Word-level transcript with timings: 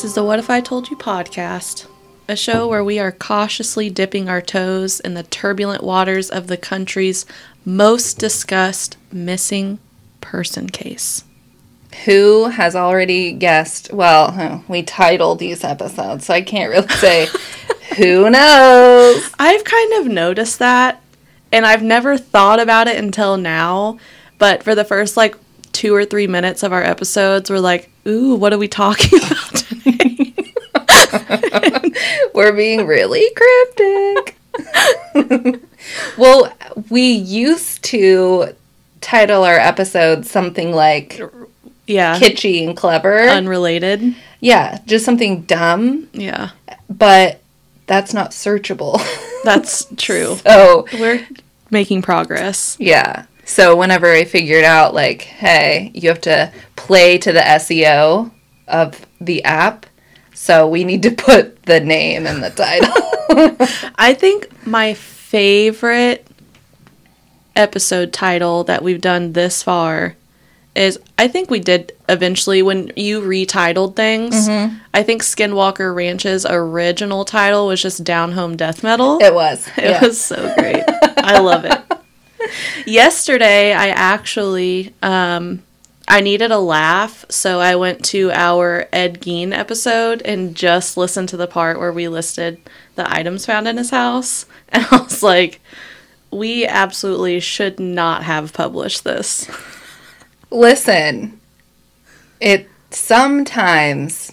This 0.00 0.12
is 0.12 0.14
the 0.14 0.24
What 0.24 0.38
If 0.38 0.48
I 0.48 0.62
Told 0.62 0.88
You 0.88 0.96
podcast, 0.96 1.86
a 2.26 2.34
show 2.34 2.66
where 2.66 2.82
we 2.82 2.98
are 2.98 3.12
cautiously 3.12 3.90
dipping 3.90 4.30
our 4.30 4.40
toes 4.40 4.98
in 4.98 5.12
the 5.12 5.24
turbulent 5.24 5.84
waters 5.84 6.30
of 6.30 6.46
the 6.46 6.56
country's 6.56 7.26
most 7.66 8.18
discussed 8.18 8.96
missing 9.12 9.78
person 10.22 10.70
case. 10.70 11.24
Who 12.06 12.46
has 12.46 12.74
already 12.74 13.32
guessed? 13.32 13.92
Well, 13.92 14.64
we 14.68 14.82
titled 14.82 15.38
these 15.38 15.64
episodes, 15.64 16.24
so 16.24 16.32
I 16.32 16.40
can't 16.40 16.70
really 16.70 16.88
say 16.88 17.28
who 17.98 18.30
knows. 18.30 19.30
I've 19.38 19.64
kind 19.64 19.92
of 20.00 20.06
noticed 20.06 20.60
that, 20.60 21.02
and 21.52 21.66
I've 21.66 21.82
never 21.82 22.16
thought 22.16 22.58
about 22.58 22.88
it 22.88 22.96
until 22.96 23.36
now. 23.36 23.98
But 24.38 24.62
for 24.62 24.74
the 24.74 24.84
first 24.86 25.18
like 25.18 25.36
two 25.72 25.94
or 25.94 26.04
three 26.04 26.26
minutes 26.26 26.62
of 26.62 26.72
our 26.72 26.82
episodes, 26.82 27.50
we're 27.50 27.58
like, 27.58 27.90
ooh, 28.06 28.34
what 28.34 28.52
are 28.52 28.58
we 28.58 28.68
talking 28.68 29.18
about 29.24 29.54
today? 29.54 29.89
We're 32.34 32.52
being 32.52 32.86
really 32.86 33.28
cryptic. 33.34 34.36
well, 36.18 36.52
we 36.90 37.10
used 37.12 37.82
to 37.84 38.54
title 39.00 39.44
our 39.44 39.58
episodes 39.58 40.30
something 40.30 40.72
like 40.72 41.20
yeah. 41.86 42.18
kitschy 42.18 42.66
and 42.66 42.76
clever. 42.76 43.20
Unrelated. 43.22 44.14
yeah, 44.40 44.78
just 44.86 45.04
something 45.04 45.42
dumb, 45.42 46.08
Yeah. 46.12 46.50
but 46.88 47.40
that's 47.86 48.12
not 48.14 48.30
searchable. 48.30 49.00
That's 49.44 49.86
true. 49.96 50.36
so, 50.36 50.86
We're 50.92 51.26
making 51.70 52.02
progress. 52.02 52.76
yeah. 52.78 53.26
So, 53.46 53.74
whenever 53.74 54.06
I 54.12 54.24
figured 54.24 54.62
out, 54.62 54.94
like, 54.94 55.22
hey, 55.22 55.90
you 55.92 56.08
have 56.08 56.20
to 56.20 56.52
play 56.76 57.18
to 57.18 57.32
the 57.32 57.40
SEO 57.40 58.30
of 58.68 59.04
the 59.20 59.42
app, 59.42 59.86
so 60.40 60.66
we 60.66 60.84
need 60.84 61.02
to 61.02 61.10
put 61.10 61.64
the 61.64 61.80
name 61.80 62.26
in 62.26 62.40
the 62.40 62.48
title. 62.48 62.88
I 63.96 64.14
think 64.14 64.48
my 64.66 64.94
favorite 64.94 66.26
episode 67.54 68.14
title 68.14 68.64
that 68.64 68.82
we've 68.82 69.02
done 69.02 69.34
this 69.34 69.62
far 69.62 70.16
is 70.74 70.98
I 71.18 71.28
think 71.28 71.50
we 71.50 71.60
did 71.60 71.92
eventually 72.08 72.62
when 72.62 72.90
you 72.96 73.20
retitled 73.20 73.96
things. 73.96 74.48
I 74.48 75.02
think 75.02 75.20
Skinwalker 75.20 75.94
Ranch's 75.94 76.46
original 76.48 77.26
title 77.26 77.66
was 77.66 77.82
just 77.82 78.02
Down 78.02 78.32
Home 78.32 78.56
Death 78.56 78.82
Metal. 78.82 79.18
it 79.20 79.34
was. 79.34 79.68
It 79.76 79.90
yeah. 79.90 80.00
was 80.00 80.18
so 80.18 80.54
great. 80.56 80.84
I 81.18 81.38
love 81.40 81.66
it. 81.66 81.78
Yesterday, 82.86 83.74
I 83.74 83.88
actually 83.88 84.94
um, 85.02 85.62
I 86.10 86.22
needed 86.22 86.50
a 86.50 86.58
laugh, 86.58 87.24
so 87.28 87.60
I 87.60 87.76
went 87.76 88.04
to 88.06 88.32
our 88.32 88.88
Ed 88.92 89.20
Gein 89.20 89.56
episode 89.56 90.22
and 90.22 90.56
just 90.56 90.96
listened 90.96 91.28
to 91.28 91.36
the 91.36 91.46
part 91.46 91.78
where 91.78 91.92
we 91.92 92.08
listed 92.08 92.58
the 92.96 93.08
items 93.08 93.46
found 93.46 93.68
in 93.68 93.76
his 93.76 93.90
house, 93.90 94.44
and 94.70 94.84
I 94.90 95.02
was 95.02 95.22
like, 95.22 95.60
"We 96.32 96.66
absolutely 96.66 97.38
should 97.38 97.78
not 97.78 98.24
have 98.24 98.52
published 98.52 99.04
this." 99.04 99.48
Listen, 100.50 101.40
it 102.40 102.68
sometimes, 102.90 104.32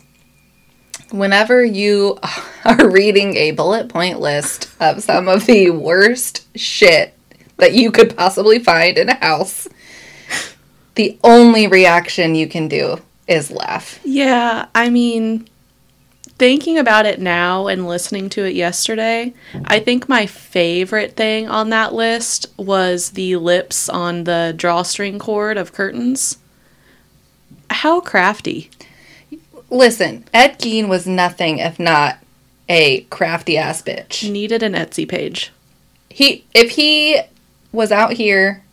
whenever 1.12 1.64
you 1.64 2.18
are 2.66 2.90
reading 2.90 3.36
a 3.36 3.52
bullet 3.52 3.88
point 3.88 4.20
list 4.20 4.68
of 4.80 5.04
some 5.04 5.28
of 5.28 5.46
the 5.46 5.70
worst 5.70 6.48
shit 6.58 7.14
that 7.58 7.74
you 7.74 7.92
could 7.92 8.18
possibly 8.18 8.58
find 8.58 8.98
in 8.98 9.10
a 9.10 9.16
house, 9.16 9.68
the 10.98 11.18
only 11.24 11.68
reaction 11.68 12.36
you 12.36 12.48
can 12.48 12.68
do 12.68 13.00
is 13.28 13.52
laugh. 13.52 14.00
Yeah, 14.04 14.66
I 14.74 14.90
mean, 14.90 15.48
thinking 16.38 16.78
about 16.78 17.06
it 17.06 17.22
now 17.22 17.68
and 17.68 17.88
listening 17.88 18.30
to 18.30 18.46
it 18.46 18.56
yesterday, 18.56 19.34
I 19.66 19.80
think 19.80 20.10
my 20.10 20.26
favorite 20.26 21.16
thing 21.16 21.48
on 21.48 21.70
that 21.70 21.94
list 21.94 22.48
was 22.58 23.12
the 23.12 23.36
lips 23.36 23.88
on 23.88 24.24
the 24.24 24.54
drawstring 24.58 25.20
cord 25.20 25.58
of 25.58 25.72
curtains. 25.72 26.40
How 27.70 28.02
crafty. 28.02 28.72
Listen, 29.70 30.26
Ed 30.34 30.60
Gein 30.60 30.88
was 30.88 31.06
nothing 31.06 31.60
if 31.60 31.80
not 31.80 32.18
a 32.68 33.02
crafty 33.02 33.56
ass 33.58 33.84
bitch. 33.84 34.30
Needed 34.30 34.64
an 34.64 34.74
Etsy 34.74 35.08
page. 35.08 35.52
He 36.10 36.46
if 36.56 36.72
he 36.72 37.22
was 37.72 37.92
out 37.92 38.14
here 38.14 38.64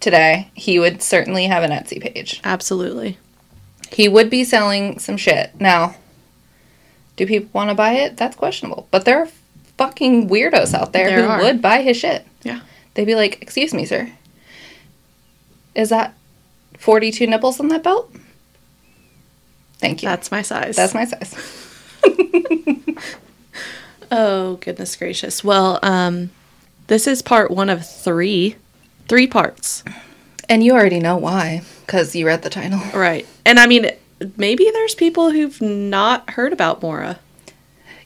today, 0.00 0.50
he 0.54 0.78
would 0.78 1.02
certainly 1.02 1.46
have 1.46 1.62
an 1.62 1.70
Etsy 1.70 2.00
page. 2.00 2.40
Absolutely. 2.44 3.18
He 3.90 4.08
would 4.08 4.28
be 4.30 4.44
selling 4.44 4.98
some 4.98 5.16
shit. 5.16 5.58
Now, 5.60 5.96
do 7.16 7.26
people 7.26 7.50
want 7.52 7.70
to 7.70 7.74
buy 7.74 7.92
it? 7.94 8.16
That's 8.16 8.36
questionable. 8.36 8.86
But 8.90 9.04
there 9.04 9.18
are 9.22 9.28
fucking 9.76 10.28
weirdos 10.28 10.74
out 10.74 10.92
there, 10.92 11.08
There 11.08 11.22
who 11.22 11.28
are. 11.28 11.40
would 11.42 11.62
buy 11.62 11.82
his 11.82 11.96
shit. 11.96 12.26
Yeah. 12.42 12.60
They'd 12.94 13.04
be 13.06 13.14
like, 13.14 13.40
"Excuse 13.42 13.72
me, 13.72 13.84
sir. 13.86 14.10
Is 15.74 15.88
that 15.90 16.14
42 16.78 17.26
nipples 17.26 17.60
on 17.60 17.68
that 17.68 17.82
belt?" 17.82 18.12
Thank 19.78 20.02
you. 20.02 20.08
That's 20.08 20.30
my 20.30 20.42
size. 20.42 20.74
That's 20.76 20.94
my 20.94 21.04
size. 21.04 21.34
Oh, 24.10 24.56
goodness 24.56 24.96
gracious. 24.96 25.44
Well, 25.44 25.78
um, 25.82 26.30
this 26.86 27.06
is 27.06 27.20
part 27.20 27.50
one 27.50 27.68
of 27.68 27.86
three. 27.86 28.56
Three 29.08 29.26
parts. 29.26 29.82
And 30.48 30.62
you 30.62 30.72
already 30.72 31.00
know 31.00 31.16
why 31.16 31.62
cuz 31.86 32.14
you 32.14 32.26
read 32.26 32.42
the 32.42 32.50
title. 32.50 32.80
Right. 32.94 33.26
And 33.44 33.58
I 33.58 33.66
mean, 33.66 33.90
maybe 34.36 34.70
there's 34.72 34.94
people 34.94 35.30
who've 35.30 35.60
not 35.60 36.30
heard 36.30 36.52
about 36.52 36.82
Maura. 36.82 37.18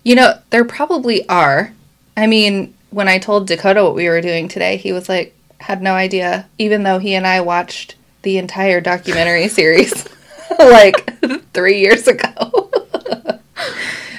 You 0.04 0.14
know, 0.14 0.38
there 0.50 0.64
probably 0.64 1.28
are. 1.28 1.72
I 2.16 2.26
mean, 2.26 2.74
when 2.90 3.08
I 3.08 3.18
told 3.18 3.46
Dakota 3.46 3.82
what 3.82 3.94
we 3.94 4.08
were 4.08 4.20
doing 4.20 4.48
today, 4.48 4.76
he 4.76 4.92
was 4.92 5.08
like, 5.08 5.34
had 5.58 5.80
no 5.82 5.94
idea, 5.94 6.48
even 6.58 6.82
though 6.82 6.98
he 6.98 7.14
and 7.14 7.26
I 7.26 7.40
watched 7.40 7.94
the 8.22 8.38
entire 8.38 8.80
documentary 8.80 9.48
series 9.60 10.08
like 10.58 11.08
three 11.52 11.78
years 11.80 12.06
ago. 12.08 12.70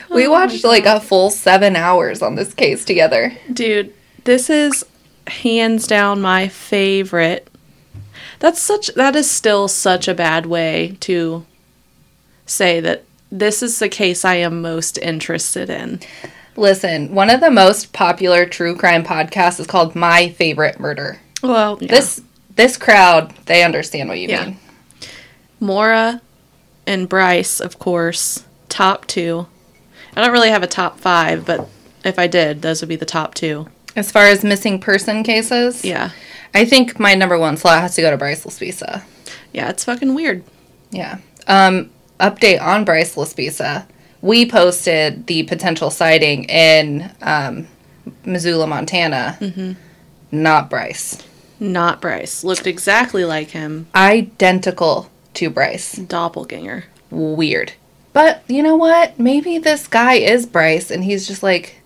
we 0.10 0.26
Oh 0.28 0.32
watched 0.32 0.64
like 0.64 0.86
a 0.86 1.00
full 1.00 1.30
seven 1.30 1.76
hours 1.76 2.22
on 2.22 2.36
this 2.36 2.54
case 2.54 2.84
together. 2.86 3.34
Dude, 3.52 3.94
this 4.24 4.50
is 4.50 4.86
hands 5.28 5.88
down 5.88 6.22
my 6.22 6.48
favorite. 6.48 7.48
That's 8.40 8.60
such 8.62 8.88
that 8.96 9.16
is 9.16 9.30
still 9.30 9.68
such 9.68 10.08
a 10.08 10.14
bad 10.14 10.46
way 10.46 10.98
to 11.02 11.46
say 12.46 12.80
that 12.82 13.04
this 13.32 13.64
is 13.64 13.80
the 13.80 13.90
case 13.90 14.26
I 14.26 14.36
am 14.36 14.62
most 14.62 14.98
interested 14.98 15.70
in. 15.70 16.02
Listen, 16.56 17.16
one 17.16 17.30
of 17.32 17.40
the 17.40 17.50
most 17.50 17.94
popular 17.94 18.46
true 18.46 18.76
crime 18.76 19.04
podcasts 19.04 19.60
is 19.60 19.66
called 19.68 19.96
My 19.96 20.30
Favorite 20.30 20.80
Murder. 20.80 21.20
Well, 21.42 21.78
yeah. 21.82 21.88
This 21.88 22.22
this 22.56 22.78
crowd, 22.78 23.34
they 23.46 23.64
understand 23.64 24.10
what 24.10 24.20
you 24.20 24.28
Yeah. 24.30 24.46
mean. 24.46 24.58
Maura 25.60 26.22
and 26.86 27.08
Bryce, 27.10 27.60
of 27.60 27.80
course, 27.80 28.44
top 28.70 29.08
2. 29.08 29.48
I 30.16 30.22
don't 30.22 30.32
really 30.32 30.50
have 30.52 30.62
a 30.64 30.68
top 30.68 31.00
5, 31.00 31.46
but 31.46 31.68
if 32.04 32.20
I 32.20 32.28
did, 32.28 32.62
those 32.62 32.82
would 32.82 32.90
be 32.90 32.96
the 32.98 33.06
top 33.06 33.34
2. 33.34 33.68
As 33.96 34.12
far 34.12 34.24
as 34.24 34.44
missing 34.44 34.80
person 34.80 35.24
cases, 35.24 35.84
Yeah. 35.86 36.12
I 36.56 36.66
think 36.66 37.00
my 37.00 37.16
number 37.16 37.38
one 37.40 37.58
slot 37.58 37.82
has 37.82 37.96
to 37.96 38.02
go 38.02 38.12
to 38.12 38.18
Bryce 38.18 38.44
Laspisa. 38.46 39.04
Yeah, 39.54 39.70
it's 39.70 39.84
fucking 39.86 40.14
weird. 40.14 40.44
Yeah. 40.92 41.18
Um, 41.48 41.90
update 42.20 42.62
on 42.62 42.86
Bryce 42.86 43.16
Laspisa. 43.16 43.86
We 44.22 44.46
posted 44.50 45.26
the 45.28 45.44
potential 45.44 45.90
sighting 45.90 46.44
in 46.46 47.12
um, 47.22 47.68
Missoula, 48.24 48.68
Montana. 48.68 49.76
Not 50.32 50.70
Bryce. 50.70 51.18
Not 51.60 52.02
Bryce. 52.02 52.44
Looked 52.44 52.68
exactly 52.68 53.26
like 53.26 53.50
him. 53.50 53.88
Identical 53.96 55.10
to 55.36 55.50
Bryce. 55.50 55.94
Doppelganger. 55.94 56.86
Weird. 57.10 57.74
But 58.14 58.44
you 58.48 58.62
know 58.64 58.76
what? 58.76 59.18
Maybe 59.20 59.58
this 59.58 59.88
guy 59.88 60.14
is 60.16 60.46
Bryce 60.46 60.92
and 60.92 61.04
he's 61.04 61.28
just 61.28 61.42
like, 61.44 61.82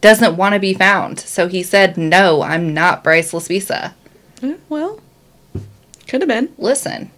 doesn't 0.00 0.36
want 0.36 0.54
to 0.54 0.60
be 0.60 0.74
found. 0.74 1.20
So 1.20 1.48
he 1.48 1.62
said, 1.62 1.96
no, 1.96 2.42
I'm 2.42 2.72
not 2.72 3.04
Bryce 3.04 3.32
Laspisa. 3.32 3.92
Well, 4.68 5.00
could 6.08 6.22
have 6.22 6.28
been. 6.28 6.52
Listen, 6.56 7.10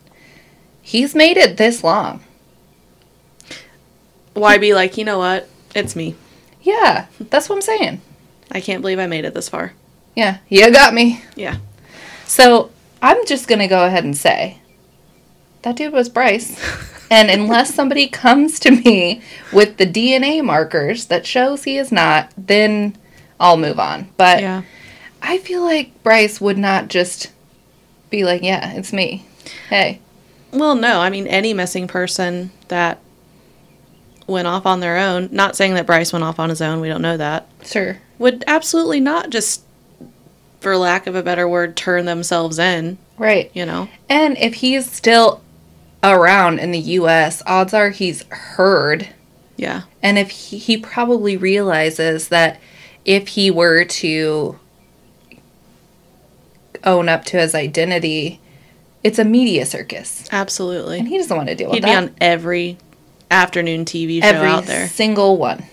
he's 0.81 1.15
made 1.15 1.37
it 1.37 1.57
this 1.57 1.85
long. 1.85 2.23
Why 4.35 4.59
be 4.59 4.75
like, 4.75 4.97
you 4.97 5.05
know 5.05 5.19
what? 5.19 5.49
It's 5.75 5.95
me. 5.95 6.17
Yeah, 6.63 7.07
that's 7.19 7.49
what 7.49 7.57
I'm 7.57 7.63
saying. 7.63 8.01
I 8.51 8.61
can't 8.61 8.83
believe 8.83 8.99
I 8.99 9.07
made 9.07 9.25
it 9.25 9.35
this 9.35 9.49
far. 9.49 9.73
Yeah, 10.15 10.39
you 10.49 10.71
got 10.73 10.95
me. 10.95 11.23
Yeah. 11.37 11.59
So 12.27 12.71
I'm 13.01 13.25
just 13.27 13.49
gonna 13.49 13.69
go 13.69 13.87
ahead 13.87 14.05
and 14.05 14.17
say 14.17 14.59
that 15.63 15.77
dude 15.77 15.93
was 15.93 16.09
Bryce. 16.09 16.59
and 17.13 17.31
unless 17.31 17.75
somebody 17.75 18.07
comes 18.09 18.59
to 18.61 18.71
me 18.71 19.21
with 19.53 19.77
the 19.77 19.85
DNA 19.87 20.43
markers 20.43 21.05
that 21.07 21.27
shows 21.27 21.65
he 21.65 21.77
is 21.77 21.93
not, 21.93 22.31
then 22.39 22.97
I'll 23.39 23.59
move 23.59 23.79
on. 23.79 24.09
But 24.17 24.41
Yeah. 24.41 24.63
I 25.21 25.37
feel 25.39 25.63
like 25.63 26.03
Bryce 26.03 26.41
would 26.41 26.57
not 26.59 26.89
just 26.89 27.29
be 28.11 28.25
like, 28.25 28.43
"Yeah, 28.43 28.73
it's 28.73 28.93
me." 28.93 29.25
Hey, 29.69 30.01
Well, 30.53 30.75
no, 30.75 31.01
I 31.01 31.11
mean 31.11 31.27
any 31.27 31.53
missing 31.55 31.87
person 31.87 32.51
that 32.69 32.99
went 34.27 34.49
off 34.49 34.65
on 34.67 34.81
their 34.81 34.97
own. 34.99 35.29
Not 35.33 35.55
saying 35.57 35.75
that 35.75 35.87
Bryce 35.87 36.13
went 36.13 36.25
off 36.25 36.39
on 36.39 36.49
his 36.49 36.61
own. 36.63 36.81
We 36.81 36.89
don't 36.89 37.03
know 37.03 37.17
that. 37.19 37.47
Sure. 37.65 37.99
Would 38.19 38.45
absolutely 38.47 39.01
not 39.01 39.31
just, 39.31 39.63
for 40.61 40.77
lack 40.77 41.07
of 41.07 41.15
a 41.15 41.23
better 41.23 41.47
word, 41.49 41.77
turn 41.77 42.05
themselves 42.07 42.59
in. 42.59 42.97
Right. 43.19 43.51
You 43.55 43.67
know. 43.67 43.89
And 44.09 44.37
if 44.39 44.55
he's 44.55 44.91
still 44.91 45.41
around 46.03 46.59
in 46.59 46.71
the 46.71 46.79
US, 46.79 47.43
odds 47.47 47.75
are 47.75 47.91
he's 47.91 48.25
heard. 48.29 49.09
Yeah. 49.57 49.83
And 50.03 50.19
if 50.19 50.31
he, 50.31 50.59
he 50.59 50.77
probably 50.77 51.37
realizes 51.37 52.29
that 52.29 52.61
if 53.05 53.29
he 53.29 53.51
were 53.51 53.85
to 53.85 54.59
own 56.85 57.09
up 57.09 57.25
to 57.27 57.39
his 57.39 57.55
identity, 57.55 58.41
it's 59.05 59.19
a 59.19 59.25
media 59.25 59.67
circus. 59.67 60.29
Absolutely. 60.33 60.99
And 60.99 61.09
he 61.09 61.19
doesn't 61.19 61.37
want 61.37 61.49
to 61.49 61.55
deal 61.55 61.71
with 61.71 61.83
that. 61.83 61.89
He'd 61.89 61.93
be 61.93 61.97
on 61.97 62.15
every 62.21 62.79
afternoon 63.31 63.85
TV 63.85 64.21
show 64.21 64.29
Every 64.29 64.49
out 64.49 64.65
there. 64.65 64.89
single 64.89 65.37
one. 65.37 65.65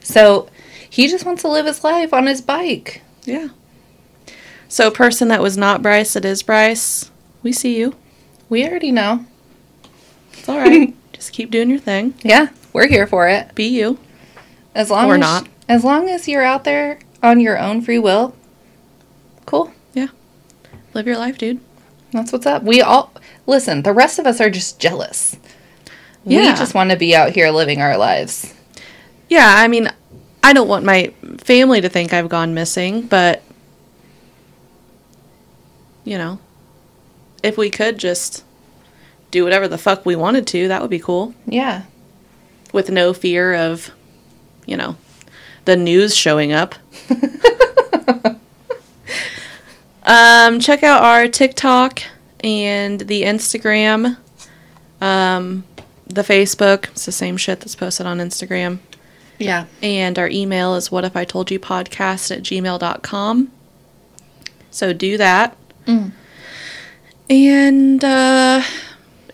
So 0.00 0.48
he 0.88 1.08
just 1.08 1.24
wants 1.24 1.42
to 1.42 1.48
live 1.48 1.66
his 1.66 1.84
life 1.84 2.12
on 2.12 2.26
his 2.26 2.40
bike. 2.40 3.02
Yeah. 3.24 3.48
So, 4.68 4.90
person 4.90 5.28
that 5.28 5.42
was 5.42 5.56
not 5.56 5.80
Bryce, 5.80 6.14
that 6.14 6.24
is 6.24 6.42
Bryce. 6.42 7.10
We 7.42 7.52
see 7.52 7.78
you. 7.78 7.94
We 8.48 8.66
already 8.66 8.90
know. 8.90 9.24
It's 10.46 10.52
all 10.52 10.58
right. 10.60 10.94
Just 11.12 11.32
keep 11.32 11.50
doing 11.50 11.70
your 11.70 11.80
thing. 11.80 12.14
Yeah, 12.22 12.50
we're 12.72 12.86
here 12.86 13.08
for 13.08 13.26
it. 13.26 13.52
Be 13.56 13.64
you. 13.64 13.98
As 14.76 14.92
long 14.92 15.10
Or 15.10 15.14
as 15.14 15.20
not. 15.20 15.48
as 15.68 15.82
long 15.82 16.08
as 16.08 16.28
you're 16.28 16.44
out 16.44 16.62
there 16.62 17.00
on 17.20 17.40
your 17.40 17.58
own 17.58 17.82
free 17.82 17.98
will. 17.98 18.32
Cool. 19.44 19.72
Yeah. 19.92 20.06
Live 20.94 21.04
your 21.08 21.16
life, 21.18 21.36
dude. 21.36 21.58
That's 22.12 22.30
what's 22.30 22.46
up. 22.46 22.62
We 22.62 22.80
all 22.80 23.12
listen, 23.48 23.82
the 23.82 23.92
rest 23.92 24.20
of 24.20 24.26
us 24.28 24.40
are 24.40 24.48
just 24.48 24.78
jealous. 24.78 25.36
Yeah. 26.24 26.52
We 26.52 26.58
just 26.58 26.74
want 26.74 26.92
to 26.92 26.96
be 26.96 27.16
out 27.16 27.32
here 27.32 27.50
living 27.50 27.82
our 27.82 27.98
lives. 27.98 28.54
Yeah, 29.28 29.52
I 29.56 29.66
mean, 29.66 29.90
I 30.44 30.52
don't 30.52 30.68
want 30.68 30.84
my 30.84 31.12
family 31.38 31.80
to 31.80 31.88
think 31.88 32.12
I've 32.12 32.28
gone 32.28 32.54
missing, 32.54 33.02
but 33.08 33.42
you 36.04 36.16
know, 36.18 36.38
if 37.42 37.58
we 37.58 37.68
could 37.68 37.98
just 37.98 38.44
do 39.30 39.44
whatever 39.44 39.68
the 39.68 39.78
fuck 39.78 40.06
we 40.06 40.16
wanted 40.16 40.46
to, 40.48 40.68
that 40.68 40.80
would 40.80 40.90
be 40.90 40.98
cool. 40.98 41.34
Yeah. 41.46 41.82
With 42.72 42.90
no 42.90 43.12
fear 43.12 43.54
of, 43.54 43.90
you 44.66 44.76
know, 44.76 44.96
the 45.64 45.76
news 45.76 46.14
showing 46.14 46.52
up. 46.52 46.74
um, 50.04 50.60
check 50.60 50.82
out 50.82 51.02
our 51.02 51.28
TikTok 51.28 52.02
and 52.40 53.00
the 53.00 53.22
Instagram. 53.22 54.16
Um, 55.00 55.64
the 56.06 56.22
Facebook. 56.22 56.88
It's 56.90 57.06
the 57.06 57.12
same 57.12 57.36
shit 57.36 57.60
that's 57.60 57.74
posted 57.74 58.06
on 58.06 58.18
Instagram. 58.18 58.78
Yeah. 59.38 59.66
And 59.82 60.18
our 60.18 60.28
email 60.28 60.74
is 60.74 60.90
what 60.90 61.04
if 61.04 61.16
I 61.16 61.24
told 61.24 61.50
you 61.50 61.58
podcast 61.58 62.34
at 62.34 62.42
gmail.com. 62.42 63.52
So 64.70 64.92
do 64.92 65.18
that. 65.18 65.56
Mm. 65.86 66.12
And 67.28 68.04
uh, 68.04 68.62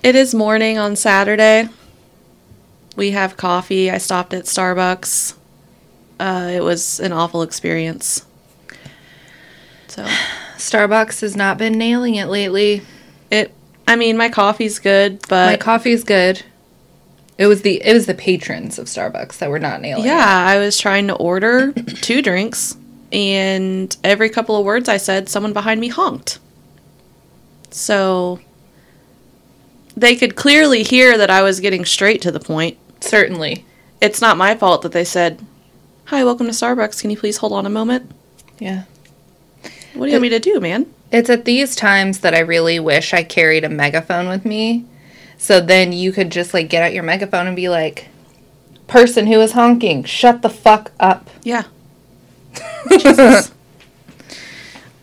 it 0.02 0.14
is 0.14 0.34
morning 0.34 0.78
on 0.78 0.96
Saturday. 0.96 1.68
We 2.96 3.12
have 3.12 3.36
coffee. 3.36 3.90
I 3.90 3.98
stopped 3.98 4.34
at 4.34 4.44
Starbucks. 4.44 5.34
Uh, 6.20 6.50
it 6.52 6.62
was 6.62 7.00
an 7.00 7.12
awful 7.12 7.42
experience. 7.42 8.26
So 9.88 10.04
Starbucks 10.56 11.20
has 11.20 11.34
not 11.36 11.58
been 11.58 11.78
nailing 11.78 12.14
it 12.16 12.26
lately. 12.26 12.82
it, 13.30 13.52
I 13.86 13.96
mean, 13.96 14.16
my 14.16 14.28
coffee's 14.28 14.78
good, 14.78 15.20
but 15.28 15.46
My 15.52 15.56
coffee's 15.56 16.04
good. 16.04 16.42
It 17.38 17.46
was 17.46 17.62
the 17.62 17.82
it 17.82 17.94
was 17.94 18.06
the 18.06 18.14
patrons 18.14 18.78
of 18.78 18.86
Starbucks 18.86 19.38
that 19.38 19.50
were 19.50 19.58
not 19.58 19.80
nailing 19.80 20.04
Yeah, 20.04 20.20
it. 20.44 20.54
I 20.54 20.58
was 20.58 20.78
trying 20.78 21.08
to 21.08 21.14
order 21.14 21.72
two 22.02 22.22
drinks, 22.22 22.76
and 23.10 23.96
every 24.04 24.28
couple 24.28 24.56
of 24.56 24.64
words 24.64 24.88
I 24.88 24.98
said, 24.98 25.28
someone 25.28 25.52
behind 25.54 25.80
me 25.80 25.88
honked. 25.88 26.38
So 27.70 28.38
they 29.96 30.16
could 30.16 30.36
clearly 30.36 30.82
hear 30.82 31.18
that 31.18 31.30
I 31.30 31.42
was 31.42 31.60
getting 31.60 31.84
straight 31.84 32.22
to 32.22 32.32
the 32.32 32.40
point. 32.40 32.78
Certainly. 33.00 33.64
It's 34.00 34.20
not 34.20 34.36
my 34.36 34.54
fault 34.54 34.82
that 34.82 34.92
they 34.92 35.04
said, 35.04 35.44
Hi, 36.06 36.24
welcome 36.24 36.46
to 36.46 36.52
Starbucks. 36.52 37.00
Can 37.00 37.10
you 37.10 37.16
please 37.16 37.38
hold 37.38 37.52
on 37.52 37.66
a 37.66 37.70
moment? 37.70 38.10
Yeah. 38.58 38.84
What 39.94 40.06
do 40.06 40.12
you 40.12 40.12
want 40.12 40.22
me 40.22 40.28
to 40.30 40.40
do, 40.40 40.60
man? 40.60 40.92
It's 41.10 41.30
at 41.30 41.44
these 41.44 41.76
times 41.76 42.20
that 42.20 42.34
I 42.34 42.40
really 42.40 42.80
wish 42.80 43.12
I 43.12 43.22
carried 43.22 43.64
a 43.64 43.68
megaphone 43.68 44.28
with 44.28 44.44
me. 44.44 44.86
So 45.36 45.60
then 45.60 45.92
you 45.92 46.12
could 46.12 46.30
just 46.30 46.54
like 46.54 46.68
get 46.68 46.82
out 46.82 46.94
your 46.94 47.02
megaphone 47.02 47.46
and 47.46 47.56
be 47.56 47.68
like, 47.68 48.08
person 48.86 49.26
who 49.26 49.40
is 49.40 49.52
honking, 49.52 50.04
shut 50.04 50.42
the 50.42 50.48
fuck 50.48 50.92
up. 51.00 51.28
Yeah. 51.42 51.64
Jesus. 52.90 53.52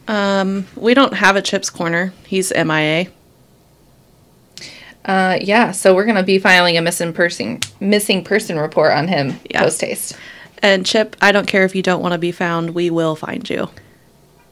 um, 0.07 0.67
we 0.75 0.93
don't 0.93 1.13
have 1.13 1.35
a 1.35 1.41
Chips 1.41 1.69
Corner. 1.69 2.13
He's 2.25 2.51
MIA. 2.53 3.07
Uh, 5.09 5.39
yeah, 5.41 5.71
so 5.71 5.95
we're 5.95 6.05
gonna 6.05 6.21
be 6.23 6.37
filing 6.37 6.77
a 6.77 6.81
missing 6.81 7.11
person 7.13 7.59
missing 7.79 8.23
person 8.23 8.59
report 8.59 8.91
on 8.93 9.07
him 9.07 9.39
Yeah. 9.49 9.63
post 9.63 9.81
haste. 9.81 10.15
And 10.61 10.85
Chip, 10.85 11.15
I 11.21 11.31
don't 11.31 11.47
care 11.47 11.63
if 11.65 11.73
you 11.73 11.81
don't 11.81 12.01
want 12.01 12.11
to 12.11 12.17
be 12.19 12.31
found, 12.31 12.75
we 12.75 12.89
will 12.91 13.15
find 13.15 13.49
you. 13.49 13.69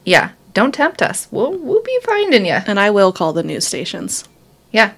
Yeah, 0.04 0.30
don't 0.54 0.72
tempt 0.74 1.00
us. 1.02 1.28
We'll 1.30 1.52
we'll 1.56 1.82
be 1.82 1.98
finding 2.02 2.44
you. 2.46 2.58
And 2.66 2.80
I 2.80 2.90
will 2.90 3.12
call 3.12 3.32
the 3.32 3.42
news 3.42 3.66
stations. 3.66 4.24
Yeah, 4.72 4.92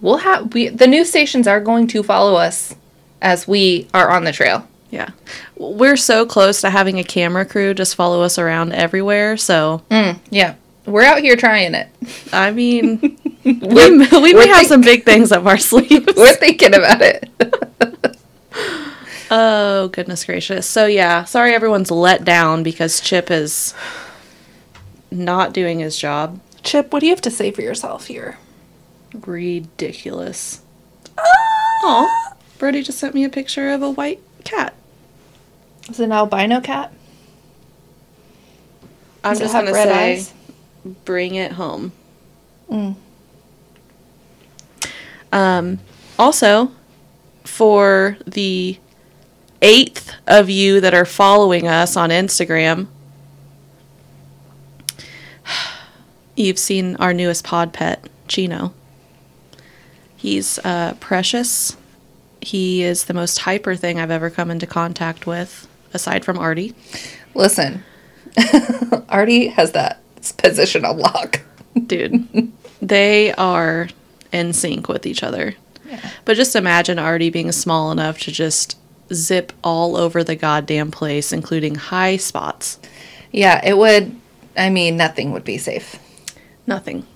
we'll 0.00 0.18
have 0.18 0.52
we 0.54 0.68
the 0.68 0.86
news 0.86 1.08
stations 1.08 1.46
are 1.48 1.60
going 1.60 1.86
to 1.88 2.02
follow 2.02 2.36
us 2.36 2.74
as 3.20 3.48
we 3.48 3.88
are 3.94 4.10
on 4.10 4.24
the 4.24 4.32
trail. 4.32 4.68
Yeah. 4.90 5.08
We're 5.56 5.96
so 5.96 6.26
close 6.26 6.60
to 6.60 6.70
having 6.70 6.98
a 7.00 7.04
camera 7.04 7.44
crew 7.46 7.72
just 7.74 7.94
follow 7.96 8.22
us 8.22 8.38
around 8.38 8.72
everywhere. 8.74 9.36
So, 9.38 9.80
Mm, 9.90 10.18
yeah, 10.30 10.54
we're 10.84 11.02
out 11.04 11.20
here 11.22 11.34
trying 11.34 11.74
it. 11.74 11.88
I 12.32 12.50
mean, 12.50 13.18
we, 13.44 13.60
we 13.60 14.34
may 14.34 14.46
have 14.48 14.66
some 14.66 14.80
big 14.82 15.04
things 15.04 15.32
up 15.32 15.44
our 15.46 15.58
sleeves. 15.70 16.14
we're 16.16 16.34
thinking 16.34 16.74
about 16.74 17.00
it. 17.02 17.28
Oh, 19.34 19.88
goodness 19.88 20.26
gracious. 20.26 20.66
So, 20.66 20.84
yeah, 20.84 21.24
sorry 21.24 21.54
everyone's 21.54 21.90
let 21.90 22.22
down 22.22 22.62
because 22.62 23.00
Chip 23.00 23.30
is 23.30 23.72
not 25.10 25.54
doing 25.54 25.78
his 25.78 25.96
job. 25.96 26.38
Chip, 26.62 26.92
what 26.92 27.00
do 27.00 27.06
you 27.06 27.12
have 27.12 27.22
to 27.22 27.30
say 27.30 27.50
for 27.50 27.62
yourself 27.62 28.08
here? 28.08 28.36
Ridiculous. 29.14 30.60
Oh, 31.18 32.34
Brody 32.58 32.82
just 32.82 32.98
sent 32.98 33.14
me 33.14 33.24
a 33.24 33.30
picture 33.30 33.70
of 33.70 33.82
a 33.82 33.90
white 33.90 34.20
cat. 34.44 34.74
Is 35.88 35.98
it 35.98 36.04
an 36.04 36.12
albino 36.12 36.60
cat? 36.60 36.92
I'm 39.24 39.32
Does 39.32 39.40
just 39.40 39.54
have 39.54 39.64
going 39.64 39.72
to 39.74 39.80
red 39.80 39.88
say, 39.88 40.12
eyes? 40.12 40.34
bring 41.06 41.36
it 41.36 41.52
home. 41.52 41.92
Mm. 42.70 42.96
Um, 45.32 45.78
also, 46.18 46.70
for 47.44 48.16
the 48.26 48.78
eighth 49.60 50.14
of 50.26 50.50
you 50.50 50.80
that 50.80 50.94
are 50.94 51.04
following 51.04 51.66
us 51.66 51.96
on 51.96 52.10
Instagram, 52.10 52.86
you've 56.36 56.58
seen 56.58 56.96
our 56.96 57.12
newest 57.12 57.44
pod 57.44 57.72
pet, 57.72 58.08
Chino. 58.28 58.74
He's 60.16 60.58
uh, 60.60 60.94
precious. 61.00 61.76
He 62.40 62.82
is 62.82 63.06
the 63.06 63.14
most 63.14 63.38
hyper 63.40 63.74
thing 63.74 63.98
I've 63.98 64.10
ever 64.10 64.30
come 64.30 64.50
into 64.50 64.66
contact 64.66 65.26
with, 65.26 65.66
aside 65.92 66.24
from 66.24 66.38
Artie. 66.38 66.74
Listen, 67.34 67.82
Artie 69.08 69.48
has 69.48 69.72
that 69.72 70.00
position 70.36 70.84
on 70.84 70.98
lock. 70.98 71.40
Dude, 71.86 72.52
they 72.80 73.32
are 73.34 73.88
in 74.32 74.52
sync 74.52 74.88
with 74.88 75.06
each 75.06 75.22
other. 75.22 75.54
But 76.24 76.36
just 76.36 76.56
imagine 76.56 76.98
Artie 76.98 77.30
being 77.30 77.52
small 77.52 77.92
enough 77.92 78.18
to 78.20 78.32
just 78.32 78.78
zip 79.12 79.52
all 79.62 79.96
over 79.96 80.24
the 80.24 80.36
goddamn 80.36 80.90
place, 80.90 81.32
including 81.32 81.74
high 81.74 82.16
spots. 82.16 82.78
Yeah, 83.30 83.60
it 83.64 83.76
would. 83.76 84.16
I 84.56 84.70
mean, 84.70 84.96
nothing 84.96 85.32
would 85.32 85.44
be 85.44 85.58
safe. 85.58 85.98
Nothing. 86.66 87.06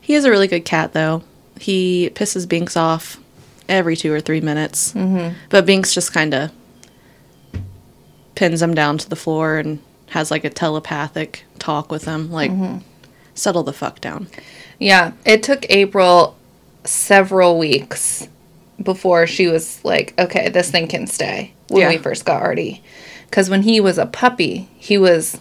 He 0.00 0.14
is 0.14 0.24
a 0.24 0.30
really 0.30 0.48
good 0.48 0.64
cat, 0.64 0.92
though. 0.92 1.22
He 1.58 2.10
pisses 2.14 2.48
Binks 2.48 2.76
off 2.76 3.18
every 3.68 3.96
two 3.96 4.12
or 4.12 4.20
three 4.20 4.40
minutes. 4.40 4.92
Mm-hmm. 4.92 5.34
But 5.48 5.66
Binks 5.66 5.94
just 5.94 6.12
kind 6.12 6.34
of 6.34 6.50
pins 8.34 8.62
him 8.62 8.74
down 8.74 8.98
to 8.98 9.08
the 9.08 9.16
floor 9.16 9.58
and 9.58 9.80
has 10.10 10.30
like 10.30 10.44
a 10.44 10.50
telepathic 10.50 11.44
talk 11.58 11.90
with 11.90 12.04
him. 12.04 12.30
Like, 12.30 12.50
settle 13.34 13.62
the 13.62 13.72
fuck 13.72 14.00
down. 14.00 14.28
Yeah, 14.78 15.12
it 15.24 15.42
took 15.42 15.66
April 15.70 16.37
several 16.84 17.58
weeks 17.58 18.28
before 18.82 19.26
she 19.26 19.48
was 19.48 19.84
like, 19.84 20.14
okay, 20.18 20.48
this 20.48 20.70
thing 20.70 20.86
can 20.88 21.06
stay 21.06 21.52
when 21.68 21.82
Yeah. 21.82 21.88
we 21.88 21.98
first 21.98 22.24
got 22.24 22.42
Artie. 22.42 22.82
Because 23.28 23.50
when 23.50 23.62
he 23.62 23.80
was 23.80 23.98
a 23.98 24.06
puppy, 24.06 24.68
he 24.76 24.96
was 24.96 25.38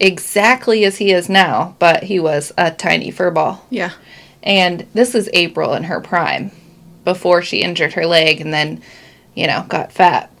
exactly 0.00 0.84
as 0.84 0.98
he 0.98 1.12
is 1.12 1.28
now, 1.28 1.74
but 1.78 2.04
he 2.04 2.18
was 2.18 2.52
a 2.56 2.70
tiny 2.70 3.10
fur 3.10 3.30
ball. 3.30 3.64
Yeah. 3.70 3.92
And 4.42 4.86
this 4.94 5.14
is 5.14 5.28
April 5.32 5.74
in 5.74 5.84
her 5.84 6.00
prime 6.00 6.50
before 7.04 7.42
she 7.42 7.62
injured 7.62 7.92
her 7.94 8.06
leg 8.06 8.40
and 8.40 8.52
then, 8.52 8.82
you 9.34 9.46
know, 9.46 9.64
got 9.68 9.92
fat. 9.92 10.32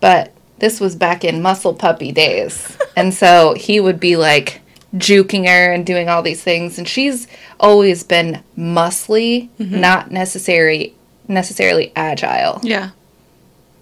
But 0.00 0.32
this 0.58 0.80
was 0.80 0.96
back 0.96 1.24
in 1.24 1.42
muscle 1.42 1.74
puppy 1.74 2.12
days. 2.12 2.76
and 2.96 3.12
so 3.14 3.54
he 3.54 3.80
would 3.80 4.00
be 4.00 4.16
like 4.16 4.60
juking 4.96 5.46
her 5.46 5.72
and 5.72 5.84
doing 5.84 6.08
all 6.08 6.22
these 6.22 6.42
things 6.42 6.78
and 6.78 6.86
she's 6.88 7.26
always 7.58 8.04
been 8.04 8.42
muscly, 8.56 9.48
mm-hmm. 9.58 9.80
not 9.80 10.10
necessary 10.10 10.94
necessarily 11.26 11.90
agile 11.96 12.60
Yeah. 12.62 12.90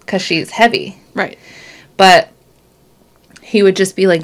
cuz 0.07 0.21
she's 0.21 0.51
heavy. 0.51 0.97
Right. 1.13 1.37
But 1.97 2.29
he 3.41 3.61
would 3.61 3.75
just 3.75 3.95
be 3.95 4.07
like 4.07 4.23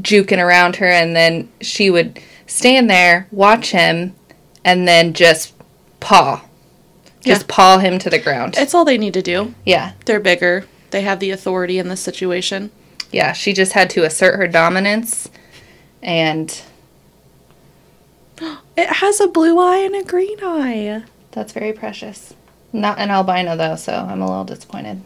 juking 0.00 0.38
around 0.42 0.76
her 0.76 0.86
and 0.86 1.14
then 1.14 1.48
she 1.60 1.90
would 1.90 2.18
stand 2.46 2.88
there, 2.88 3.26
watch 3.30 3.72
him 3.72 4.14
and 4.64 4.86
then 4.88 5.12
just 5.12 5.52
paw. 6.00 6.42
Just 7.24 7.42
Yeah. 7.42 7.46
paw 7.48 7.78
him 7.78 7.98
to 7.98 8.08
the 8.08 8.18
ground. 8.18 8.54
It's 8.56 8.74
all 8.74 8.84
they 8.84 8.98
need 8.98 9.14
to 9.14 9.22
do. 9.22 9.54
yeah. 9.66 9.92
They're 10.06 10.20
bigger. 10.20 10.66
They 10.92 11.02
have 11.02 11.20
the 11.20 11.30
authority 11.30 11.78
in 11.78 11.88
this 11.88 12.00
situation. 12.00 12.70
Yeah, 13.10 13.32
she 13.32 13.52
just 13.52 13.72
had 13.72 13.90
to 13.90 14.04
assert 14.04 14.36
her 14.36 14.46
dominance 14.48 15.28
and 16.02 16.62
It 18.76 18.88
has 18.88 19.20
a 19.20 19.28
blue 19.28 19.58
eye 19.58 19.78
and 19.78 19.94
a 19.94 20.02
green 20.04 20.38
eye. 20.42 21.04
that's 21.30 21.52
very 21.52 21.72
precious. 21.72 22.34
Not 22.72 22.98
an 22.98 23.10
albino 23.10 23.56
though, 23.56 23.76
so 23.76 23.92
I'm 23.92 24.20
a 24.22 24.26
little 24.26 24.44
disappointed. 24.44 25.02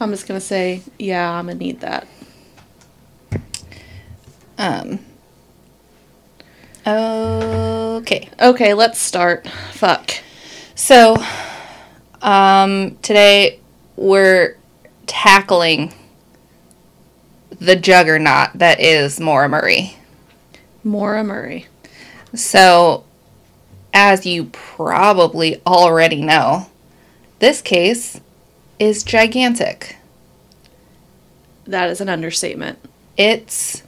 I'm 0.00 0.10
just 0.10 0.26
gonna 0.26 0.40
say, 0.40 0.82
yeah, 0.98 1.30
I'm 1.30 1.46
gonna 1.46 1.58
need 1.58 1.80
that. 1.80 2.06
Um 4.58 4.98
Okay. 6.86 8.28
Okay, 8.40 8.74
let's 8.74 8.98
start. 8.98 9.46
Fuck. 9.72 10.12
So 10.74 11.16
um 12.22 12.96
today 13.02 13.60
we're 13.96 14.56
tackling 15.06 15.92
the 17.60 17.76
juggernaut 17.76 18.50
that 18.54 18.80
is 18.80 19.20
Maura 19.20 19.48
Murray. 19.48 19.96
Maura 20.84 21.24
Murray. 21.24 21.66
So 22.34 23.04
as 23.92 24.26
you 24.26 24.46
probably 24.46 25.60
already 25.66 26.22
know, 26.22 26.66
this 27.38 27.60
case 27.60 28.20
is 28.78 29.04
gigantic. 29.04 29.96
That 31.64 31.90
is 31.90 32.00
an 32.00 32.08
understatement. 32.08 32.78
It's 33.16 33.82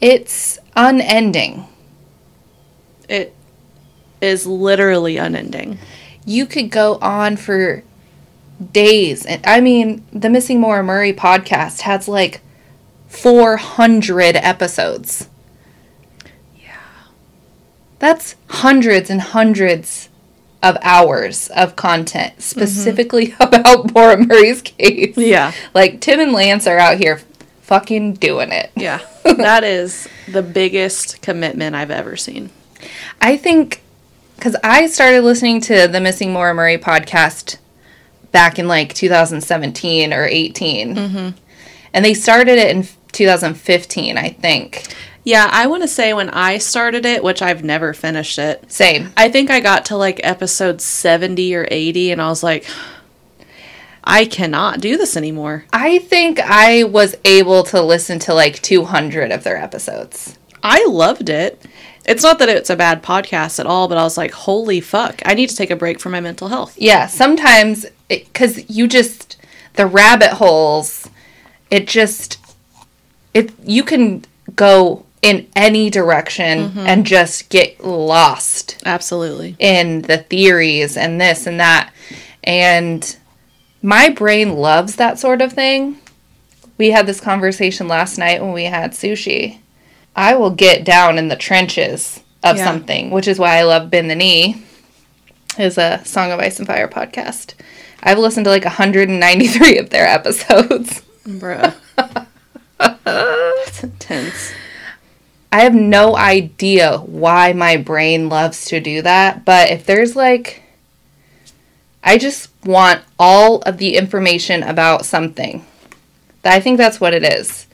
it's 0.00 0.58
unending. 0.76 1.66
It 3.08 3.34
is 4.20 4.46
literally 4.46 5.16
unending. 5.16 5.78
You 6.24 6.46
could 6.46 6.70
go 6.70 6.98
on 7.00 7.36
for 7.36 7.82
days. 8.72 9.24
And 9.26 9.44
I 9.46 9.60
mean, 9.60 10.04
the 10.12 10.28
Missing 10.28 10.60
Maura 10.60 10.82
Murray 10.82 11.12
podcast 11.12 11.80
has 11.82 12.08
like 12.08 12.40
400 13.08 14.36
episodes. 14.36 15.28
That's 18.02 18.34
hundreds 18.48 19.10
and 19.10 19.20
hundreds 19.20 20.08
of 20.60 20.76
hours 20.82 21.46
of 21.50 21.76
content 21.76 22.32
mm-hmm. 22.32 22.40
specifically 22.40 23.32
about 23.40 23.94
Maura 23.94 24.16
Murray's 24.16 24.60
case. 24.60 25.16
Yeah. 25.16 25.52
Like 25.72 26.00
Tim 26.00 26.18
and 26.18 26.32
Lance 26.32 26.66
are 26.66 26.78
out 26.78 26.98
here 26.98 27.20
fucking 27.60 28.14
doing 28.14 28.50
it. 28.50 28.72
Yeah. 28.74 29.02
that 29.24 29.62
is 29.62 30.08
the 30.26 30.42
biggest 30.42 31.22
commitment 31.22 31.76
I've 31.76 31.92
ever 31.92 32.16
seen. 32.16 32.50
I 33.20 33.36
think 33.36 33.80
because 34.34 34.56
I 34.64 34.88
started 34.88 35.22
listening 35.22 35.60
to 35.60 35.86
the 35.86 36.00
Missing 36.00 36.32
Maura 36.32 36.52
Murray 36.54 36.78
podcast 36.78 37.58
back 38.32 38.58
in 38.58 38.66
like 38.66 38.94
2017 38.94 40.12
or 40.12 40.24
18. 40.24 40.96
Mm-hmm. 40.96 41.38
And 41.94 42.04
they 42.04 42.14
started 42.14 42.58
it 42.58 42.74
in 42.74 42.88
2015, 43.12 44.18
I 44.18 44.30
think. 44.30 44.92
Yeah, 45.24 45.48
I 45.50 45.66
want 45.68 45.82
to 45.82 45.88
say 45.88 46.12
when 46.12 46.30
I 46.30 46.58
started 46.58 47.06
it, 47.06 47.22
which 47.22 47.42
I've 47.42 47.62
never 47.62 47.94
finished 47.94 48.38
it, 48.38 48.70
Same. 48.70 49.12
I 49.16 49.28
think 49.28 49.50
I 49.50 49.60
got 49.60 49.84
to 49.86 49.96
like 49.96 50.20
episode 50.24 50.80
70 50.80 51.54
or 51.54 51.68
80 51.70 52.10
and 52.10 52.20
I 52.20 52.28
was 52.28 52.42
like, 52.42 52.66
I 54.04 54.24
cannot 54.24 54.80
do 54.80 54.96
this 54.96 55.16
anymore. 55.16 55.64
I 55.72 56.00
think 56.00 56.40
I 56.40 56.82
was 56.82 57.14
able 57.24 57.62
to 57.64 57.80
listen 57.80 58.18
to 58.20 58.34
like 58.34 58.60
200 58.62 59.30
of 59.30 59.44
their 59.44 59.56
episodes. 59.56 60.38
I 60.62 60.84
loved 60.86 61.28
it. 61.28 61.64
It's 62.04 62.24
not 62.24 62.40
that 62.40 62.48
it's 62.48 62.70
a 62.70 62.76
bad 62.76 63.00
podcast 63.02 63.60
at 63.60 63.66
all, 63.66 63.86
but 63.86 63.98
I 63.98 64.02
was 64.02 64.18
like, 64.18 64.32
holy 64.32 64.80
fuck, 64.80 65.22
I 65.24 65.34
need 65.34 65.50
to 65.50 65.56
take 65.56 65.70
a 65.70 65.76
break 65.76 66.00
for 66.00 66.08
my 66.08 66.20
mental 66.20 66.48
health. 66.48 66.76
Yeah, 66.76 67.06
sometimes 67.06 67.86
because 68.08 68.68
you 68.68 68.88
just 68.88 69.36
the 69.74 69.86
rabbit 69.86 70.32
holes, 70.32 71.08
it 71.70 71.86
just 71.86 72.38
if 73.34 73.54
you 73.62 73.84
can 73.84 74.24
go 74.56 75.06
in 75.22 75.48
any 75.54 75.88
direction 75.88 76.68
mm-hmm. 76.68 76.80
and 76.80 77.06
just 77.06 77.48
get 77.48 77.82
lost 77.84 78.82
Absolutely. 78.84 79.56
in 79.58 80.02
the 80.02 80.18
theories 80.18 80.96
and 80.96 81.20
this 81.20 81.46
and 81.46 81.60
that, 81.60 81.92
and 82.44 83.16
my 83.82 84.08
brain 84.10 84.56
loves 84.56 84.96
that 84.96 85.18
sort 85.18 85.40
of 85.40 85.52
thing. 85.52 85.98
We 86.76 86.90
had 86.90 87.06
this 87.06 87.20
conversation 87.20 87.86
last 87.88 88.18
night 88.18 88.42
when 88.42 88.52
we 88.52 88.64
had 88.64 88.92
sushi. 88.92 89.58
I 90.16 90.34
will 90.34 90.50
get 90.50 90.84
down 90.84 91.18
in 91.18 91.28
the 91.28 91.36
trenches 91.36 92.20
of 92.42 92.56
Yeah. 92.56 92.64
something, 92.64 93.10
which 93.10 93.28
is 93.28 93.38
why 93.38 93.56
I 93.58 93.62
love 93.62 93.90
Bend 93.90 94.10
the 94.10 94.16
Knee 94.16 94.62
is 95.58 95.78
a 95.78 96.00
Song 96.04 96.32
of 96.32 96.40
Ice 96.40 96.58
and 96.58 96.66
Fire 96.66 96.88
podcast. 96.88 97.54
I've 98.02 98.18
listened 98.18 98.44
to 98.44 98.50
like 98.50 98.64
193 98.64 99.78
of 99.78 99.90
their 99.90 100.06
episodes. 100.06 101.02
Bruh. 101.26 101.74
That's 103.04 103.84
intense. 103.84 104.52
I 105.52 105.60
have 105.60 105.74
no 105.74 106.16
idea 106.16 106.98
why 106.98 107.52
my 107.52 107.76
brain 107.76 108.28
loves 108.30 108.64
to 108.66 108.80
do 108.80 109.02
that, 109.02 109.44
but 109.44 109.70
if 109.70 109.84
there's 109.84 110.16
like 110.16 110.62
I 112.02 112.18
just 112.18 112.50
want 112.64 113.02
all 113.18 113.60
of 113.62 113.78
the 113.78 113.96
information 113.96 114.62
about 114.62 115.04
something. 115.06 115.64
I 116.44 116.58
think 116.58 116.78
that's 116.78 117.00
what 117.00 117.14
it 117.14 117.22
is. 117.22 117.68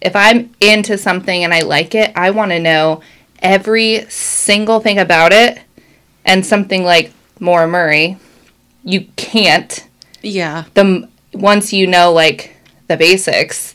If 0.00 0.16
I'm 0.16 0.54
into 0.60 0.96
something 0.96 1.44
and 1.44 1.52
I 1.52 1.60
like 1.60 1.94
it, 1.94 2.12
I 2.16 2.30
want 2.30 2.52
to 2.52 2.58
know 2.58 3.02
every 3.40 4.06
single 4.08 4.80
thing 4.80 4.98
about 4.98 5.32
it. 5.32 5.60
And 6.24 6.46
something 6.46 6.84
like 6.84 7.12
Maura 7.40 7.66
Murray, 7.68 8.16
you 8.84 9.06
can't 9.16 9.86
Yeah. 10.22 10.64
the 10.74 11.08
once 11.34 11.72
you 11.72 11.86
know 11.86 12.12
like 12.12 12.56
the 12.86 12.96
basics, 12.96 13.74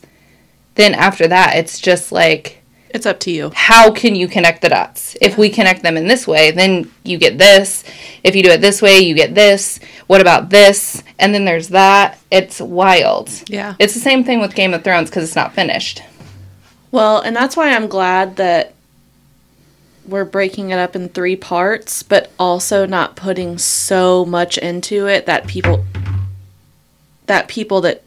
then 0.74 0.94
after 0.94 1.28
that 1.28 1.56
it's 1.56 1.78
just 1.80 2.10
like 2.10 2.62
It's 2.94 3.06
up 3.06 3.18
to 3.20 3.30
you. 3.30 3.50
how 3.54 3.90
can 3.90 4.14
you 4.14 4.28
connect 4.28 4.62
the 4.62 4.68
dots? 4.68 5.16
If 5.20 5.36
we 5.36 5.50
connect 5.50 5.82
them 5.82 5.96
in 5.96 6.06
this 6.06 6.26
way, 6.28 6.52
then 6.52 6.90
you 7.02 7.18
get 7.18 7.38
this. 7.38 7.82
If 8.22 8.36
you 8.36 8.42
do 8.44 8.50
it 8.50 8.60
this 8.60 8.80
way, 8.80 9.00
you 9.00 9.14
get 9.14 9.34
this. 9.34 9.80
What 10.06 10.20
about 10.20 10.48
this? 10.48 11.02
And 11.18 11.34
then 11.34 11.44
there's 11.44 11.70
that. 11.70 12.18
It's 12.30 12.60
wild. 12.60 13.30
Yeah. 13.48 13.74
It's 13.80 13.94
the 13.94 14.00
same 14.00 14.22
thing 14.22 14.40
with 14.40 14.54
Game 14.54 14.72
of 14.72 14.84
Thrones 14.84 15.10
because 15.10 15.24
it's 15.24 15.34
not 15.34 15.54
finished. 15.54 16.02
Well, 16.92 17.20
and 17.20 17.34
that's 17.34 17.56
why 17.56 17.74
I'm 17.74 17.88
glad 17.88 18.36
that 18.36 18.74
we're 20.06 20.24
breaking 20.24 20.70
it 20.70 20.78
up 20.78 20.94
in 20.94 21.08
three 21.08 21.34
parts, 21.34 22.04
but 22.04 22.30
also 22.38 22.86
not 22.86 23.16
putting 23.16 23.58
so 23.58 24.24
much 24.24 24.56
into 24.58 25.08
it 25.08 25.26
that 25.26 25.48
people 25.48 25.84
that 27.26 27.48
people 27.48 27.80
that 27.80 28.02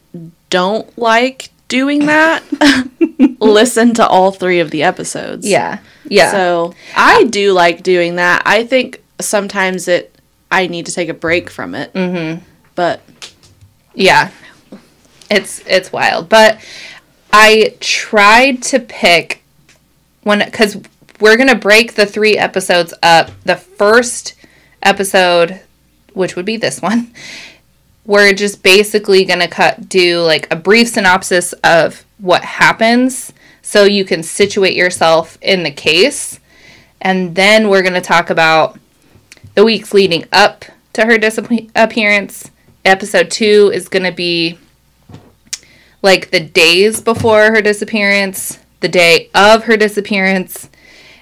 don't 0.49 0.97
like 0.97 1.49
doing 1.67 2.05
that 2.05 2.43
listen 3.39 3.93
to 3.95 4.07
all 4.07 4.31
three 4.31 4.59
of 4.59 4.71
the 4.71 4.83
episodes. 4.83 5.47
Yeah. 5.47 5.79
Yeah. 6.07 6.31
So, 6.31 6.73
I 6.95 7.25
do 7.25 7.51
like 7.53 7.83
doing 7.83 8.15
that. 8.15 8.43
I 8.45 8.63
think 8.65 9.01
sometimes 9.19 9.87
it 9.87 10.13
I 10.49 10.67
need 10.67 10.85
to 10.85 10.93
take 10.93 11.09
a 11.09 11.13
break 11.13 11.49
from 11.49 11.75
it. 11.75 11.93
Mhm. 11.93 12.41
But 12.75 13.01
Yeah. 13.93 14.29
It's 15.29 15.61
it's 15.67 15.91
wild. 15.91 16.29
But 16.29 16.59
I 17.33 17.75
tried 17.81 18.63
to 18.63 18.79
pick 18.79 19.43
when 20.23 20.49
cuz 20.51 20.77
we're 21.19 21.35
going 21.35 21.49
to 21.49 21.55
break 21.55 21.95
the 21.95 22.05
3 22.05 22.37
episodes 22.37 22.93
up. 23.01 23.31
The 23.43 23.55
first 23.55 24.35
episode 24.83 25.59
which 26.13 26.35
would 26.35 26.45
be 26.45 26.57
this 26.57 26.81
one. 26.81 27.11
We're 28.07 28.33
just 28.33 28.63
basically 28.63 29.25
going 29.25 29.41
to 29.41 29.47
cut 29.47 29.87
do 29.89 30.21
like 30.21 30.51
a 30.51 30.55
brief 30.55 30.87
synopsis 30.87 31.53
of 31.63 32.05
what 32.17 32.43
happens 32.43 33.33
so 33.61 33.83
you 33.83 34.05
can 34.05 34.23
situate 34.23 34.75
yourself 34.75 35.37
in 35.41 35.61
the 35.61 35.71
case. 35.71 36.39
And 37.01 37.35
then 37.35 37.69
we're 37.69 37.83
going 37.83 37.93
to 37.93 38.01
talk 38.01 38.29
about 38.29 38.79
the 39.55 39.65
weeks 39.65 39.93
leading 39.93 40.25
up 40.31 40.65
to 40.93 41.05
her 41.05 41.17
disappearance. 41.17 42.49
Episode 42.85 43.29
two 43.29 43.71
is 43.73 43.89
going 43.89 44.05
to 44.05 44.11
be 44.11 44.57
like 46.01 46.31
the 46.31 46.39
days 46.39 47.01
before 47.01 47.51
her 47.51 47.61
disappearance, 47.61 48.59
the 48.79 48.87
day 48.87 49.29
of 49.35 49.65
her 49.65 49.75
disappearance, 49.75 50.69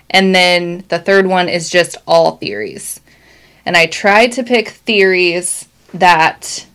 And 0.10 0.36
then 0.36 0.86
the 0.90 1.00
third 1.00 1.28
one 1.28 1.50
is 1.50 1.70
just 1.70 1.98
all 2.08 2.38
theories. 2.38 3.00
And 3.66 3.76
I 3.76 3.88
tried 3.88 4.32
to 4.34 4.44
pick 4.44 4.70
theories 4.70 5.68
that 5.94 6.68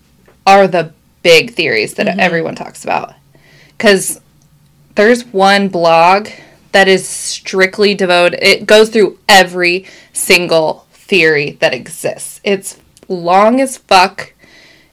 are 0.47 0.67
the 0.67 0.93
big 1.23 1.53
theories 1.53 1.95
that 1.95 2.07
mm-hmm. 2.07 2.21
everyone 2.21 2.55
talks 2.55 2.85
about. 2.85 3.15
Because 3.77 4.21
there's 4.95 5.25
one 5.27 5.69
blog 5.69 6.29
that 6.73 6.89
is 6.89 7.09
strictly 7.09 7.95
devoted, 7.95 8.43
it 8.43 8.67
goes 8.67 8.91
through 8.91 9.19
every 9.29 9.87
single 10.13 10.87
theory 10.93 11.53
that 11.61 11.75
exists. 11.75 12.41
It's 12.45 12.79
long 13.09 13.61
as 13.61 13.79
fuck. 13.79 14.33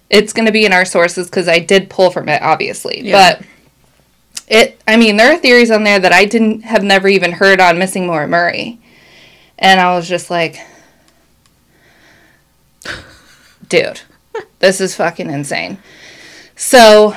It's 0.10 0.34
going 0.34 0.46
to 0.46 0.52
be 0.52 0.66
in 0.66 0.74
our 0.74 0.86
sources 0.86 1.30
because 1.30 1.48
I 1.48 1.60
did 1.60 1.90
pull 1.90 2.10
from 2.10 2.30
it, 2.30 2.42
obviously. 2.42 3.02
Yeah. 3.02 3.38
But 3.38 3.46
it, 4.48 4.82
I 4.88 4.98
mean, 4.98 5.18
there 5.18 5.34
are 5.34 5.38
theories 5.38 5.70
on 5.70 5.84
there 5.84 6.00
that 6.00 6.14
I 6.14 6.26
didn't 6.26 6.62
have 6.62 6.84
never 6.84 7.08
even 7.08 7.34
heard 7.34 7.60
on 7.60 7.78
Missing 7.78 8.08
Maura 8.08 8.28
Murray. 8.28 8.80
And 9.60 9.80
I 9.80 9.96
was 9.96 10.08
just 10.08 10.30
like, 10.30 10.60
dude, 13.70 14.02
this 14.60 14.82
is 14.82 14.96
fucking 14.96 15.30
insane. 15.30 15.78
So 16.56 17.16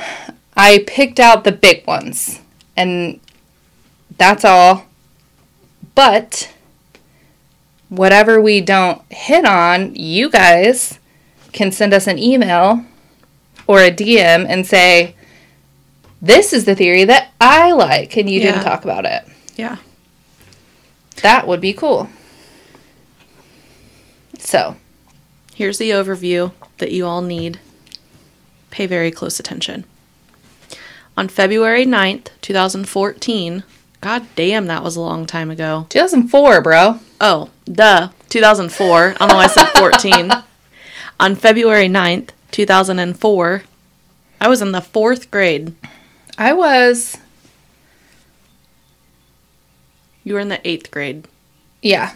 I 0.55 0.83
picked 0.87 1.19
out 1.19 1.43
the 1.43 1.51
big 1.51 1.85
ones, 1.87 2.39
and 2.77 3.19
that's 4.17 4.45
all. 4.45 4.85
But 5.95 6.53
whatever 7.89 8.39
we 8.39 8.61
don't 8.61 9.01
hit 9.11 9.45
on, 9.45 9.95
you 9.95 10.29
guys 10.29 10.99
can 11.51 11.71
send 11.71 11.93
us 11.93 12.07
an 12.07 12.17
email 12.17 12.85
or 13.67 13.79
a 13.81 13.91
DM 13.91 14.45
and 14.47 14.65
say, 14.65 15.15
This 16.21 16.53
is 16.53 16.65
the 16.65 16.75
theory 16.75 17.03
that 17.05 17.31
I 17.41 17.71
like, 17.71 18.15
and 18.15 18.29
you 18.29 18.39
Yeah. 18.39 18.51
didn't 18.51 18.63
talk 18.63 18.83
about 18.83 19.05
it. 19.05 19.25
Yeah. 19.55 19.77
That 21.23 21.47
would 21.47 21.59
be 21.61 21.73
cool. 21.73 22.09
So, 24.39 24.75
Here's 25.53 25.77
the 25.77 25.91
overview 25.91 26.51
that 26.81 26.91
you 26.91 27.05
all 27.05 27.21
need. 27.21 27.59
Pay 28.71 28.85
very 28.85 29.09
close 29.11 29.39
attention. 29.39 29.85
On 31.17 31.27
February 31.29 31.85
9th, 31.85 32.27
2014, 32.41 33.63
god 34.01 34.25
damn, 34.35 34.65
that 34.67 34.83
was 34.83 34.95
a 34.95 35.01
long 35.01 35.25
time 35.25 35.49
ago. 35.49 35.85
2004, 35.89 36.61
bro. 36.61 36.99
Oh, 37.21 37.49
duh, 37.65 38.09
2004. 38.29 39.09
I 39.09 39.13
don't 39.13 39.27
know 39.29 39.35
why 39.35 39.43
I 39.43 39.47
said 39.47 39.67
14. 39.77 40.31
On 41.19 41.35
February 41.35 41.87
9th, 41.87 42.29
2004, 42.51 43.63
I 44.39 44.47
was 44.47 44.61
in 44.61 44.71
the 44.71 44.81
fourth 44.81 45.29
grade. 45.29 45.75
I 46.37 46.51
was, 46.53 47.17
You 50.23 50.33
were 50.35 50.39
in 50.39 50.49
the 50.49 50.65
eighth 50.67 50.91
grade. 50.91 51.27
yeah, 51.81 52.13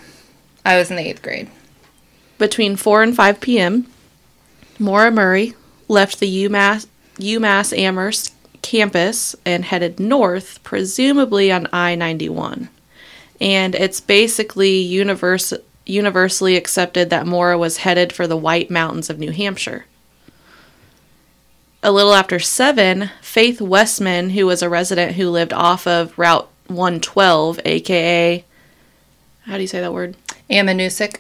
I 0.64 0.78
was 0.78 0.90
in 0.90 0.96
the 0.98 1.08
eighth 1.08 1.22
grade. 1.22 1.50
Between 2.38 2.76
4 2.76 3.04
and 3.04 3.16
5 3.16 3.40
p.m., 3.42 3.88
Maura 4.80 5.12
Murray 5.12 5.54
left 5.88 6.20
the 6.20 6.46
UMass, 6.46 6.88
UMass 7.18 7.78
Amherst 7.78 8.34
campus 8.62 9.36
and 9.46 9.66
headed 9.66 10.00
north, 10.00 10.62
presumably 10.64 11.52
on 11.52 11.68
I 11.72 11.96
91. 11.96 12.70
And 13.40 13.76
it's 13.76 14.02
basically 14.02 14.78
universe, 14.78 15.54
universally 15.86 16.56
accepted 16.56 17.10
that 17.10 17.28
Maura 17.28 17.58
was 17.58 17.78
headed 17.78 18.12
for 18.12 18.28
the 18.28 18.38
White 18.38 18.72
Mountains 18.72 19.10
of 19.10 19.20
New 19.20 19.32
Hampshire. 19.32 19.86
A 21.84 21.92
little 21.92 22.14
after 22.14 22.40
7, 22.40 23.12
Faith 23.22 23.62
Westman, 23.62 24.32
who 24.32 24.48
was 24.48 24.64
a 24.64 24.70
resident 24.70 25.14
who 25.14 25.30
lived 25.30 25.54
off 25.54 25.86
of 25.86 26.18
Route 26.18 26.50
112, 26.68 27.60
aka, 27.64 28.44
how 29.46 29.56
do 29.56 29.62
you 29.62 29.68
say 29.68 29.80
that 29.80 29.94
word? 29.94 30.18
Ammonoosuc. 30.50 31.18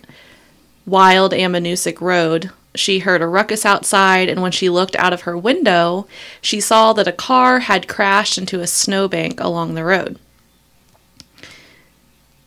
Wild 0.87 1.31
Ammonoosuc 1.31 2.01
Road, 2.01 2.49
she 2.75 2.99
heard 2.99 3.21
a 3.21 3.27
ruckus 3.27 3.65
outside, 3.65 4.29
and 4.29 4.41
when 4.41 4.51
she 4.51 4.69
looked 4.69 4.95
out 4.95 5.13
of 5.13 5.21
her 5.21 5.37
window, 5.37 6.07
she 6.41 6.59
saw 6.59 6.93
that 6.93 7.07
a 7.07 7.11
car 7.11 7.59
had 7.59 7.87
crashed 7.87 8.37
into 8.37 8.61
a 8.61 8.67
snowbank 8.67 9.39
along 9.39 9.73
the 9.73 9.83
road. 9.83 10.19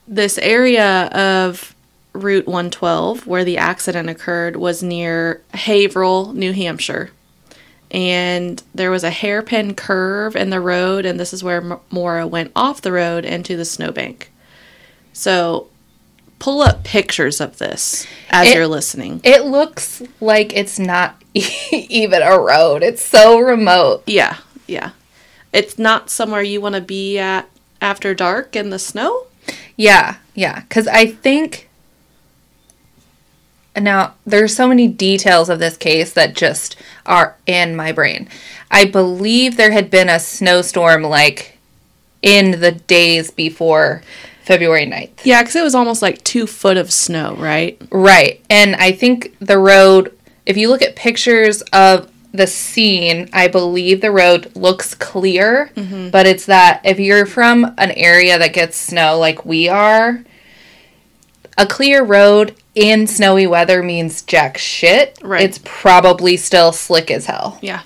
This 0.06 0.38
area 0.38 1.06
of 1.06 1.74
Route 2.12 2.46
112, 2.46 3.26
where 3.26 3.44
the 3.44 3.58
accident 3.58 4.08
occurred, 4.08 4.56
was 4.56 4.82
near 4.82 5.42
Haverhill, 5.54 6.32
New 6.32 6.52
Hampshire. 6.52 7.10
And 7.90 8.62
there 8.74 8.90
was 8.90 9.04
a 9.04 9.10
hairpin 9.10 9.74
curve 9.74 10.36
in 10.36 10.50
the 10.50 10.60
road, 10.60 11.06
and 11.06 11.18
this 11.18 11.32
is 11.32 11.42
where 11.42 11.62
M- 11.62 11.80
Maura 11.90 12.26
went 12.26 12.52
off 12.54 12.82
the 12.82 12.92
road 12.92 13.24
into 13.24 13.56
the 13.56 13.64
snowbank. 13.64 14.30
So 15.12 15.68
pull 16.38 16.62
up 16.62 16.84
pictures 16.84 17.40
of 17.40 17.58
this 17.58 18.06
as 18.30 18.48
It- 18.48 18.54
you're 18.54 18.66
listening. 18.66 19.20
It 19.24 19.44
looks 19.44 20.02
like 20.20 20.54
it's 20.56 20.78
not 20.78 21.20
even 21.34 22.22
a 22.22 22.38
road. 22.38 22.82
It's 22.82 23.04
so 23.04 23.38
remote. 23.38 24.02
Yeah, 24.06 24.36
yeah. 24.66 24.90
It's 25.52 25.78
not 25.78 26.10
somewhere 26.10 26.42
you 26.42 26.60
want 26.60 26.74
to 26.74 26.80
be 26.80 27.18
at 27.18 27.48
after 27.80 28.14
dark 28.14 28.54
in 28.54 28.70
the 28.70 28.78
snow. 28.78 29.26
Yeah, 29.76 30.16
yeah. 30.34 30.60
Because 30.60 30.86
I 30.86 31.06
think 31.06 31.68
now 33.76 34.14
there's 34.26 34.54
so 34.56 34.66
many 34.66 34.88
details 34.88 35.48
of 35.48 35.58
this 35.60 35.76
case 35.76 36.12
that 36.14 36.34
just 36.34 36.76
are 37.06 37.36
in 37.46 37.76
my 37.76 37.92
brain. 37.92 38.28
I 38.70 38.84
believe 38.84 39.56
there 39.56 39.70
had 39.70 39.90
been 39.90 40.08
a 40.08 40.18
snowstorm 40.18 41.02
like 41.02 41.58
in 42.22 42.60
the 42.60 42.72
days 42.72 43.30
before 43.30 44.02
February 44.48 44.86
9th. 44.86 45.10
Yeah, 45.24 45.42
because 45.42 45.56
it 45.56 45.62
was 45.62 45.74
almost 45.74 46.00
like 46.00 46.24
two 46.24 46.46
foot 46.46 46.78
of 46.78 46.90
snow, 46.90 47.34
right? 47.36 47.78
Right. 47.90 48.42
And 48.48 48.76
I 48.76 48.92
think 48.92 49.36
the 49.40 49.58
road, 49.58 50.18
if 50.46 50.56
you 50.56 50.70
look 50.70 50.80
at 50.80 50.96
pictures 50.96 51.60
of 51.74 52.10
the 52.32 52.46
scene, 52.46 53.28
I 53.34 53.48
believe 53.48 54.00
the 54.00 54.10
road 54.10 54.50
looks 54.56 54.94
clear, 54.94 55.70
mm-hmm. 55.76 56.08
but 56.08 56.26
it's 56.26 56.46
that 56.46 56.80
if 56.82 56.98
you're 56.98 57.26
from 57.26 57.74
an 57.76 57.90
area 57.90 58.38
that 58.38 58.54
gets 58.54 58.78
snow 58.78 59.18
like 59.18 59.44
we 59.44 59.68
are, 59.68 60.24
a 61.58 61.66
clear 61.66 62.02
road 62.02 62.54
in 62.74 63.06
snowy 63.06 63.46
weather 63.46 63.82
means 63.82 64.22
jack 64.22 64.56
shit. 64.56 65.18
Right. 65.22 65.42
It's 65.42 65.60
probably 65.62 66.38
still 66.38 66.72
slick 66.72 67.10
as 67.10 67.26
hell. 67.26 67.58
Yeah. 67.60 67.82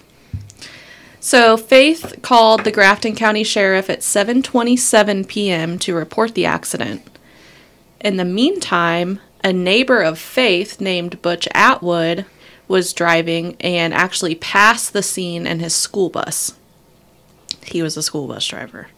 So 1.24 1.56
Faith 1.56 2.16
called 2.20 2.64
the 2.64 2.72
Grafton 2.72 3.14
County 3.14 3.44
Sheriff 3.44 3.88
at 3.88 4.00
7:27 4.00 5.28
p.m. 5.28 5.78
to 5.78 5.94
report 5.94 6.34
the 6.34 6.44
accident. 6.44 7.00
In 8.00 8.16
the 8.16 8.24
meantime, 8.24 9.20
a 9.44 9.52
neighbor 9.52 10.02
of 10.02 10.18
Faith 10.18 10.80
named 10.80 11.22
Butch 11.22 11.46
Atwood 11.54 12.26
was 12.66 12.92
driving 12.92 13.54
and 13.60 13.94
actually 13.94 14.34
passed 14.34 14.92
the 14.92 15.02
scene 15.02 15.46
in 15.46 15.60
his 15.60 15.76
school 15.76 16.10
bus. 16.10 16.54
He 17.64 17.82
was 17.82 17.96
a 17.96 18.02
school 18.02 18.26
bus 18.26 18.44
driver. 18.44 18.88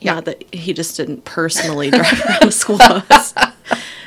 Not 0.00 0.24
that 0.24 0.44
he 0.54 0.72
just 0.72 0.96
didn't 0.96 1.24
personally 1.24 1.90
drive 1.90 2.22
around 2.26 2.44
a 2.44 2.52
school 2.52 2.78
bus. 2.78 3.34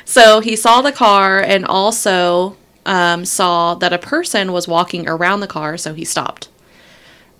So 0.06 0.40
he 0.40 0.56
saw 0.56 0.80
the 0.80 0.92
car 0.92 1.40
and 1.40 1.66
also 1.66 2.56
um, 2.86 3.26
saw 3.26 3.74
that 3.74 3.92
a 3.92 3.98
person 3.98 4.52
was 4.52 4.66
walking 4.66 5.06
around 5.06 5.40
the 5.40 5.46
car, 5.46 5.76
so 5.76 5.92
he 5.92 6.06
stopped. 6.06 6.48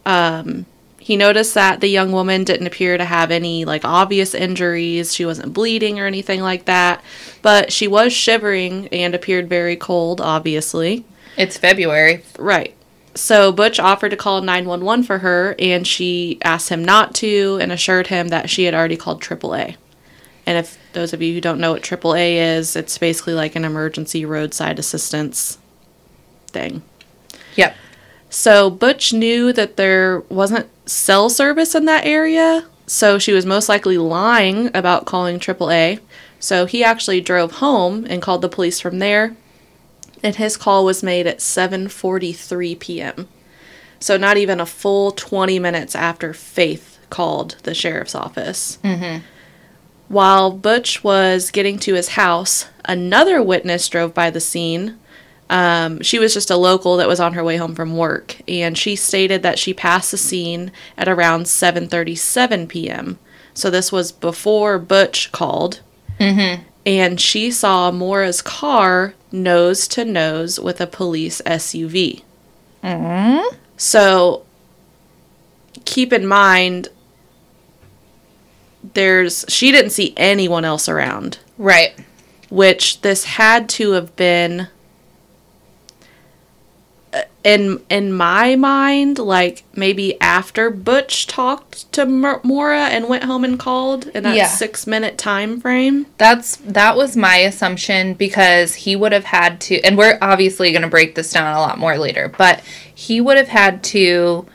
Um, 0.05 0.67
he 0.99 1.17
noticed 1.17 1.55
that 1.55 1.81
the 1.81 1.89
young 1.89 2.13
woman 2.13 2.45
didn't 2.45 2.69
appear 2.69 2.97
to 2.97 3.05
have 3.05 3.33
any 3.33 3.65
like 3.65 3.85
obvious 3.85 4.35
injuries. 4.35 5.13
She 5.13 5.25
wasn't 5.25 5.53
bleeding 5.53 5.99
or 5.99 6.07
anything 6.07 6.41
like 6.41 6.67
that, 6.67 7.03
but 7.43 7.73
she 7.73 7.89
was 7.89 8.13
shivering 8.13 8.89
and 8.89 9.15
appeared 9.15 9.49
very 9.49 9.75
cold, 9.75 10.21
obviously. 10.21 11.05
It's 11.37 11.57
February. 11.57 12.23
Right. 12.39 12.75
So 13.15 13.53
Butch 13.53 13.79
offered 13.81 14.11
to 14.11 14.17
call 14.17 14.41
911 14.41 15.05
for 15.05 15.19
her, 15.19 15.55
and 15.59 15.87
she 15.87 16.39
asked 16.45 16.69
him 16.69 16.85
not 16.85 17.15
to 17.17 17.59
and 17.61 17.73
assured 17.73 18.07
him 18.07 18.29
that 18.29 18.49
she 18.49 18.65
had 18.65 18.75
already 18.75 18.97
called 18.97 19.21
AAA. 19.21 19.77
And 20.47 20.59
if 20.59 20.79
those 20.93 21.13
of 21.13 21.21
you 21.21 21.35
who 21.35 21.41
don't 21.41 21.61
know 21.61 21.73
what 21.73 21.83
AAA 21.83 22.57
is, 22.57 22.75
it's 22.75 22.97
basically 22.97 23.35
like 23.35 23.55
an 23.55 23.65
emergency 23.65 24.25
roadside 24.25 24.79
assistance 24.79 25.59
thing. 26.49 26.83
Yep. 27.57 27.77
So 28.33 28.71
Butch 28.71 29.13
knew 29.13 29.53
that 29.53 29.77
there 29.77 30.21
wasn't 30.31 30.71
cell 30.89 31.29
service 31.29 31.75
in 31.75 31.85
that 31.85 32.07
area, 32.07 32.67
so 32.87 33.19
she 33.19 33.35
was 33.35 33.45
most 33.45 33.69
likely 33.69 33.99
lying 33.99 34.75
about 34.75 35.05
calling 35.05 35.39
AAA. 35.39 36.01
So 36.41 36.65
he 36.65 36.83
actually 36.83 37.21
drove 37.21 37.53
home 37.57 38.07
and 38.09 38.23
called 38.23 38.41
the 38.41 38.49
police 38.49 38.81
from 38.81 39.01
there. 39.01 39.37
And 40.23 40.35
his 40.37 40.57
call 40.57 40.87
was 40.87 41.03
made 41.03 41.27
at 41.27 41.41
7:43 41.41 42.81
p.m. 42.81 43.29
So 44.01 44.17
not 44.17 44.39
even 44.39 44.61
a 44.61 44.67
full 44.67 45.13
20 45.13 45.59
minutes 45.59 45.95
after 45.95 46.33
Faith 46.33 46.99
called 47.11 47.57
the 47.65 47.75
sheriff's 47.75 48.15
office. 48.15 48.79
Mm-hmm. 48.83 49.27
While 50.09 50.53
Butch 50.53 51.05
was 51.05 51.51
getting 51.51 51.79
to 51.81 51.95
his 51.95 52.09
house, 52.09 52.67
another 52.87 53.43
witness 53.43 53.89
drove 53.89 54.15
by 54.15 54.31
the 54.31 54.41
scene. 54.41 54.99
Um, 55.53 56.01
she 56.01 56.19
was 56.19 56.33
just 56.33 56.51
a 56.51 56.57
local 56.57 56.97
that 56.97 57.07
was 57.09 57.21
on 57.21 57.35
her 57.35 57.45
way 57.45 57.59
home 57.59 57.75
from 57.75 57.95
work, 57.97 58.37
and 58.49 58.77
she 58.79 58.97
stated 58.97 59.43
that 59.43 59.59
she 59.59 59.75
passed 59.75 60.11
the 60.11 60.17
scene 60.17 60.73
at 60.97 61.09
around 61.09 61.45
7:37 61.45 62.69
p.m. 62.69 63.19
So 63.53 63.69
this 63.69 63.93
was 63.93 64.13
before 64.13 64.79
Butch 64.79 65.31
called, 65.31 65.81
and 66.19 67.21
she 67.21 67.51
saw 67.51 67.91
Maura's 67.91 68.41
car 68.41 69.13
nose 69.31 69.87
to 69.89 70.05
nose 70.07 70.59
with 70.59 70.81
a 70.81 70.87
police 70.87 71.43
SUV. 71.45 72.23
So 73.77 74.45
keep 75.85 76.13
in 76.15 76.27
mind, 76.27 76.89
there's 78.95 79.45
she 79.49 79.71
didn't 79.71 79.91
see 79.91 80.15
anyone 80.17 80.65
else 80.65 80.89
around, 80.89 81.39
Right. 81.59 81.95
which 82.51 83.03
this 83.03 83.25
had 83.25 83.69
to 83.71 83.91
have 83.93 84.15
been. 84.17 84.69
In 87.45 87.81
in 87.91 88.13
my 88.13 88.55
mind, 88.55 89.19
like 89.19 89.65
maybe 89.75 90.21
after 90.21 90.71
Butch 90.71 91.27
talked 91.27 91.91
to 91.93 92.07
Mor- 92.07 92.41
Maura 92.45 92.83
and 92.87 93.09
went 93.09 93.25
home 93.25 93.43
and 93.45 93.59
called 93.59 94.07
in 94.15 94.23
that 94.23 94.37
Yeah. 94.37 94.47
six 94.47 94.87
minute 94.87 95.19
time 95.19 95.61
frame. 95.61 96.07
That's 96.19 96.57
that 96.65 96.97
was 96.97 97.17
my 97.17 97.39
assumption 97.39 98.15
because 98.15 98.75
he 98.75 98.95
would 98.95 99.11
have 99.11 99.25
had 99.25 99.61
to 99.63 99.81
and 99.83 99.99
we're 99.99 100.19
obviously 100.23 100.71
going 100.71 100.83
to 100.83 100.89
break 100.89 101.17
this 101.17 101.33
down 101.33 101.53
a 101.53 101.59
lot 101.59 101.79
more 101.79 101.99
later, 101.99 102.33
but 102.39 102.61
he 102.95 103.21
would 103.21 103.37
have 103.37 103.49
had 103.49 103.83
to 103.85 104.47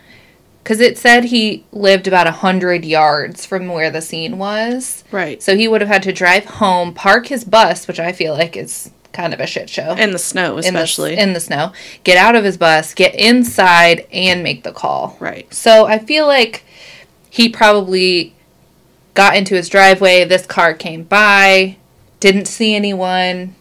cuz 0.63 0.79
it 0.79 0.97
said 0.97 1.25
he 1.25 1.65
lived 1.73 2.07
about 2.07 2.27
a 2.27 2.31
100 2.31 2.85
yards 2.85 3.45
from 3.45 3.67
where 3.67 3.89
the 3.89 4.01
scene 4.01 4.37
was. 4.37 5.03
Right. 5.11 5.41
So 5.43 5.57
he 5.57 5.67
would 5.67 5.81
have 5.81 5.89
had 5.89 6.03
to 6.03 6.13
drive 6.13 6.45
home, 6.45 6.93
park 6.93 7.27
his 7.27 7.43
bus, 7.43 7.85
which 7.87 7.99
I 7.99 8.11
feel 8.13 8.33
like 8.33 8.55
is 8.57 8.91
kind 9.17 9.33
of 9.33 9.39
a 9.39 9.47
shit 9.47 9.67
show. 9.69 9.93
In 9.95 10.11
the 10.11 10.19
snow, 10.19 10.57
in 10.57 10.73
the- 10.73 10.79
especially. 10.81 11.17
in 11.17 11.33
the 11.33 11.39
snow, 11.39 11.73
get 12.03 12.17
out 12.17 12.35
of 12.35 12.43
his 12.43 12.55
bus, 12.55 12.93
get 12.93 13.15
inside 13.15 14.05
and 14.13 14.43
make 14.43 14.63
the 14.63 14.71
call. 14.71 15.17
right. 15.19 15.51
So 15.53 15.85
I 15.87 15.97
feel 15.97 16.27
like 16.27 16.63
he 17.29 17.49
probably 17.49 18.33
got 19.15 19.35
into 19.35 19.55
his 19.55 19.69
driveway. 19.69 20.23
This 20.23 20.45
car 20.45 20.75
came 20.75 21.03
by, 21.03 21.77
didn't 22.19 22.45
see 22.45 22.75
anyone, 22.75 23.55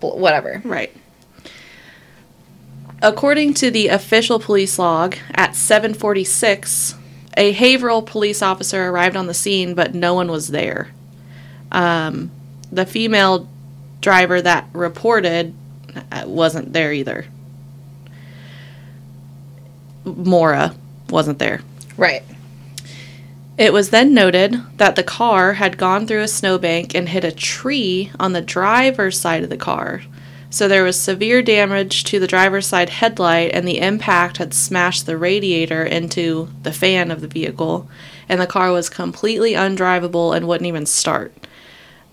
whatever. 0.00 0.60
Right. 0.64 0.92
According 3.00 3.54
to 3.54 3.70
the 3.70 3.86
official 3.88 4.40
police 4.40 4.78
log, 4.78 5.14
at 5.32 5.52
7:46, 5.54 6.94
a 7.36 7.52
Haverhill 7.52 8.02
police 8.02 8.42
officer 8.42 8.88
arrived 8.88 9.14
on 9.16 9.28
the 9.28 9.34
scene, 9.34 9.74
but 9.74 9.94
no 9.94 10.14
one 10.14 10.28
was 10.28 10.48
there. 10.48 10.88
Um, 11.70 12.32
the 12.72 12.84
female 12.84 13.48
driver 14.00 14.40
that 14.40 14.68
reported 14.72 15.54
uh, 16.12 16.24
wasn't 16.26 16.72
there 16.72 16.92
either. 16.92 17.26
Maura 20.04 20.74
wasn't 21.10 21.38
there. 21.38 21.60
Right. 21.96 22.22
It 23.56 23.72
was 23.72 23.90
then 23.90 24.14
noted 24.14 24.62
that 24.76 24.94
the 24.94 25.02
car 25.02 25.54
had 25.54 25.78
gone 25.78 26.06
through 26.06 26.22
a 26.22 26.28
snowbank 26.28 26.94
and 26.94 27.08
hit 27.08 27.24
a 27.24 27.32
tree 27.32 28.12
on 28.18 28.32
the 28.32 28.40
driver's 28.40 29.18
side 29.18 29.42
of 29.42 29.50
the 29.50 29.56
car. 29.56 30.02
So 30.50 30.66
there 30.66 30.84
was 30.84 30.98
severe 30.98 31.42
damage 31.42 32.04
to 32.04 32.18
the 32.18 32.26
driver's 32.26 32.66
side 32.66 32.88
headlight, 32.88 33.50
and 33.52 33.68
the 33.68 33.80
impact 33.80 34.38
had 34.38 34.54
smashed 34.54 35.04
the 35.04 35.18
radiator 35.18 35.84
into 35.84 36.48
the 36.62 36.72
fan 36.72 37.10
of 37.10 37.20
the 37.20 37.28
vehicle, 37.28 37.90
and 38.28 38.40
the 38.40 38.46
car 38.46 38.72
was 38.72 38.88
completely 38.88 39.52
undrivable 39.52 40.34
and 40.34 40.48
wouldn't 40.48 40.68
even 40.68 40.86
start. 40.86 41.34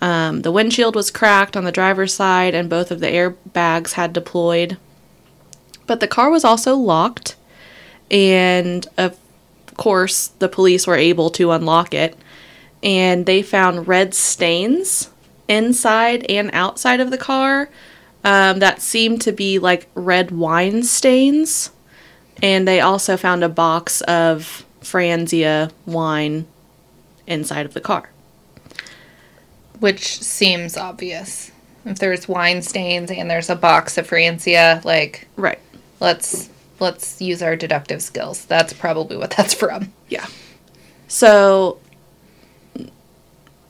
Um, 0.01 0.41
the 0.41 0.51
windshield 0.51 0.95
was 0.95 1.12
cracked 1.12 1.55
on 1.55 1.63
the 1.63 1.71
driver's 1.71 2.13
side, 2.13 2.53
and 2.53 2.69
both 2.69 2.91
of 2.91 2.99
the 2.99 3.08
airbags 3.08 3.93
had 3.93 4.13
deployed. 4.13 4.77
But 5.88 5.99
the 5.99 6.08
car 6.08 6.29
was 6.29 6.43
also 6.43 6.75
locked, 6.75 7.36
and 8.12 8.88
of 8.97 9.17
course, 9.77 10.27
the 10.27 10.49
police 10.49 10.86
were 10.86 10.95
able 10.95 11.29
to 11.31 11.51
unlock 11.51 11.93
it, 11.93 12.17
and 12.84 13.25
they 13.25 13.41
found 13.41 13.88
red 13.88 14.13
stains 14.13 15.10
inside 15.47 16.25
and 16.29 16.49
outside 16.53 16.99
of 16.99 17.12
the 17.12 17.17
car 17.17 17.69
um, 18.23 18.60
that 18.60 18.81
seemed 18.81 19.21
to 19.21 19.31
be 19.31 19.60
like 19.60 19.88
red 19.93 20.31
wine 20.31 20.84
stains. 20.84 21.71
And 22.41 22.67
they 22.67 22.81
also 22.81 23.15
found 23.15 23.43
a 23.43 23.49
box 23.49 24.01
of 24.01 24.65
Franzia 24.81 25.71
wine 25.86 26.47
inside 27.27 27.65
of 27.65 27.73
the 27.73 27.81
car. 27.81 28.10
Which 29.79 30.21
seems 30.21 30.77
obvious. 30.77 31.51
If 31.85 31.99
there's 31.99 32.27
wine 32.27 32.61
stains 32.61 33.11
and 33.11 33.29
there's 33.29 33.49
a 33.49 33.55
box 33.55 33.97
of 33.97 34.09
Franzia, 34.09 34.83
like 34.83 35.27
Right. 35.35 35.59
let's 35.99 36.49
let's 36.79 37.21
use 37.21 37.41
our 37.41 37.55
deductive 37.55 38.01
skills. 38.01 38.45
That's 38.45 38.73
probably 38.73 39.17
what 39.17 39.31
that's 39.31 39.53
from. 39.53 39.93
Yeah. 40.09 40.25
So 41.07 41.79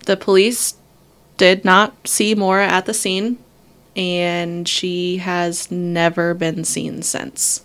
the 0.05 0.17
police 0.17 0.75
did 1.37 1.65
not 1.65 2.07
see 2.07 2.33
Maura 2.35 2.67
at 2.67 2.85
the 2.85 2.93
scene, 2.93 3.37
and 3.95 4.67
she 4.67 5.17
has 5.17 5.69
never 5.69 6.33
been 6.33 6.63
seen 6.63 7.01
since. 7.01 7.63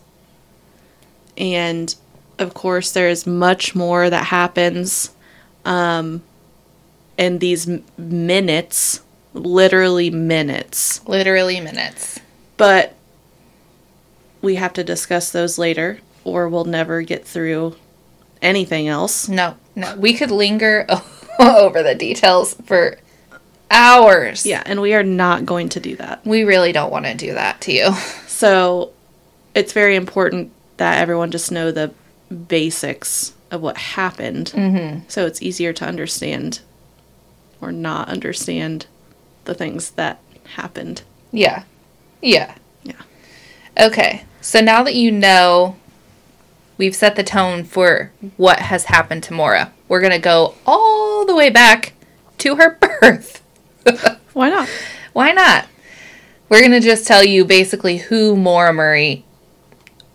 And 1.37 1.95
of 2.39 2.55
course, 2.55 2.91
there 2.93 3.09
is 3.09 3.27
much 3.27 3.75
more 3.75 4.11
that 4.11 4.27
happens 4.27 5.11
um, 5.65 6.23
in 7.21 7.39
these 7.39 7.69
minutes, 7.99 9.03
literally 9.35 10.11
minutes. 10.11 11.07
Literally 11.07 11.61
minutes. 11.61 12.19
But 12.57 12.95
we 14.41 14.55
have 14.57 14.73
to 14.73 14.83
discuss 14.83 15.31
those 15.31 15.59
later, 15.59 16.01
or 16.25 16.49
we'll 16.49 16.65
never 16.65 17.03
get 17.03 17.27
through 17.27 17.77
anything 18.41 18.89
else. 18.89 19.29
No, 19.29 19.57
no. 19.77 19.95
We 19.97 20.15
could 20.15 20.31
linger 20.31 20.87
over 21.39 21.83
the 21.83 21.95
details 21.95 22.55
for 22.65 22.99
hours. 23.71 24.47
Yeah, 24.47 24.63
and 24.65 24.81
we 24.81 24.95
are 24.95 25.03
not 25.03 25.45
going 25.45 25.69
to 25.71 25.81
do 25.81 25.97
that. 25.97 26.25
We 26.25 26.45
really 26.45 26.73
don't 26.73 26.91
want 26.91 27.05
to 27.05 27.15
do 27.15 27.35
that 27.35 27.61
to 27.63 27.73
you. 27.73 27.91
So 28.41 28.93
it's 29.55 29.75
very 29.75 29.97
important 29.97 30.51
that 30.79 30.97
everyone 30.97 31.31
just 31.31 31.53
know 31.53 31.71
the 31.71 31.93
basics 32.49 33.35
of 33.51 33.61
what 33.61 33.77
happened. 33.77 34.51
Mm-hmm. 34.55 35.01
So 35.09 35.27
it's 35.27 35.43
easier 35.43 35.75
to 35.75 35.85
understand 35.85 36.61
or 37.61 37.73
not 37.73 38.09
understand 38.09 38.87
the 39.45 39.55
things 39.55 39.91
that 39.93 40.21
happened. 40.55 41.03
Yeah. 41.33 41.65
Yeah. 42.23 42.55
Yeah. 42.83 43.01
Okay. 43.79 44.25
So 44.41 44.61
now 44.61 44.83
that 44.83 44.95
you 44.95 45.11
know 45.11 45.77
we've 46.79 46.95
set 46.97 47.17
the 47.17 47.25
tone 47.25 47.65
for 47.65 48.13
what 48.37 48.59
has 48.61 48.85
happened 48.85 49.23
to 49.25 49.35
Maura, 49.35 49.73
we're 49.89 50.01
going 50.01 50.13
to 50.13 50.19
go 50.19 50.55
all 50.67 51.27
the 51.27 51.35
way 51.37 51.51
back 51.51 51.93
to 52.39 52.57
her 52.57 52.71
birth. 53.01 53.43
Why 54.33 54.49
not? 54.51 54.69
Why 55.13 55.33
not? 55.33 55.67
We're 56.49 56.61
going 56.61 56.73
to 56.73 56.81
just 56.81 57.07
tell 57.07 57.25
you 57.25 57.45
basically 57.45 57.99
who 57.99 58.35
Maura 58.37 58.73
Murray 58.73 59.25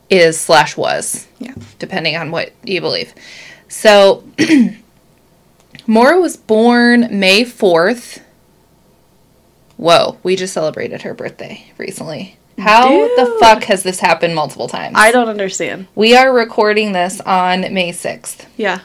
is 0.10 0.39
slash 0.39 0.75
was, 0.77 1.27
Yeah. 1.39 1.53
depending 1.79 2.15
on 2.15 2.31
what 2.31 2.51
you 2.63 2.81
believe. 2.81 3.13
So, 3.67 4.23
Maura 5.88 6.19
was 6.19 6.36
born 6.38 7.08
May 7.19 7.43
4th. 7.43 8.21
Whoa, 9.78 10.17
we 10.24 10.36
just 10.36 10.54
celebrated 10.54 11.02
her 11.04 11.13
birthday 11.13 11.71
recently. 11.78 12.38
How 12.58 12.89
the 13.15 13.38
fuck 13.39 13.63
has 13.65 13.84
this 13.84 14.00
happened 14.00 14.34
multiple 14.34 14.69
times? 14.69 14.95
I 14.98 15.12
don't 15.12 15.28
understand. 15.28 15.88
we 15.93 16.15
are 16.15 16.34
recording 16.34 16.93
this 16.93 17.19
on 17.21 17.62
May 17.74 17.91
6th. 17.91 18.45
Yeah. 18.56 18.80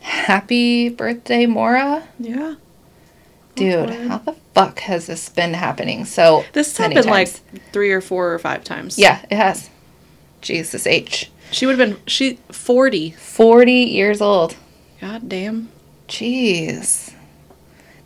Happy 0.00 0.88
birthday, 0.88 1.44
Maura. 1.46 2.08
Yeah. 2.18 2.54
Dude, 3.54 3.90
Awkward. 3.90 4.08
how 4.08 4.18
the 4.18 4.32
fuck 4.54 4.78
has 4.80 5.06
this 5.06 5.28
been 5.28 5.54
happening 5.54 6.04
so 6.06 6.44
This 6.54 6.76
happened 6.76 7.04
times? 7.04 7.06
like 7.06 7.62
three 7.72 7.92
or 7.92 8.00
four 8.00 8.32
or 8.34 8.38
five 8.38 8.64
times. 8.64 8.98
Yeah, 8.98 9.24
it 9.30 9.36
has. 9.36 9.70
Jesus 10.40 10.86
H. 10.86 11.30
She 11.50 11.64
would 11.66 11.78
have 11.78 11.88
been 11.88 12.00
she 12.06 12.38
40. 12.50 13.12
40 13.12 13.72
years 13.72 14.20
old. 14.20 14.56
God 15.04 15.28
damn. 15.28 15.68
Jeez. 16.08 17.12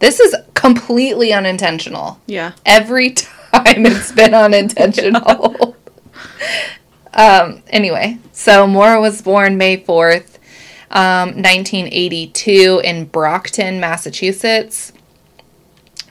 This 0.01 0.19
is 0.19 0.35
completely 0.55 1.33
unintentional. 1.33 2.21
Yeah. 2.27 2.55
Every 2.67 3.11
time 3.11 3.87
it's 3.87 4.11
been 4.11 4.35
unintentional. 4.35 5.77
um, 7.15 7.63
anyway, 7.69 8.19
so 8.33 8.67
Maura 8.67 9.01
was 9.01 9.23
born 9.23 9.57
May 9.57 9.81
4th, 9.81 10.39
um, 10.91 11.41
1982, 11.41 12.81
in 12.83 13.05
Brockton, 13.05 13.79
Massachusetts. 13.79 14.93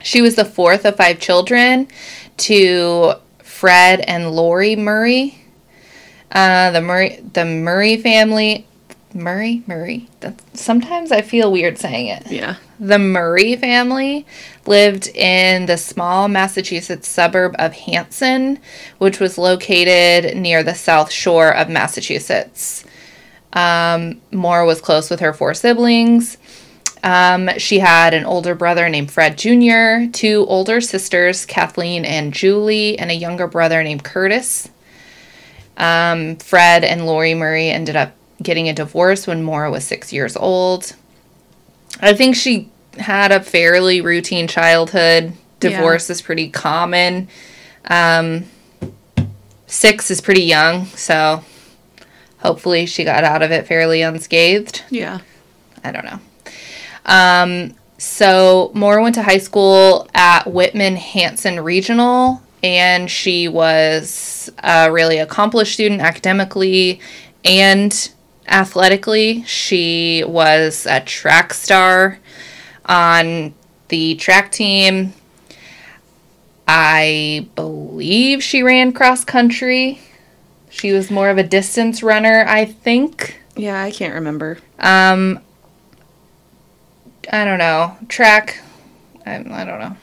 She 0.02 0.22
was 0.22 0.36
the 0.36 0.46
fourth 0.46 0.86
of 0.86 0.96
five 0.96 1.20
children 1.20 1.88
to 2.38 3.12
Fred 3.42 4.00
and 4.00 4.30
Laurie 4.30 4.74
Murray. 4.74 5.38
Uh, 6.32 6.70
the 6.70 6.80
Murray, 6.80 7.20
the 7.34 7.44
Murray 7.44 7.98
family, 7.98 8.66
Murray, 9.14 9.62
Murray. 9.66 10.08
That's, 10.20 10.60
sometimes 10.60 11.10
I 11.12 11.22
feel 11.22 11.50
weird 11.50 11.78
saying 11.78 12.08
it. 12.08 12.26
Yeah. 12.30 12.56
The 12.78 12.98
Murray 12.98 13.56
family 13.56 14.26
lived 14.66 15.08
in 15.08 15.66
the 15.66 15.78
small 15.78 16.28
Massachusetts 16.28 17.08
suburb 17.08 17.54
of 17.58 17.72
Hanson, 17.72 18.58
which 18.98 19.18
was 19.18 19.38
located 19.38 20.36
near 20.36 20.62
the 20.62 20.74
south 20.74 21.10
shore 21.10 21.54
of 21.54 21.68
Massachusetts. 21.68 22.84
Um, 23.52 24.20
Moore 24.30 24.64
was 24.64 24.80
close 24.80 25.10
with 25.10 25.20
her 25.20 25.32
four 25.32 25.54
siblings. 25.54 26.36
Um, 27.02 27.48
she 27.58 27.78
had 27.78 28.12
an 28.12 28.24
older 28.24 28.54
brother 28.54 28.88
named 28.88 29.10
Fred 29.10 29.38
Jr., 29.38 30.10
two 30.12 30.44
older 30.48 30.80
sisters, 30.80 31.46
Kathleen 31.46 32.04
and 32.04 32.32
Julie, 32.32 32.98
and 32.98 33.10
a 33.10 33.14
younger 33.14 33.46
brother 33.46 33.82
named 33.82 34.04
Curtis. 34.04 34.68
Um, 35.76 36.36
Fred 36.36 36.84
and 36.84 37.06
Laurie 37.06 37.34
Murray 37.34 37.70
ended 37.70 37.96
up 37.96 38.12
getting 38.42 38.68
a 38.68 38.72
divorce 38.72 39.26
when 39.26 39.42
Maura 39.42 39.70
was 39.70 39.84
six 39.84 40.12
years 40.12 40.36
old. 40.36 40.94
I 42.00 42.14
think 42.14 42.36
she 42.36 42.70
had 42.98 43.32
a 43.32 43.40
fairly 43.40 44.00
routine 44.00 44.46
childhood. 44.46 45.32
Divorce 45.60 46.08
is 46.10 46.22
pretty 46.22 46.50
common. 46.50 47.28
Um, 47.86 48.44
six 49.66 50.10
is 50.10 50.20
pretty 50.20 50.42
young, 50.42 50.86
so 50.86 51.42
hopefully 52.38 52.86
she 52.86 53.04
got 53.04 53.24
out 53.24 53.42
of 53.42 53.50
it 53.50 53.66
fairly 53.66 54.02
unscathed. 54.02 54.84
Yeah. 54.90 55.20
I 55.82 55.92
don't 55.92 56.04
know. 56.04 56.20
Um, 57.06 57.74
so 57.98 58.70
Maura 58.74 59.02
went 59.02 59.16
to 59.16 59.22
high 59.22 59.38
school 59.38 60.08
at 60.14 60.46
Whitman 60.46 60.96
Hanson 60.96 61.60
Regional, 61.60 62.42
and 62.62 63.10
she 63.10 63.48
was 63.48 64.50
a 64.62 64.90
really 64.92 65.18
accomplished 65.18 65.74
student 65.74 66.00
academically 66.00 67.00
and 67.44 68.10
athletically. 68.48 69.44
She 69.44 70.24
was 70.26 70.86
a 70.86 71.00
track 71.00 71.54
star 71.54 72.18
on 72.86 73.54
the 73.88 74.14
track 74.16 74.50
team. 74.52 75.12
I 76.66 77.48
believe 77.54 78.42
she 78.42 78.62
ran 78.62 78.92
cross 78.92 79.24
country. 79.24 80.00
She 80.70 80.92
was 80.92 81.10
more 81.10 81.30
of 81.30 81.38
a 81.38 81.42
distance 81.42 82.02
runner, 82.02 82.44
I 82.46 82.66
think. 82.66 83.40
Yeah, 83.56 83.82
I 83.82 83.90
can't 83.90 84.14
remember. 84.14 84.58
Um, 84.78 85.40
I 87.32 87.44
don't 87.44 87.58
know. 87.58 87.96
Track. 88.08 88.60
I, 89.24 89.36
I 89.36 89.64
don't 89.64 89.80
know. 89.80 89.96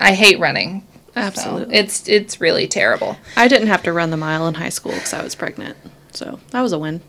I 0.00 0.14
hate 0.14 0.38
running. 0.38 0.86
so 1.14 1.20
Absolutely. 1.20 1.76
it's 1.76 2.08
it's 2.08 2.40
really 2.40 2.66
terrible. 2.66 3.16
I 3.36 3.48
didn't 3.48 3.68
have 3.68 3.82
to 3.84 3.92
run 3.92 4.10
the 4.10 4.16
mile 4.16 4.46
in 4.48 4.54
high 4.54 4.70
school 4.70 4.92
because 4.92 5.12
I 5.12 5.22
was 5.22 5.34
pregnant. 5.34 5.76
So 6.14 6.40
that 6.50 6.62
was 6.62 6.72
a 6.72 6.78
win. 6.78 7.00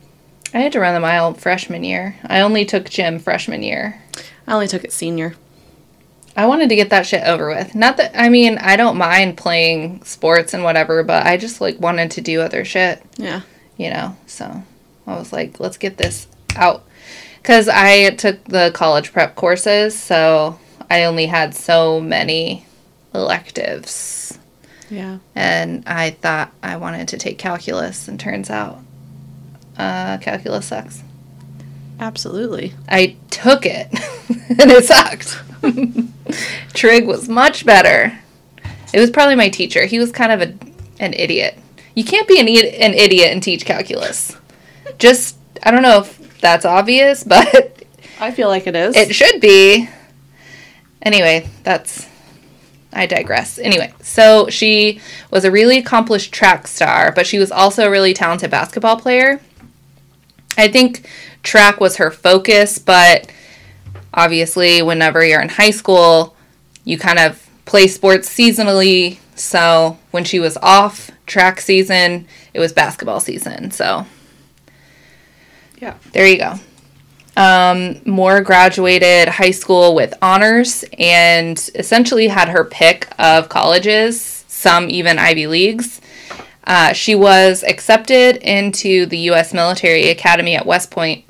I 0.53 0.59
had 0.59 0.71
to 0.73 0.79
run 0.79 0.93
the 0.93 0.99
mile 0.99 1.33
freshman 1.33 1.83
year. 1.83 2.15
I 2.25 2.39
only 2.41 2.65
took 2.65 2.89
gym 2.89 3.19
freshman 3.19 3.61
year. 3.63 4.01
I 4.47 4.53
only 4.53 4.67
took 4.67 4.83
it 4.83 4.93
senior. 4.93 5.35
I 6.37 6.45
wanted 6.47 6.69
to 6.69 6.75
get 6.75 6.89
that 6.89 7.05
shit 7.05 7.23
over 7.23 7.47
with. 7.47 7.75
Not 7.75 7.97
that 7.97 8.11
I 8.13 8.29
mean, 8.29 8.57
I 8.57 8.75
don't 8.75 8.97
mind 8.97 9.37
playing 9.37 10.03
sports 10.03 10.53
and 10.53 10.63
whatever, 10.63 11.03
but 11.03 11.25
I 11.25 11.37
just 11.37 11.61
like 11.61 11.79
wanted 11.79 12.11
to 12.11 12.21
do 12.21 12.41
other 12.41 12.65
shit, 12.65 13.01
Yeah. 13.17 13.41
you 13.77 13.89
know. 13.89 14.17
So 14.27 14.63
I 15.07 15.15
was 15.17 15.31
like, 15.31 15.59
let's 15.59 15.77
get 15.77 15.97
this 15.97 16.27
out 16.55 16.83
cuz 17.43 17.67
I 17.69 18.09
took 18.11 18.43
the 18.45 18.71
college 18.73 19.13
prep 19.13 19.35
courses, 19.35 19.97
so 19.97 20.57
I 20.89 21.03
only 21.05 21.25
had 21.27 21.53
so 21.55 21.99
many 22.01 22.65
electives. 23.13 24.37
Yeah. 24.89 25.17
and 25.33 25.83
I 25.87 26.11
thought 26.11 26.51
I 26.61 26.77
wanted 26.77 27.07
to 27.09 27.17
take 27.17 27.37
calculus, 27.39 28.07
and 28.07 28.19
turns 28.19 28.49
out 28.51 28.79
uh, 29.77 30.17
calculus 30.19 30.67
sucks. 30.67 31.03
Absolutely. 31.99 32.73
I 32.89 33.15
took 33.29 33.65
it, 33.65 33.87
and 34.49 34.71
it 34.71 34.85
sucked. 34.85 35.39
Trig 36.73 37.07
was 37.07 37.29
much 37.29 37.65
better. 37.65 38.19
It 38.93 38.99
was 38.99 39.09
probably 39.09 39.35
my 39.35 39.49
teacher. 39.49 39.85
He 39.85 39.99
was 39.99 40.11
kind 40.11 40.31
of 40.31 40.41
a, 40.41 40.53
an 40.99 41.13
idiot. 41.13 41.57
You 41.95 42.03
can't 42.03 42.27
be 42.27 42.39
an, 42.39 42.47
an 42.47 42.93
idiot 42.93 43.31
and 43.31 43.41
teach 43.41 43.65
calculus. 43.65 44.37
Just, 44.97 45.37
I 45.63 45.71
don't 45.71 45.81
know 45.81 45.99
if 45.99 46.39
that's 46.41 46.65
obvious, 46.65 47.23
but 47.25 47.83
I 48.19 48.31
feel 48.31 48.47
like 48.47 48.67
it 48.67 48.75
is. 48.75 48.95
it 48.95 49.13
should 49.13 49.41
be. 49.41 49.89
Anyway, 51.01 51.49
that's. 51.63 52.07
I 52.91 53.05
digress. 53.05 53.59
Anyway, 53.59 53.93
so 54.01 54.49
she 54.49 55.01
was 55.29 55.43
a 55.43 55.51
really 55.51 55.77
accomplished 55.77 56.33
track 56.33 56.65
star, 56.65 57.11
but 57.11 57.27
she 57.27 57.37
was 57.37 57.51
also 57.51 57.85
a 57.85 57.91
really 57.91 58.13
talented 58.13 58.49
basketball 58.49 58.97
player. 58.97 59.41
I 60.57 60.67
think 60.67 61.07
track 61.43 61.79
was 61.79 61.97
her 61.97 62.11
focus, 62.11 62.79
but 62.79 63.29
obviously, 64.13 64.81
whenever 64.81 65.25
you're 65.25 65.41
in 65.41 65.49
high 65.49 65.71
school, 65.71 66.35
you 66.83 66.97
kind 66.97 67.19
of 67.19 67.47
play 67.65 67.87
sports 67.87 68.29
seasonally. 68.29 69.17
So 69.35 69.97
when 70.11 70.23
she 70.23 70.39
was 70.39 70.57
off 70.57 71.11
track 71.25 71.59
season, 71.59 72.27
it 72.53 72.59
was 72.59 72.71
basketball 72.71 73.19
season. 73.19 73.71
So 73.71 74.05
yeah. 75.79 75.95
there 76.13 76.27
you 76.27 76.37
go. 76.37 76.55
Um, 77.37 77.99
Moore 78.05 78.39
graduated 78.41 79.27
high 79.27 79.51
school 79.51 79.93
with 79.93 80.13
honors 80.21 80.85
and 80.97 81.57
essentially 81.75 82.27
had 82.29 82.47
her 82.47 82.63
pick 82.63 83.09
of 83.19 83.49
colleges, 83.49 84.45
some 84.47 84.89
even 84.89 85.19
Ivy 85.19 85.47
Leagues. 85.47 85.99
Uh, 86.65 86.93
she 86.93 87.13
was 87.13 87.63
accepted 87.63 88.37
into 88.37 89.05
the 89.05 89.17
U.S. 89.19 89.53
Military 89.53 90.09
Academy 90.09 90.55
at 90.55 90.65
West 90.65 90.89
Point 90.89 91.23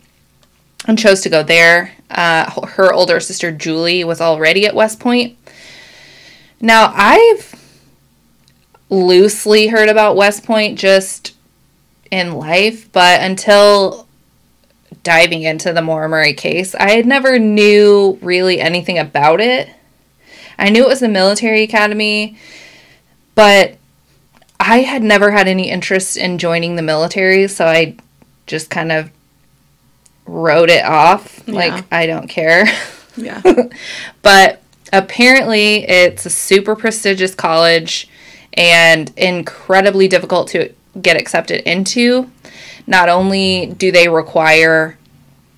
and 0.87 0.97
chose 0.97 1.21
to 1.21 1.29
go 1.29 1.43
there. 1.43 1.91
Uh, 2.09 2.67
her 2.67 2.93
older 2.93 3.19
sister 3.19 3.51
Julie 3.51 4.03
was 4.03 4.21
already 4.21 4.65
at 4.65 4.75
West 4.75 4.99
Point. 4.99 5.37
Now, 6.61 6.93
I've 6.95 7.53
loosely 8.89 9.67
heard 9.67 9.89
about 9.89 10.15
West 10.15 10.45
Point 10.45 10.79
just 10.79 11.35
in 12.11 12.33
life, 12.33 12.91
but 12.91 13.21
until 13.21 14.07
diving 15.03 15.43
into 15.43 15.73
the 15.73 15.81
Maura 15.81 16.07
Murray 16.07 16.33
case, 16.33 16.73
I 16.75 16.91
had 16.91 17.05
never 17.05 17.37
knew 17.39 18.17
really 18.21 18.61
anything 18.61 18.97
about 18.97 19.41
it. 19.41 19.69
I 20.57 20.69
knew 20.69 20.83
it 20.83 20.89
was 20.89 21.01
a 21.01 21.09
military 21.09 21.63
academy, 21.63 22.37
but 23.33 23.77
I 24.59 24.79
had 24.79 25.03
never 25.03 25.31
had 25.31 25.47
any 25.47 25.69
interest 25.69 26.17
in 26.17 26.37
joining 26.37 26.75
the 26.75 26.81
military, 26.81 27.47
so 27.47 27.65
I 27.65 27.95
just 28.47 28.69
kind 28.69 28.91
of 28.91 29.11
wrote 30.25 30.69
it 30.69 30.83
off. 30.85 31.43
Yeah. 31.45 31.55
Like, 31.55 31.85
I 31.91 32.05
don't 32.05 32.27
care. 32.27 32.65
Yeah. 33.17 33.41
but 34.21 34.61
apparently, 34.91 35.87
it's 35.87 36.25
a 36.25 36.29
super 36.29 36.75
prestigious 36.75 37.35
college 37.35 38.09
and 38.53 39.11
incredibly 39.17 40.07
difficult 40.07 40.49
to 40.49 40.73
get 41.01 41.17
accepted 41.17 41.61
into. 41.69 42.29
Not 42.87 43.09
only 43.09 43.67
do 43.77 43.91
they 43.91 44.07
require 44.07 44.97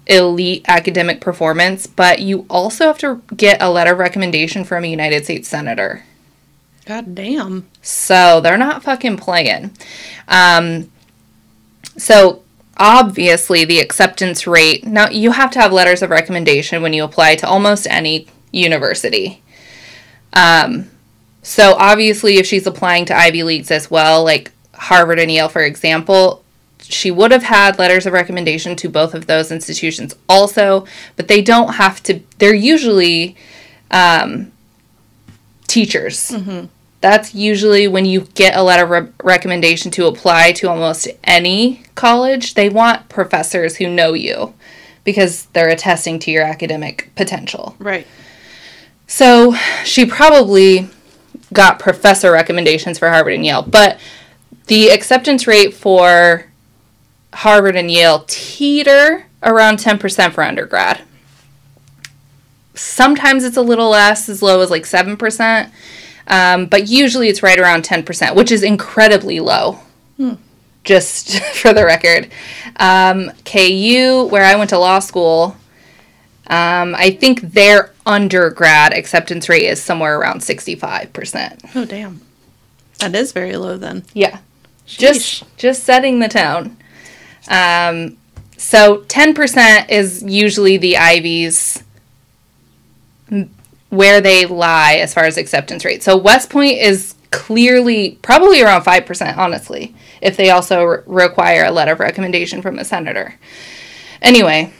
elite 0.07 0.63
academic 0.67 1.19
performance, 1.19 1.86
but 1.86 2.19
you 2.19 2.45
also 2.49 2.86
have 2.86 2.97
to 2.99 3.21
get 3.36 3.62
a 3.62 3.69
letter 3.69 3.93
of 3.93 3.99
recommendation 3.99 4.63
from 4.63 4.83
a 4.83 4.88
United 4.88 5.25
States 5.25 5.47
Senator. 5.47 6.03
God 6.88 7.13
damn. 7.13 7.67
So 7.82 8.39
they're 8.39 8.58
not 8.58 8.82
fucking 8.82 9.17
playing. 9.17 9.71
Um, 10.30 10.89
so 11.97 12.43
obviously, 12.78 13.65
the 13.65 13.80
acceptance 13.80 14.47
rate 14.47 14.86
now 14.86 15.10
you 15.10 15.32
have 15.32 15.52
to 15.52 15.60
have 15.60 15.73
letters 15.73 16.02
of 16.02 16.10
recommendation 16.10 16.82
when 16.82 16.93
you 16.93 17.04
apply 17.04 17.36
to 17.36 17.47
almost 17.47 17.88
any 17.88 18.28
university. 18.54 19.43
Um, 20.32 20.89
so 21.41 21.76
obviously, 21.78 22.38
if 22.38 22.45
she's 22.45 22.65
applying 22.65 23.04
to 23.06 23.17
Ivy 23.17 23.43
Leagues 23.43 23.69
as 23.69 23.91
well, 23.91 24.23
like 24.23 24.52
Harvard 24.73 25.19
and 25.19 25.30
Yale, 25.30 25.50
for 25.50 25.63
example, 25.63 26.43
she 26.80 27.12
would 27.12 27.32
have 27.32 27.43
had 27.43 27.78
letters 27.78 28.06
of 28.06 28.13
recommendation 28.13 28.78
to 28.78 28.88
both 28.88 29.13
of 29.13 29.28
those 29.28 29.52
institutions 29.52 30.15
also, 30.30 30.86
but 31.17 31.28
they 31.28 31.41
don't 31.41 31.73
have 31.73 32.02
to, 32.04 32.21
they're 32.38 32.56
usually 32.56 33.36
um, 33.91 34.52
teachers. 35.67 36.32
That's 36.99 37.36
usually 37.36 37.88
when 37.88 38.05
you 38.05 38.21
get 38.21 38.55
a 38.55 38.63
letter 38.63 38.83
of 38.83 38.89
re- 38.89 39.12
recommendation 39.23 39.91
to 39.91 40.07
apply 40.07 40.51
to 40.53 40.69
almost 40.69 41.07
any 41.23 41.83
college. 41.95 42.55
They 42.55 42.69
want 42.69 43.07
professors 43.10 43.77
who 43.77 43.89
know 43.89 44.13
you 44.13 44.53
because 45.03 45.45
they're 45.53 45.69
attesting 45.69 46.19
to 46.19 46.31
your 46.31 46.43
academic 46.43 47.12
potential. 47.15 47.75
Right. 47.79 48.07
So 49.07 49.55
she 49.86 50.05
probably 50.05 50.89
got 51.53 51.79
professor 51.79 52.31
recommendations 52.31 52.99
for 52.99 53.10
Harvard 53.10 53.33
and 53.33 53.45
Yale, 53.45 53.62
but 53.62 53.99
the 54.67 54.89
acceptance 54.89 55.47
rate 55.47 55.73
for 55.73 56.45
Harvard 57.33 57.75
and 57.75 57.89
Yale 57.89 58.25
teeter 58.27 59.25
around 59.43 59.77
10% 59.77 60.33
for 60.33 60.43
undergrad. 60.43 61.01
Sometimes 62.75 63.43
it's 63.43 63.57
a 63.57 63.62
little 63.62 63.89
less, 63.89 64.27
as 64.29 64.43
low 64.43 64.62
as 64.62 64.69
like 64.69 64.83
7%, 64.83 65.71
um, 66.28 66.66
but 66.66 66.88
usually 66.88 67.30
it's 67.30 67.44
right 67.44 67.60
around 67.60 67.84
10%, 67.84 68.36
which 68.36 68.52
is 68.52 68.63
incredibly 68.63 69.40
low. 69.40 69.80
Just 70.84 71.40
for 71.56 71.74
the 71.74 71.86
record. 71.86 72.30
Um, 72.78 73.32
KU, 73.46 74.28
where 74.30 74.44
I 74.44 74.56
went 74.56 74.70
to 74.72 74.80
law 74.80 75.00
school, 75.00 75.56
um, 76.48 76.96
I 76.96 77.12
think 77.12 77.42
their 77.42 77.94
undergrad 78.06 78.94
acceptance 78.94 79.50
rate 79.50 79.66
is 79.66 79.82
somewhere 79.82 80.18
around 80.18 80.40
65%. 80.40 81.72
Oh 81.76 81.86
damn. 81.86 82.22
That 83.00 83.13
is 83.16 83.32
very 83.32 83.58
low 83.58 83.78
then. 83.78 84.04
Yeah. 84.13 84.40
Just 84.86 85.44
just 85.58 85.84
setting 85.84 86.20
the 86.20 86.30
tone. 86.30 86.78
Um, 87.50 88.18
so 88.56 89.00
10% 89.04 89.90
is 89.90 90.24
usually 90.24 90.78
the 90.78 90.98
Ivies 90.98 91.84
where 93.89 94.21
they 94.21 94.45
lie 94.45 94.95
as 94.95 95.13
far 95.13 95.23
as 95.23 95.38
acceptance 95.38 95.86
rate. 95.86 96.04
So 96.04 96.17
West 96.17 96.50
Point 96.50 96.78
is 96.78 97.15
clearly 97.32 98.17
probably 98.21 98.62
around 98.62 98.84
5%, 98.84 99.38
honestly, 99.38 99.95
if 100.21 100.38
they 100.38 100.50
also 100.50 100.84
re- 100.84 101.04
require 101.06 101.65
a 101.65 101.71
letter 101.71 101.93
of 101.93 102.00
recommendation 102.00 102.62
from 102.62 102.80
a 102.80 102.86
senator. 102.86 103.36
Anyway, 104.21 104.73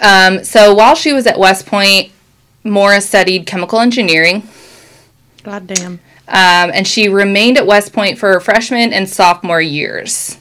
um, 0.00 0.44
so 0.44 0.74
while 0.74 0.94
she 0.94 1.12
was 1.12 1.26
at 1.26 1.38
West 1.38 1.66
Point, 1.66 2.10
Maura 2.62 3.00
studied 3.00 3.46
chemical 3.46 3.80
engineering. 3.80 4.48
God 5.42 5.66
damn. 5.66 6.00
Um, 6.26 6.70
and 6.72 6.86
she 6.86 7.08
remained 7.08 7.58
at 7.58 7.66
West 7.66 7.92
Point 7.92 8.18
for 8.18 8.32
her 8.32 8.40
freshman 8.40 8.94
and 8.94 9.08
sophomore 9.08 9.60
years, 9.60 10.38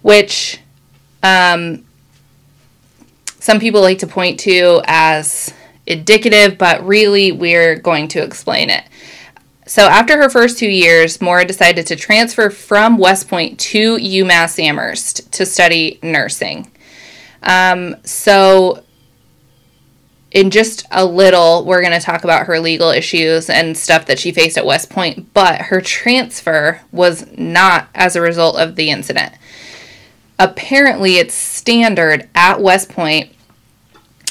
which 0.00 0.58
um, 1.22 1.84
some 3.38 3.60
people 3.60 3.82
like 3.82 3.98
to 3.98 4.06
point 4.06 4.40
to 4.40 4.80
as 4.86 5.52
indicative, 5.86 6.58
but 6.58 6.84
really 6.84 7.32
we're 7.32 7.76
going 7.76 8.08
to 8.08 8.22
explain 8.22 8.70
it. 8.70 8.84
So 9.66 9.82
after 9.82 10.16
her 10.16 10.30
first 10.30 10.58
two 10.58 10.68
years, 10.68 11.20
Maura 11.20 11.44
decided 11.44 11.86
to 11.88 11.96
transfer 11.96 12.50
from 12.50 12.98
West 12.98 13.28
Point 13.28 13.58
to 13.60 13.96
UMass 13.96 14.62
Amherst 14.62 15.32
to 15.32 15.44
study 15.44 15.98
nursing. 16.02 16.70
Um, 17.42 17.96
so 18.04 18.84
in 20.30 20.50
just 20.50 20.86
a 20.90 21.04
little, 21.04 21.64
we're 21.64 21.80
going 21.80 21.98
to 21.98 22.04
talk 22.04 22.22
about 22.22 22.46
her 22.46 22.60
legal 22.60 22.90
issues 22.90 23.48
and 23.48 23.76
stuff 23.76 24.06
that 24.06 24.18
she 24.18 24.32
faced 24.32 24.58
at 24.58 24.66
West 24.66 24.90
Point, 24.90 25.32
but 25.34 25.62
her 25.62 25.80
transfer 25.80 26.80
was 26.92 27.26
not 27.36 27.88
as 27.94 28.14
a 28.14 28.20
result 28.20 28.56
of 28.56 28.76
the 28.76 28.90
incident. 28.90 29.32
Apparently, 30.38 31.16
it's 31.16 31.34
standard 31.34 32.28
at 32.34 32.60
West 32.60 32.90
Point 32.90 33.30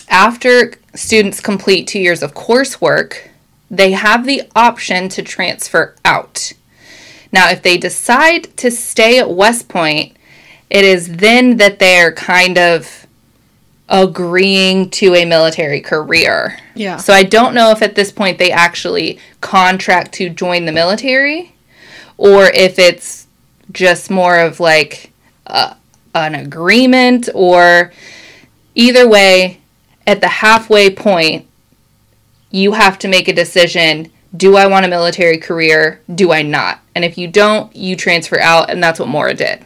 after 0.09 0.73
students 0.93 1.39
complete 1.39 1.87
two 1.87 1.99
years 1.99 2.23
of 2.23 2.33
coursework, 2.33 3.29
they 3.69 3.91
have 3.91 4.25
the 4.25 4.43
option 4.55 5.09
to 5.09 5.21
transfer 5.21 5.95
out. 6.05 6.53
Now, 7.31 7.49
if 7.49 7.61
they 7.61 7.77
decide 7.77 8.55
to 8.57 8.71
stay 8.71 9.19
at 9.19 9.29
West 9.29 9.67
Point, 9.67 10.15
it 10.69 10.85
is 10.85 11.17
then 11.17 11.57
that 11.57 11.79
they're 11.79 12.11
kind 12.11 12.57
of 12.57 13.05
agreeing 13.87 14.89
to 14.89 15.13
a 15.13 15.25
military 15.25 15.81
career. 15.81 16.57
Yeah. 16.73 16.97
So 16.97 17.13
I 17.13 17.23
don't 17.23 17.53
know 17.53 17.71
if 17.71 17.81
at 17.81 17.95
this 17.95 18.11
point 18.11 18.39
they 18.39 18.51
actually 18.51 19.19
contract 19.41 20.13
to 20.13 20.29
join 20.29 20.65
the 20.65 20.71
military 20.71 21.53
or 22.17 22.45
if 22.45 22.79
it's 22.79 23.27
just 23.71 24.09
more 24.09 24.39
of 24.39 24.59
like 24.59 25.11
a, 25.45 25.75
an 26.15 26.33
agreement 26.33 27.29
or 27.35 27.91
either 28.73 29.07
way 29.07 29.59
at 30.07 30.21
the 30.21 30.27
halfway 30.27 30.89
point 30.89 31.47
you 32.51 32.73
have 32.73 32.97
to 32.99 33.07
make 33.07 33.27
a 33.27 33.33
decision 33.33 34.11
do 34.35 34.57
I 34.57 34.67
want 34.67 34.85
a 34.85 34.89
military 34.89 35.37
career? 35.37 36.01
Do 36.13 36.33
I 36.33 36.41
not? 36.41 36.81
And 36.93 37.05
if 37.05 37.17
you 37.17 37.27
don't, 37.27 37.73
you 37.75 37.95
transfer 37.95 38.39
out, 38.39 38.69
and 38.69 38.83
that's 38.83 38.99
what 38.99 39.07
Maura 39.07 39.33
did. 39.33 39.63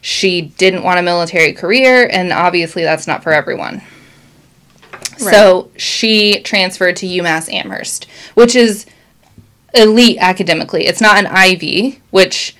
She 0.00 0.42
didn't 0.42 0.82
want 0.82 0.98
a 0.98 1.02
military 1.02 1.54
career, 1.54 2.08
and 2.12 2.32
obviously 2.32 2.82
that's 2.82 3.06
not 3.06 3.22
for 3.22 3.32
everyone. 3.32 3.82
So 5.16 5.70
she 5.76 6.40
transferred 6.42 6.96
to 6.96 7.06
UMass 7.06 7.50
Amherst, 7.50 8.06
which 8.34 8.54
is 8.54 8.84
elite 9.72 10.18
academically. 10.20 10.86
It's 10.86 11.00
not 11.00 11.18
an 11.18 11.26
Ivy, 11.26 12.00
which 12.10 12.56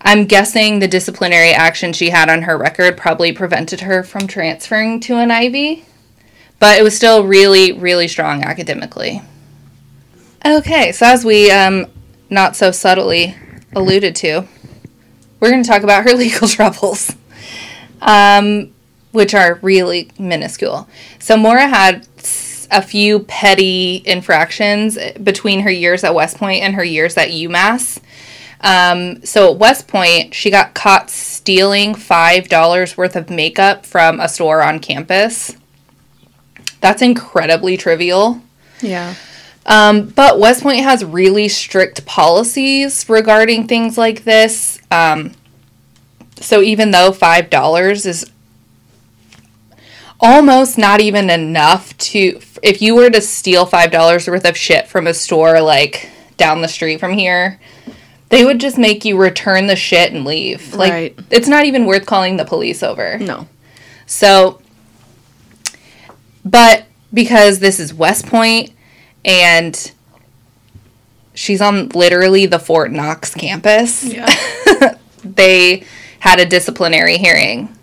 I'm 0.00 0.24
guessing 0.24 0.78
the 0.78 0.88
disciplinary 0.88 1.52
action 1.52 1.92
she 1.92 2.10
had 2.10 2.28
on 2.28 2.42
her 2.42 2.56
record 2.56 2.96
probably 2.96 3.32
prevented 3.32 3.82
her 3.82 4.02
from 4.02 4.26
transferring 4.26 5.00
to 5.00 5.16
an 5.16 5.30
Ivy. 5.30 5.84
But 6.58 6.78
it 6.78 6.82
was 6.82 6.96
still 6.96 7.24
really, 7.24 7.72
really 7.72 8.08
strong 8.08 8.44
academically. 8.44 9.22
Okay, 10.44 10.92
so 10.92 11.06
as 11.06 11.24
we 11.24 11.50
um, 11.50 11.86
not 12.30 12.56
so 12.56 12.70
subtly 12.70 13.36
alluded 13.74 14.14
to, 14.16 14.46
we're 15.40 15.50
going 15.50 15.62
to 15.62 15.68
talk 15.68 15.82
about 15.82 16.04
her 16.04 16.12
legal 16.14 16.48
troubles, 16.48 17.14
um, 18.00 18.72
which 19.12 19.34
are 19.34 19.58
really 19.62 20.10
minuscule. 20.18 20.88
So 21.18 21.36
Maura 21.36 21.68
had 21.68 22.06
a 22.70 22.82
few 22.82 23.20
petty 23.20 24.02
infractions 24.04 24.98
between 25.22 25.60
her 25.60 25.70
years 25.70 26.04
at 26.04 26.14
West 26.14 26.36
Point 26.36 26.62
and 26.62 26.74
her 26.74 26.84
years 26.84 27.16
at 27.16 27.28
UMass. 27.28 28.00
Um, 28.60 29.24
so 29.24 29.52
at 29.52 29.58
West 29.58 29.88
Point, 29.88 30.34
she 30.34 30.50
got 30.50 30.74
caught 30.74 31.10
stealing 31.10 31.94
$5 31.94 32.96
worth 32.96 33.16
of 33.16 33.30
makeup 33.30 33.86
from 33.86 34.20
a 34.20 34.28
store 34.28 34.62
on 34.62 34.80
campus. 34.80 35.56
That's 36.80 37.02
incredibly 37.02 37.76
trivial. 37.76 38.40
Yeah. 38.80 39.14
Um, 39.66 40.06
but 40.08 40.38
West 40.38 40.62
Point 40.62 40.82
has 40.84 41.04
really 41.04 41.48
strict 41.48 42.06
policies 42.06 43.06
regarding 43.08 43.66
things 43.66 43.98
like 43.98 44.24
this. 44.24 44.78
Um, 44.90 45.32
so 46.40 46.62
even 46.62 46.90
though 46.90 47.12
five 47.12 47.50
dollars 47.50 48.06
is 48.06 48.30
almost 50.20 50.78
not 50.78 51.00
even 51.00 51.30
enough 51.30 51.96
to, 51.98 52.40
if 52.62 52.82
you 52.82 52.94
were 52.94 53.10
to 53.10 53.20
steal 53.20 53.66
five 53.66 53.90
dollars 53.90 54.26
worth 54.28 54.44
of 54.44 54.56
shit 54.56 54.88
from 54.88 55.06
a 55.06 55.14
store 55.14 55.60
like 55.60 56.08
down 56.36 56.60
the 56.62 56.68
street 56.68 56.98
from 57.00 57.12
here, 57.12 57.60
they 58.30 58.44
would 58.44 58.60
just 58.60 58.78
make 58.78 59.04
you 59.04 59.16
return 59.16 59.66
the 59.66 59.76
shit 59.76 60.12
and 60.12 60.24
leave. 60.24 60.74
Like 60.74 60.92
Right. 60.92 61.18
it's 61.30 61.48
not 61.48 61.64
even 61.64 61.86
worth 61.86 62.06
calling 62.06 62.36
the 62.36 62.44
police 62.44 62.82
over. 62.82 63.18
No. 63.18 63.48
So, 64.06 64.60
but 66.44 66.84
because 67.12 67.58
this 67.58 67.80
is 67.80 67.92
West 67.94 68.26
Point 68.26 68.70
and 69.24 69.92
she's 71.34 71.60
on 71.60 71.88
literally 71.90 72.46
the 72.46 72.58
Fort 72.58 72.90
Knox 72.90 73.34
campus, 73.34 74.04
Yeah. 74.04 74.26
they 75.24 75.84
had 76.20 76.40
a 76.40 76.46
disciplinary 76.46 77.16
hearing. 77.18 77.74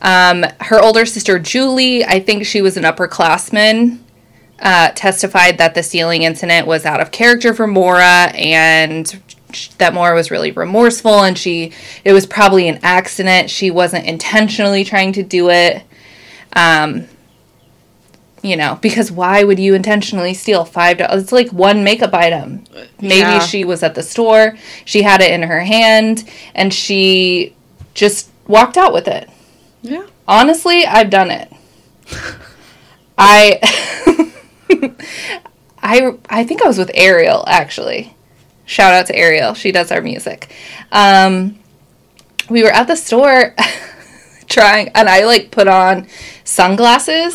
Um, 0.00 0.44
her 0.60 0.80
older 0.80 1.04
sister 1.06 1.38
Julie, 1.38 2.04
I 2.04 2.20
think 2.20 2.46
she 2.46 2.62
was 2.62 2.76
an 2.76 2.84
upperclassman, 2.84 3.98
uh, 4.60 4.90
testified 4.94 5.58
that 5.58 5.74
the 5.74 5.82
stealing 5.82 6.22
incident 6.22 6.66
was 6.66 6.84
out 6.84 7.00
of 7.00 7.10
character 7.10 7.52
for 7.54 7.66
Maura 7.66 8.30
and 8.34 9.20
that 9.78 9.94
Maura 9.94 10.14
was 10.14 10.30
really 10.30 10.50
remorseful 10.52 11.22
and 11.22 11.38
she 11.38 11.72
it 12.04 12.12
was 12.12 12.26
probably 12.26 12.68
an 12.68 12.78
accident. 12.82 13.50
She 13.50 13.70
wasn't 13.70 14.06
intentionally 14.06 14.84
trying 14.84 15.12
to 15.14 15.22
do 15.22 15.50
it. 15.50 15.82
Um, 16.54 17.06
you 18.42 18.56
know, 18.56 18.78
because 18.80 19.10
why 19.10 19.42
would 19.44 19.58
you 19.58 19.74
intentionally 19.74 20.34
steal 20.34 20.64
five 20.64 20.98
dollars? 20.98 21.22
It's 21.24 21.32
like 21.32 21.52
one 21.52 21.82
makeup 21.84 22.14
item. 22.14 22.64
Maybe 23.00 23.20
Yeah. 23.20 23.38
she 23.40 23.64
was 23.64 23.82
at 23.82 23.94
the 23.94 24.02
store, 24.02 24.56
she 24.84 25.02
had 25.02 25.20
it 25.20 25.30
in 25.32 25.42
her 25.42 25.60
hand, 25.60 26.28
and 26.54 26.72
she 26.72 27.54
just 27.94 28.30
walked 28.46 28.76
out 28.76 28.92
with 28.92 29.08
it. 29.08 29.28
Yeah. 29.82 30.06
Honestly, 30.26 30.86
I've 30.86 31.10
done 31.10 31.30
it. 31.30 31.52
I 33.18 33.58
I 35.82 36.12
I 36.28 36.44
think 36.44 36.62
I 36.62 36.68
was 36.68 36.78
with 36.78 36.90
Ariel 36.94 37.44
actually. 37.46 38.14
Shout 38.66 38.92
out 38.94 39.06
to 39.06 39.16
Ariel. 39.16 39.54
She 39.54 39.72
does 39.72 39.90
our 39.90 40.00
music. 40.00 40.52
Um 40.92 41.58
we 42.50 42.62
were 42.62 42.70
at 42.70 42.86
the 42.86 42.96
store 42.96 43.54
trying 44.46 44.88
and 44.94 45.08
I 45.08 45.24
like 45.24 45.50
put 45.50 45.68
on 45.68 46.06
sunglasses. 46.44 47.34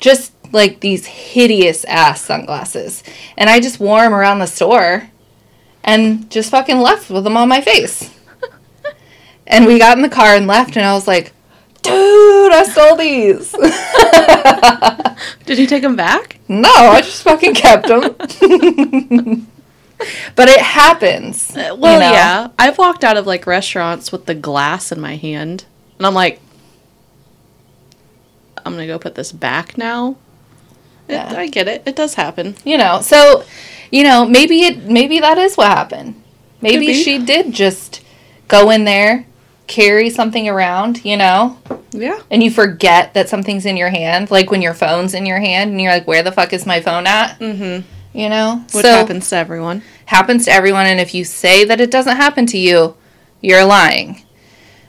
Just 0.00 0.32
like 0.52 0.80
these 0.80 1.06
hideous 1.06 1.84
ass 1.84 2.22
sunglasses. 2.22 3.02
And 3.36 3.48
I 3.48 3.60
just 3.60 3.78
wore 3.78 4.00
them 4.00 4.14
around 4.14 4.40
the 4.40 4.46
store 4.46 5.08
and 5.84 6.30
just 6.30 6.50
fucking 6.50 6.78
left 6.78 7.10
with 7.10 7.24
them 7.24 7.36
on 7.36 7.48
my 7.48 7.60
face. 7.60 8.10
and 9.46 9.66
we 9.66 9.78
got 9.78 9.96
in 9.96 10.02
the 10.02 10.08
car 10.08 10.34
and 10.34 10.46
left 10.46 10.76
and 10.76 10.84
I 10.84 10.94
was 10.94 11.06
like, 11.06 11.32
dude, 11.82 12.52
I 12.52 12.64
stole 12.64 12.96
these. 12.96 13.52
Did 15.46 15.58
you 15.58 15.66
take 15.66 15.82
them 15.82 15.96
back? 15.96 16.38
no, 16.48 16.68
I 16.68 17.00
just 17.00 17.22
fucking 17.22 17.54
kept 17.54 17.86
them. 17.86 18.16
but 20.36 20.48
it 20.48 20.60
happens. 20.60 21.56
Uh, 21.56 21.76
well, 21.78 21.94
you 21.94 22.00
know? 22.00 22.12
yeah. 22.12 22.48
I've 22.58 22.76
walked 22.78 23.04
out 23.04 23.16
of 23.16 23.26
like 23.26 23.46
restaurants 23.46 24.10
with 24.10 24.26
the 24.26 24.34
glass 24.34 24.90
in 24.90 25.00
my 25.00 25.16
hand, 25.16 25.64
and 25.98 26.06
I'm 26.06 26.14
like, 26.14 26.40
I'm 28.64 28.72
gonna 28.72 28.86
go 28.86 28.98
put 28.98 29.14
this 29.14 29.32
back 29.32 29.76
now. 29.78 30.16
It, 31.08 31.14
Yeah. 31.14 31.34
I 31.36 31.48
get 31.48 31.68
it. 31.68 31.82
It 31.86 31.96
does 31.96 32.14
happen. 32.14 32.56
You 32.64 32.78
know, 32.78 33.00
so 33.02 33.44
you 33.90 34.04
know, 34.04 34.24
maybe 34.24 34.62
it 34.62 34.84
maybe 34.88 35.20
that 35.20 35.38
is 35.38 35.56
what 35.56 35.68
happened. 35.68 36.22
Maybe 36.60 36.92
she 36.94 37.18
did 37.18 37.52
just 37.52 38.02
go 38.48 38.70
in 38.70 38.84
there, 38.84 39.24
carry 39.66 40.10
something 40.10 40.46
around, 40.48 41.04
you 41.04 41.16
know, 41.16 41.56
Yeah. 41.92 42.18
and 42.30 42.42
you 42.42 42.50
forget 42.50 43.14
that 43.14 43.28
something's 43.30 43.64
in 43.64 43.76
your 43.78 43.88
hand, 43.88 44.30
like 44.30 44.50
when 44.50 44.60
your 44.60 44.74
phone's 44.74 45.14
in 45.14 45.24
your 45.24 45.38
hand 45.40 45.70
and 45.70 45.80
you're 45.80 45.92
like, 45.92 46.06
where 46.06 46.22
the 46.22 46.32
fuck 46.32 46.52
is 46.52 46.66
my 46.66 46.80
phone 46.82 47.06
at? 47.06 47.38
Mm-hmm. 47.38 47.86
You 48.18 48.28
know? 48.28 48.62
Which 48.74 48.84
so 48.84 48.90
happens 48.90 49.30
to 49.30 49.36
everyone. 49.36 49.82
happens 50.06 50.44
to 50.46 50.52
everyone 50.52 50.86
and 50.86 51.00
if 51.00 51.14
you 51.14 51.24
say 51.24 51.64
that 51.64 51.80
it 51.80 51.90
doesn't 51.90 52.16
happen 52.16 52.44
to 52.46 52.58
you, 52.58 52.94
you're 53.40 53.64
lying. 53.64 54.22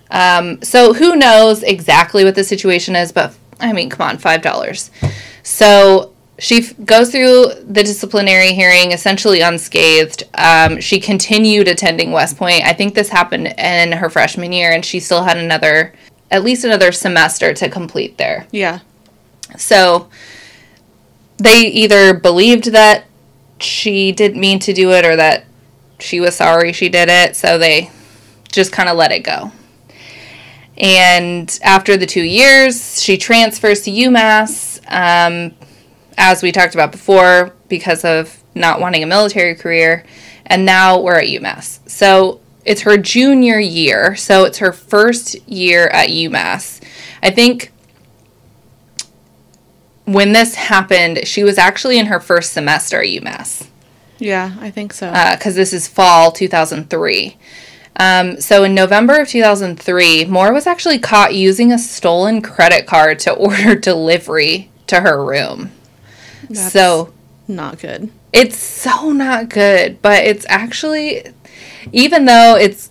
Um, 0.09 0.61
so 0.61 0.93
who 0.93 1.15
knows 1.15 1.63
exactly 1.63 2.26
what 2.26 2.36
the 2.36 2.43
situation 2.43 2.95
is, 2.97 3.11
but 3.13 3.34
I 3.62 3.74
mean, 3.74 3.89
come 3.89 4.09
on, 4.09 4.18
$5. 4.18 4.89
So 5.43 6.14
she 6.39 6.57
f- 6.59 6.74
goes 6.86 7.12
through 7.12 7.45
the 7.68 7.84
disciplinary 7.84 8.53
hearing 8.53 8.91
essentially 8.91 9.41
unscathed. 9.41 10.24
Um, 10.34 10.82
she 10.82 10.99
continued 10.99 11.68
attending 11.68 12.12
West 12.12 12.38
Point. 12.38 12.64
I 12.66 12.74
think 12.74 12.95
this 12.95 13.09
happened 13.09 13.47
in 13.47 13.91
her 13.91 14.09
freshman 14.09 14.51
year, 14.51 14.72
and 14.72 14.84
she 14.84 14.99
still 14.99 15.24
had 15.24 15.38
another, 15.38 15.93
at 16.32 16.43
least 16.43 16.64
another 16.64 16.91
semester 16.91 17.53
to 17.53 17.70
complete 17.70 18.18
there. 18.18 18.47
Yeah. 18.51 18.80
So 19.57 20.09
they 21.38 21.68
either 21.68 22.14
believed 22.14 22.72
that 22.72 23.05
she 23.59 24.12
didn't 24.12 24.39
mean 24.39 24.59
to 24.59 24.74
do 24.74 24.91
it 24.91 25.05
or 25.05 25.16
that 25.16 25.45
she 25.99 26.20
was 26.20 26.36
sorry 26.36 26.74
she 26.74 26.89
did 26.89 27.09
it. 27.09 27.36
So 27.36 27.57
they 27.57 27.91
just 28.51 28.72
kind 28.72 28.89
of 28.89 28.97
let 28.97 29.12
it 29.12 29.20
go. 29.20 29.51
And 30.82 31.59
after 31.61 31.95
the 31.95 32.07
two 32.07 32.23
years, 32.23 33.01
she 33.01 33.15
transfers 33.15 33.82
to 33.82 33.91
UMass, 33.91 34.82
um, 34.88 35.53
as 36.17 36.41
we 36.41 36.51
talked 36.51 36.73
about 36.73 36.91
before, 36.91 37.53
because 37.69 38.03
of 38.03 38.41
not 38.55 38.82
wanting 38.82 39.03
a 39.03 39.05
military 39.05 39.53
career. 39.53 40.03
And 40.47 40.65
now 40.65 40.99
we're 40.99 41.19
at 41.19 41.27
UMass. 41.27 41.88
So 41.88 42.41
it's 42.65 42.82
her 42.82 42.97
junior 42.97 43.59
year. 43.59 44.15
So 44.15 44.43
it's 44.45 44.57
her 44.57 44.71
first 44.73 45.36
year 45.47 45.88
at 45.88 46.09
UMass. 46.09 46.82
I 47.21 47.29
think 47.29 47.71
when 50.05 50.34
this 50.34 50.55
happened, 50.55 51.27
she 51.27 51.43
was 51.43 51.59
actually 51.59 51.99
in 51.99 52.07
her 52.07 52.19
first 52.19 52.53
semester 52.53 53.01
at 53.01 53.07
UMass 53.07 53.67
Yeah, 54.17 54.55
I 54.59 54.71
think 54.71 54.93
so. 54.93 55.11
because 55.38 55.53
this 55.53 55.73
is 55.73 55.88
fall 55.88 56.32
2003. 56.32 57.38
Um, 57.97 58.39
so 58.39 58.63
in 58.63 58.73
November 58.73 59.19
of 59.19 59.27
2003, 59.27 60.25
Maura 60.25 60.53
was 60.53 60.65
actually 60.65 60.97
caught 60.99 61.35
using 61.35 61.71
a 61.71 61.77
stolen 61.77 62.41
credit 62.41 62.87
card 62.87 63.19
to 63.19 63.33
order 63.35 63.75
delivery 63.75 64.69
to 64.87 65.01
her 65.01 65.23
room. 65.23 65.71
That's 66.49 66.71
so 66.71 67.13
not 67.47 67.79
good. 67.79 68.11
it's 68.33 68.57
so 68.57 69.11
not 69.11 69.49
good, 69.49 70.01
but 70.01 70.23
it's 70.23 70.45
actually, 70.49 71.23
even 71.91 72.25
though 72.25 72.57
it's 72.59 72.89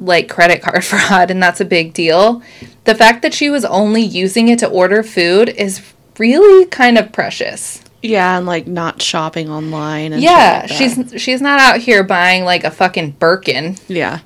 like 0.00 0.28
credit 0.28 0.62
card 0.62 0.84
fraud 0.84 1.30
and 1.30 1.42
that's 1.42 1.60
a 1.60 1.64
big 1.64 1.92
deal, 1.94 2.42
the 2.84 2.94
fact 2.94 3.22
that 3.22 3.34
she 3.34 3.48
was 3.50 3.64
only 3.64 4.02
using 4.02 4.48
it 4.48 4.58
to 4.58 4.68
order 4.68 5.02
food 5.02 5.48
is 5.50 5.92
really 6.18 6.66
kind 6.66 6.98
of 6.98 7.12
precious. 7.12 7.83
Yeah, 8.04 8.36
and 8.36 8.44
like 8.44 8.66
not 8.66 9.00
shopping 9.00 9.48
online 9.48 10.12
and 10.12 10.22
Yeah, 10.22 10.66
like 10.68 10.70
she's 10.70 11.22
she's 11.22 11.40
not 11.40 11.58
out 11.58 11.80
here 11.80 12.04
buying 12.04 12.44
like 12.44 12.62
a 12.62 12.70
fucking 12.70 13.12
Birkin. 13.12 13.78
Yeah. 13.88 14.20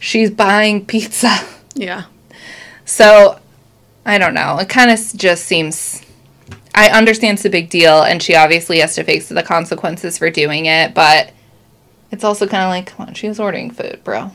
She's 0.00 0.30
buying 0.30 0.84
pizza. 0.86 1.30
Yeah. 1.74 2.06
So, 2.84 3.38
I 4.04 4.18
don't 4.18 4.34
know. 4.34 4.58
It 4.58 4.68
kind 4.68 4.90
of 4.90 4.98
just 5.14 5.44
seems. 5.44 6.02
I 6.74 6.88
understand 6.88 7.36
it's 7.38 7.44
a 7.44 7.50
big 7.50 7.70
deal, 7.70 8.02
and 8.02 8.20
she 8.20 8.34
obviously 8.34 8.80
has 8.80 8.96
to 8.96 9.04
face 9.04 9.28
the 9.28 9.44
consequences 9.44 10.18
for 10.18 10.28
doing 10.28 10.66
it, 10.66 10.92
but 10.92 11.32
it's 12.10 12.24
also 12.24 12.48
kind 12.48 12.64
of 12.64 12.70
like, 12.70 12.86
come 12.86 13.06
on, 13.06 13.14
she 13.14 13.28
was 13.28 13.38
ordering 13.38 13.70
food, 13.70 14.00
bro. 14.02 14.32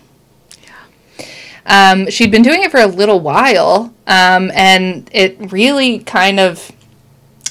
Yeah. 0.63 1.25
Um, 1.65 2.09
she'd 2.09 2.31
been 2.31 2.43
doing 2.43 2.63
it 2.63 2.71
for 2.71 2.79
a 2.79 2.87
little 2.87 3.19
while, 3.19 3.93
um, 4.07 4.49
and 4.53 5.09
it 5.11 5.51
really 5.51 5.99
kind 5.99 6.39
of 6.39 6.71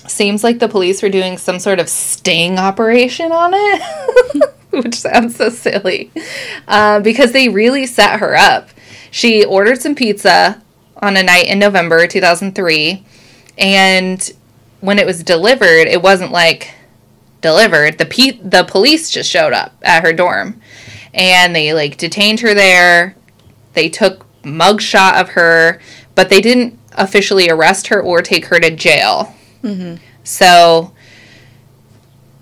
seems 0.07 0.43
like 0.45 0.59
the 0.59 0.69
police 0.69 1.03
were 1.03 1.09
doing 1.09 1.39
some 1.39 1.59
sort 1.59 1.79
of 1.79 1.89
sting 1.89 2.59
operation 2.59 3.33
on 3.33 3.53
it, 3.55 4.51
which 4.71 4.95
sounds 4.95 5.37
so 5.37 5.49
silly, 5.49 6.11
uh, 6.69 7.01
because 7.01 7.33
they 7.33 7.49
really 7.49 7.87
set 7.87 8.21
her 8.21 8.37
up. 8.37 8.69
She 9.11 9.45
ordered 9.45 9.81
some 9.81 9.95
pizza 9.95 10.63
on 10.97 11.17
a 11.17 11.23
night 11.23 11.47
in 11.47 11.59
November 11.59 12.07
2003, 12.07 13.05
and 13.59 14.33
when 14.81 14.99
it 14.99 15.07
was 15.07 15.23
delivered, 15.23 15.87
it 15.87 16.03
wasn't 16.03 16.33
like 16.33 16.75
delivered. 17.41 17.99
The 17.99 18.07
pe- 18.07 18.41
the 18.43 18.65
police 18.65 19.11
just 19.11 19.31
showed 19.31 19.53
up 19.53 19.75
at 19.83 20.05
her 20.05 20.13
dorm, 20.13 20.61
and 21.13 21.55
they 21.55 21.75
like 21.75 21.97
detained 21.99 22.41
her 22.41 22.55
there. 22.55 23.17
They 23.75 23.89
took 23.89 24.27
mugshot 24.43 25.21
of 25.21 25.31
her, 25.31 25.81
but 26.15 26.29
they 26.29 26.41
didn't 26.41 26.79
officially 26.93 27.49
arrest 27.49 27.89
her 27.89 28.01
or 28.01 28.23
take 28.23 28.47
her 28.47 28.61
to 28.61 28.75
jail. 28.75 29.35
So 30.25 30.93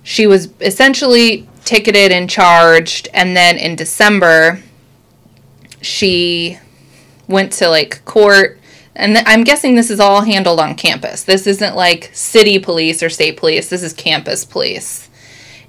she 0.03 0.27
was 0.27 0.49
essentially 0.61 1.49
ticketed 1.65 2.11
and 2.13 2.29
charged, 2.29 3.09
and 3.15 3.37
then 3.37 3.57
in 3.59 3.77
December, 3.77 4.61
she 5.81 6.59
went 7.29 7.53
to 7.55 7.69
like 7.69 8.05
court. 8.05 8.59
And 8.97 9.15
th- 9.15 9.25
I'm 9.29 9.45
guessing 9.45 9.75
this 9.77 9.91
is 9.91 10.01
all 10.01 10.23
handled 10.23 10.61
on 10.61 10.75
campus. 10.75 11.25
This 11.25 11.47
isn't 11.47 11.77
like 11.77 12.11
city 12.13 12.59
police 12.59 13.03
or 13.03 13.09
state 13.09 13.37
police. 13.37 13.69
This 13.69 13.83
is 13.83 13.93
campus 13.93 14.45
police. 14.45 15.09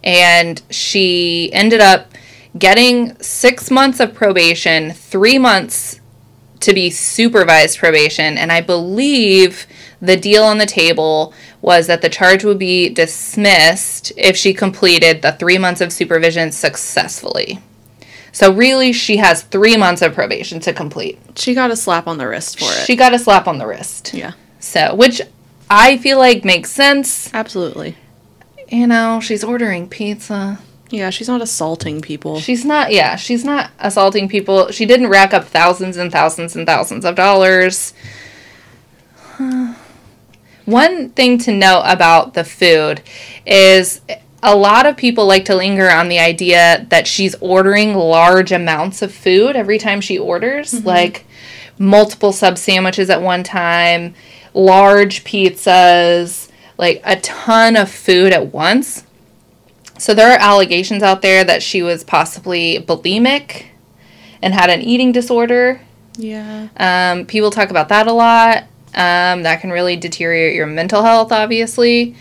And 0.04 0.62
she 0.72 1.52
ended 1.54 1.80
up 1.82 2.12
getting 2.58 3.16
six 3.22 3.70
months 3.70 3.99
of 3.99 4.14
probation, 4.14 4.91
three 4.91 5.38
months 5.38 6.02
to 6.62 6.74
be 6.74 6.89
supervised 6.89 7.78
probation. 7.78 8.38
And 8.38 8.52
I 8.52 8.62
believe 8.62 9.68
the 10.02 10.18
deal 10.18 10.43
on 10.43 10.58
the 10.58 10.66
table 10.66 11.34
was 11.62 11.88
that 11.88 12.02
the 12.02 12.10
charge 12.10 12.43
would 12.43 12.58
be 12.58 12.89
dismissed 12.89 14.12
if 14.18 14.36
she 14.36 14.54
completed 14.54 15.22
the 15.22 15.34
three 15.34 15.58
months 15.58 15.80
of 15.80 15.93
supervision 15.93 16.52
successfully. 16.52 17.60
So, 18.34 18.52
really, 18.52 18.93
she 18.93 19.18
has 19.18 19.43
three 19.43 19.78
months 19.78 20.02
of 20.02 20.14
probation 20.14 20.60
to 20.62 20.74
complete. 20.74 21.20
She 21.36 21.54
got 21.54 21.70
a 21.70 21.76
slap 21.76 22.08
on 22.08 22.18
the 22.18 22.28
wrist 22.28 22.60
for 22.60 22.66
it. 22.66 22.86
She 22.86 22.95
got 22.95 23.14
a 23.14 23.20
slap 23.20 23.47
on 23.47 23.58
the 23.58 23.68
wrist. 23.68 24.14
yeah. 24.14 24.34
So, 24.60 24.95
which 24.95 25.22
I 25.70 25.97
feel 25.97 26.18
like 26.18 26.45
makes 26.45 26.72
sense. 26.72 27.32
Absolutely. 27.34 27.97
You 28.70 28.88
know, 28.88 29.20
she's 29.22 29.43
ordering 29.43 29.89
pizza. 29.89 30.60
Yeah, 30.89 31.10
she's 31.10 31.28
not 31.28 31.41
assaulting 31.41 32.02
people. 32.02 32.39
She's 32.39 32.64
not, 32.64 32.91
yeah, 32.91 33.16
she's 33.18 33.43
not 33.43 33.72
assaulting 33.80 34.30
people. 34.30 34.72
She 34.72 34.86
didn't 34.86 35.08
rack 35.08 35.34
up 35.34 35.45
thousands 35.45 35.97
and 35.97 36.12
thousands 36.12 36.56
and 36.56 36.66
thousands 36.66 37.06
of 37.06 37.16
dollars. 37.16 37.93
One 40.66 41.09
thing 41.09 41.38
to 41.39 41.51
note 41.51 41.84
about 41.86 42.34
the 42.34 42.43
food 42.43 43.01
is 43.45 44.01
a 44.43 44.55
lot 44.55 44.86
of 44.86 44.97
people 44.97 45.26
like 45.26 45.45
to 45.45 45.55
linger 45.55 45.89
on 45.89 46.07
the 46.09 46.20
idea 46.20 46.86
that 46.89 47.07
she's 47.07 47.36
ordering 47.41 47.93
large 47.93 48.51
amounts 48.51 49.01
of 49.01 49.14
food 49.14 49.55
every 49.55 49.78
time 49.78 50.01
she 50.01 50.18
orders, 50.18 50.84
like 50.86 51.26
multiple 51.78 52.32
sub 52.32 52.57
sandwiches 52.57 53.09
at 53.09 53.22
one 53.22 53.43
time, 53.43 54.14
large 54.53 55.24
pizzas, 55.24 56.49
like 56.78 57.01
a 57.03 57.20
ton 57.22 57.76
of 57.76 57.89
food 57.89 58.34
at 58.34 58.47
once. 58.53 59.05
So 59.97 60.14
there 60.16 60.32
are 60.32 60.39
allegations 60.39 61.03
out 61.03 61.22
there 61.22 61.43
that 61.43 61.62
she 61.62 61.84
was 61.84 62.03
possibly 62.03 62.80
bulimic 62.80 63.66
and 64.41 64.53
had 64.53 64.70
an 64.72 64.82
eating 64.82 65.12
disorder. 65.12 65.82
yeah. 66.18 66.70
Um, 66.78 67.26
people 67.28 67.51
talk 67.51 67.70
about 67.70 67.89
that 67.89 68.07
a 68.07 68.14
lot. 68.14 68.66
Um, 68.94 69.44
that 69.44 69.62
can 69.62 69.72
really 69.72 69.96
deteriorate 69.96 70.56
your 70.56 70.68
mental 70.68 71.04
health, 71.04 71.32
obviously. 71.32 72.16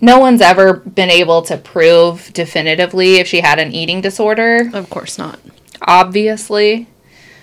No 0.00 0.18
one's 0.18 0.40
ever 0.40 0.74
been 0.74 1.08
able 1.10 1.42
to 1.42 1.56
prove 1.56 2.32
definitively 2.32 3.16
if 3.16 3.28
she 3.28 3.40
had 3.40 3.58
an 3.58 3.72
eating 3.72 4.00
disorder, 4.00 4.68
Of 4.74 4.90
course 4.90 5.16
not. 5.18 5.38
obviously. 5.82 6.88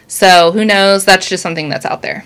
So 0.07 0.51
who 0.51 0.65
knows? 0.65 1.05
That's 1.05 1.27
just 1.29 1.41
something 1.41 1.69
that's 1.69 1.85
out 1.85 2.01
there. 2.01 2.25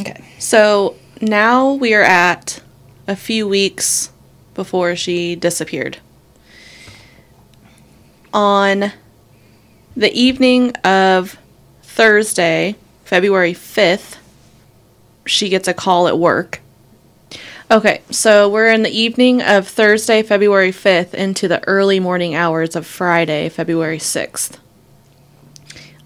Okay. 0.00 0.22
So 0.38 0.96
now 1.20 1.72
we 1.72 1.94
are 1.94 2.02
at 2.02 2.60
a 3.08 3.16
few 3.16 3.48
weeks 3.48 4.10
before 4.54 4.94
she 4.94 5.34
disappeared. 5.34 5.98
On 8.34 8.92
the 9.96 10.12
evening 10.12 10.72
of 10.84 11.38
Thursday, 11.96 12.76
February 13.06 13.54
5th, 13.54 14.18
she 15.24 15.48
gets 15.48 15.66
a 15.66 15.72
call 15.72 16.06
at 16.08 16.18
work. 16.18 16.60
Okay, 17.70 18.02
so 18.10 18.50
we're 18.50 18.70
in 18.70 18.82
the 18.82 18.90
evening 18.90 19.40
of 19.40 19.66
Thursday, 19.66 20.22
February 20.22 20.72
5th, 20.72 21.14
into 21.14 21.48
the 21.48 21.66
early 21.66 21.98
morning 21.98 22.34
hours 22.34 22.76
of 22.76 22.86
Friday, 22.86 23.48
February 23.48 23.96
6th. 23.96 24.58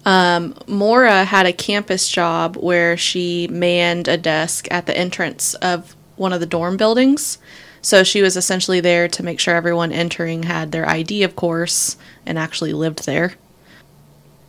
Um, 0.05 0.55
Maura 0.65 1.25
had 1.25 1.45
a 1.45 1.51
campus 1.51 2.07
job 2.07 2.55
where 2.55 2.95
she 2.95 3.49
manned 3.49 4.07
a 4.07 4.15
desk 4.15 4.69
at 4.71 4.85
the 4.85 4.97
entrance 4.97 5.55
of 5.55 5.93
one 6.15 6.31
of 6.31 6.39
the 6.39 6.45
dorm 6.45 6.77
buildings. 6.77 7.37
So 7.81 8.05
she 8.05 8.21
was 8.21 8.37
essentially 8.37 8.79
there 8.79 9.09
to 9.09 9.23
make 9.23 9.41
sure 9.41 9.55
everyone 9.55 9.91
entering 9.91 10.43
had 10.43 10.71
their 10.71 10.87
ID, 10.87 11.23
of 11.23 11.35
course, 11.35 11.97
and 12.25 12.39
actually 12.39 12.71
lived 12.71 13.05
there. 13.05 13.33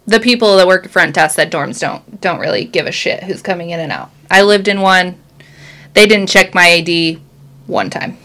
The 0.06 0.20
people 0.20 0.56
that 0.56 0.66
work 0.66 0.84
at 0.84 0.90
front 0.90 1.14
desk 1.14 1.38
at 1.38 1.50
dorms 1.50 1.80
don't 1.80 2.20
don't 2.20 2.40
really 2.40 2.64
give 2.64 2.86
a 2.86 2.92
shit 2.92 3.22
who's 3.24 3.42
coming 3.42 3.70
in 3.70 3.80
and 3.80 3.92
out. 3.92 4.10
I 4.30 4.42
lived 4.42 4.68
in 4.68 4.80
one. 4.80 5.20
They 5.94 6.06
didn't 6.06 6.28
check 6.28 6.54
my 6.54 6.66
ID 6.66 7.20
one 7.66 7.90
time. 7.90 8.18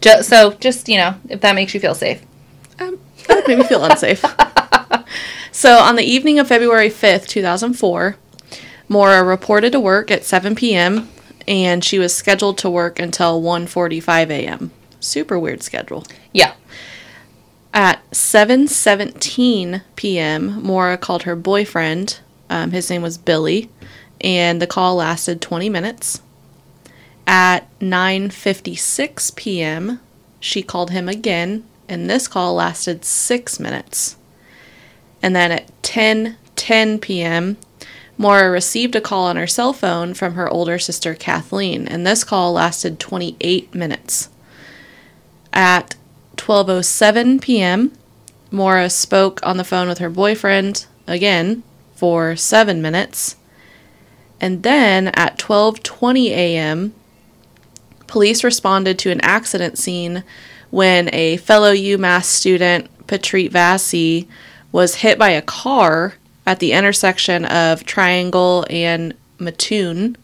Just, 0.00 0.28
so 0.28 0.52
just 0.52 0.88
you 0.88 0.98
know, 0.98 1.16
if 1.28 1.40
that 1.40 1.54
makes 1.54 1.74
you 1.74 1.80
feel 1.80 1.94
safe. 1.94 2.22
Um, 2.78 3.00
that 3.28 3.48
made 3.48 3.58
me 3.58 3.64
feel 3.64 3.84
unsafe. 3.84 4.24
so 5.52 5.78
on 5.78 5.96
the 5.96 6.04
evening 6.04 6.38
of 6.38 6.48
February 6.48 6.90
5th, 6.90 7.26
2004, 7.26 8.16
Maura 8.88 9.24
reported 9.24 9.72
to 9.72 9.80
work 9.80 10.10
at 10.10 10.24
7 10.24 10.54
p.m. 10.54 11.08
and 11.48 11.82
she 11.82 11.98
was 11.98 12.14
scheduled 12.14 12.58
to 12.58 12.70
work 12.70 12.98
until 12.98 13.42
1:45 13.42 14.30
a.m. 14.30 14.70
Super 15.00 15.38
weird 15.38 15.62
schedule. 15.62 16.04
Yeah. 16.32 16.54
At 17.76 18.00
7:17 18.10 19.82
p.m., 19.96 20.62
Maura 20.62 20.96
called 20.96 21.24
her 21.24 21.36
boyfriend. 21.36 22.20
Um, 22.48 22.70
his 22.70 22.88
name 22.88 23.02
was 23.02 23.18
Billy, 23.18 23.68
and 24.22 24.62
the 24.62 24.66
call 24.66 24.96
lasted 24.96 25.42
20 25.42 25.68
minutes. 25.68 26.22
At 27.26 27.68
9:56 27.78 29.36
p.m., 29.36 30.00
she 30.40 30.62
called 30.62 30.90
him 30.90 31.06
again, 31.06 31.64
and 31.86 32.08
this 32.08 32.28
call 32.28 32.54
lasted 32.54 33.04
6 33.04 33.60
minutes. 33.60 34.16
And 35.22 35.36
then 35.36 35.52
at 35.52 35.70
10:10 35.82 36.98
p.m., 37.02 37.58
Maura 38.16 38.50
received 38.50 38.96
a 38.96 39.02
call 39.02 39.26
on 39.26 39.36
her 39.36 39.46
cell 39.46 39.74
phone 39.74 40.14
from 40.14 40.32
her 40.32 40.48
older 40.48 40.78
sister 40.78 41.14
Kathleen, 41.14 41.86
and 41.86 42.06
this 42.06 42.24
call 42.24 42.54
lasted 42.54 42.98
28 42.98 43.74
minutes. 43.74 44.30
At 45.52 45.94
12:07 46.36 47.40
p.m., 47.40 47.92
Maura 48.50 48.88
spoke 48.88 49.40
on 49.42 49.56
the 49.56 49.64
phone 49.64 49.88
with 49.88 49.98
her 49.98 50.10
boyfriend 50.10 50.86
again 51.06 51.62
for 51.94 52.36
7 52.36 52.80
minutes. 52.80 53.36
And 54.40 54.62
then 54.62 55.08
at 55.08 55.38
12:20 55.38 56.26
a.m., 56.28 56.94
police 58.06 58.44
responded 58.44 58.98
to 59.00 59.10
an 59.10 59.20
accident 59.22 59.78
scene 59.78 60.22
when 60.70 61.08
a 61.12 61.38
fellow 61.38 61.72
UMass 61.72 62.24
student, 62.24 62.88
Patrit 63.06 63.50
Vassy, 63.50 64.28
was 64.72 64.96
hit 64.96 65.18
by 65.18 65.30
a 65.30 65.42
car 65.42 66.14
at 66.46 66.60
the 66.60 66.72
intersection 66.72 67.44
of 67.44 67.84
Triangle 67.84 68.64
and 68.68 69.14
Mattoon 69.38 70.16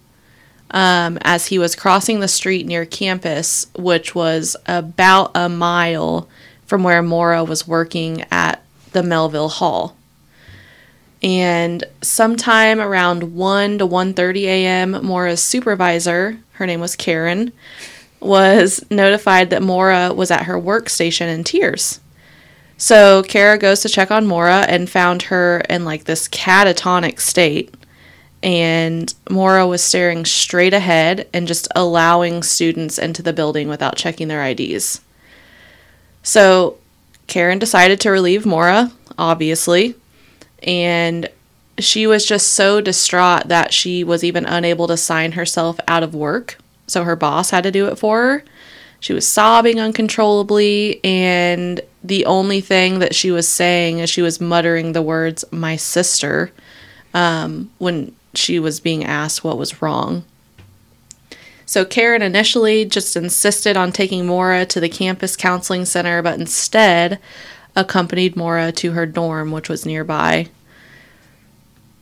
um, 0.73 1.19
as 1.23 1.47
he 1.47 1.59
was 1.59 1.77
crossing 1.77 2.21
the 2.21 2.29
street 2.29 2.67
near 2.67 2.85
campus, 2.85 3.67
which 3.75 4.15
was 4.15 4.57
about 4.67 5.31
a 5.35 5.49
mile 5.49 6.29
from 6.67 6.83
where 6.83 7.03
Maura 7.03 7.45
was 7.45 7.69
working 7.69 8.25
at 8.31 8.63
the 8.93 9.03
Melville 9.03 9.49
Hall. 9.49 9.97
And 11.23 11.85
sometime 12.01 12.81
around 12.81 13.35
1 13.35 13.79
to 13.79 13.87
1:30 13.87 14.43
a.m., 14.45 15.05
Maura's 15.05 15.43
supervisor, 15.43 16.39
her 16.53 16.67
name 16.67 16.81
was 16.81 16.97
Karen, 16.97 17.53
was 18.19 18.85
notified 18.91 19.51
that 19.51 19.63
Maura 19.63 20.13
was 20.13 20.31
at 20.31 20.45
her 20.45 20.61
workstation 20.61 21.27
in 21.33 21.45
tears. 21.45 22.01
So 22.77 23.23
Kara 23.23 23.59
goes 23.59 23.81
to 23.83 23.89
check 23.89 24.11
on 24.11 24.27
Maura 24.27 24.61
and 24.69 24.91
found 24.91 25.23
her 25.23 25.63
in 25.71 25.85
like 25.85 26.05
this 26.05 26.27
catatonic 26.29 27.21
state. 27.21 27.73
And 28.43 29.13
Maura 29.31 29.67
was 29.67 29.83
staring 29.83 30.25
straight 30.25 30.75
ahead 30.75 31.29
and 31.33 31.47
just 31.47 31.69
allowing 31.77 32.43
students 32.43 32.99
into 32.99 33.23
the 33.23 33.33
building 33.33 33.69
without 33.69 33.97
checking 33.97 34.29
their 34.29 34.45
IDs. 34.45 35.01
So 36.23 36.79
Karen 37.27 37.59
decided 37.59 38.01
to 38.01 38.11
relieve 38.11 38.45
Maura, 38.45 38.93
obviously, 39.17 39.95
and 40.63 41.29
she 41.79 42.07
was 42.07 42.27
just 42.27 42.49
so 42.49 42.81
distraught 42.81 43.49
that 43.49 43.73
she 43.73 44.05
was 44.05 44.23
even 44.23 44.45
unable 44.45 44.87
to 44.89 44.97
sign 44.97 45.33
herself 45.33 45.79
out 45.89 46.03
of 46.03 46.15
work. 46.15 46.59
So 46.87 47.05
her 47.05 47.17
boss 47.17 47.51
had 47.51 47.65
to 47.65 47.71
do 47.71 47.87
it 47.87 47.99
for 47.99 48.21
her. 48.21 48.45
She 49.01 49.13
was 49.13 49.27
sobbing 49.27 49.81
uncontrollably, 49.81 51.01
and 51.03 51.81
the 52.05 52.25
only 52.25 52.61
thing 52.61 53.01
that 53.01 53.17
she 53.17 53.33
was 53.33 53.49
saying 53.49 53.99
is 53.99 54.09
she 54.09 54.23
was 54.23 54.41
muttering 54.41 54.93
the 54.93 55.03
words, 55.03 55.45
my 55.51 55.75
sister, 55.75 56.53
um, 57.13 57.71
when 57.79 58.15
she 58.35 58.59
was 58.59 58.81
being 58.81 59.05
asked 59.05 59.45
what 59.45 59.59
was 59.59 59.83
wrong. 59.83 60.25
So 61.67 61.85
Karen 61.85 62.23
initially 62.23 62.85
just 62.85 63.17
insisted 63.17 63.77
on 63.77 63.93
taking 63.93 64.27
Maura 64.27 64.67
to 64.67 64.81
the 64.81 64.89
campus 64.89 65.37
counseling 65.37 65.85
center, 65.85 66.21
but 66.23 66.39
instead 66.39 67.19
accompanied 67.75 68.37
Maura 68.37 68.73
to 68.73 68.93
her 68.93 69.07
dorm, 69.07 69.51
which 69.51 69.69
was 69.69 69.87
nearby. 69.87 70.49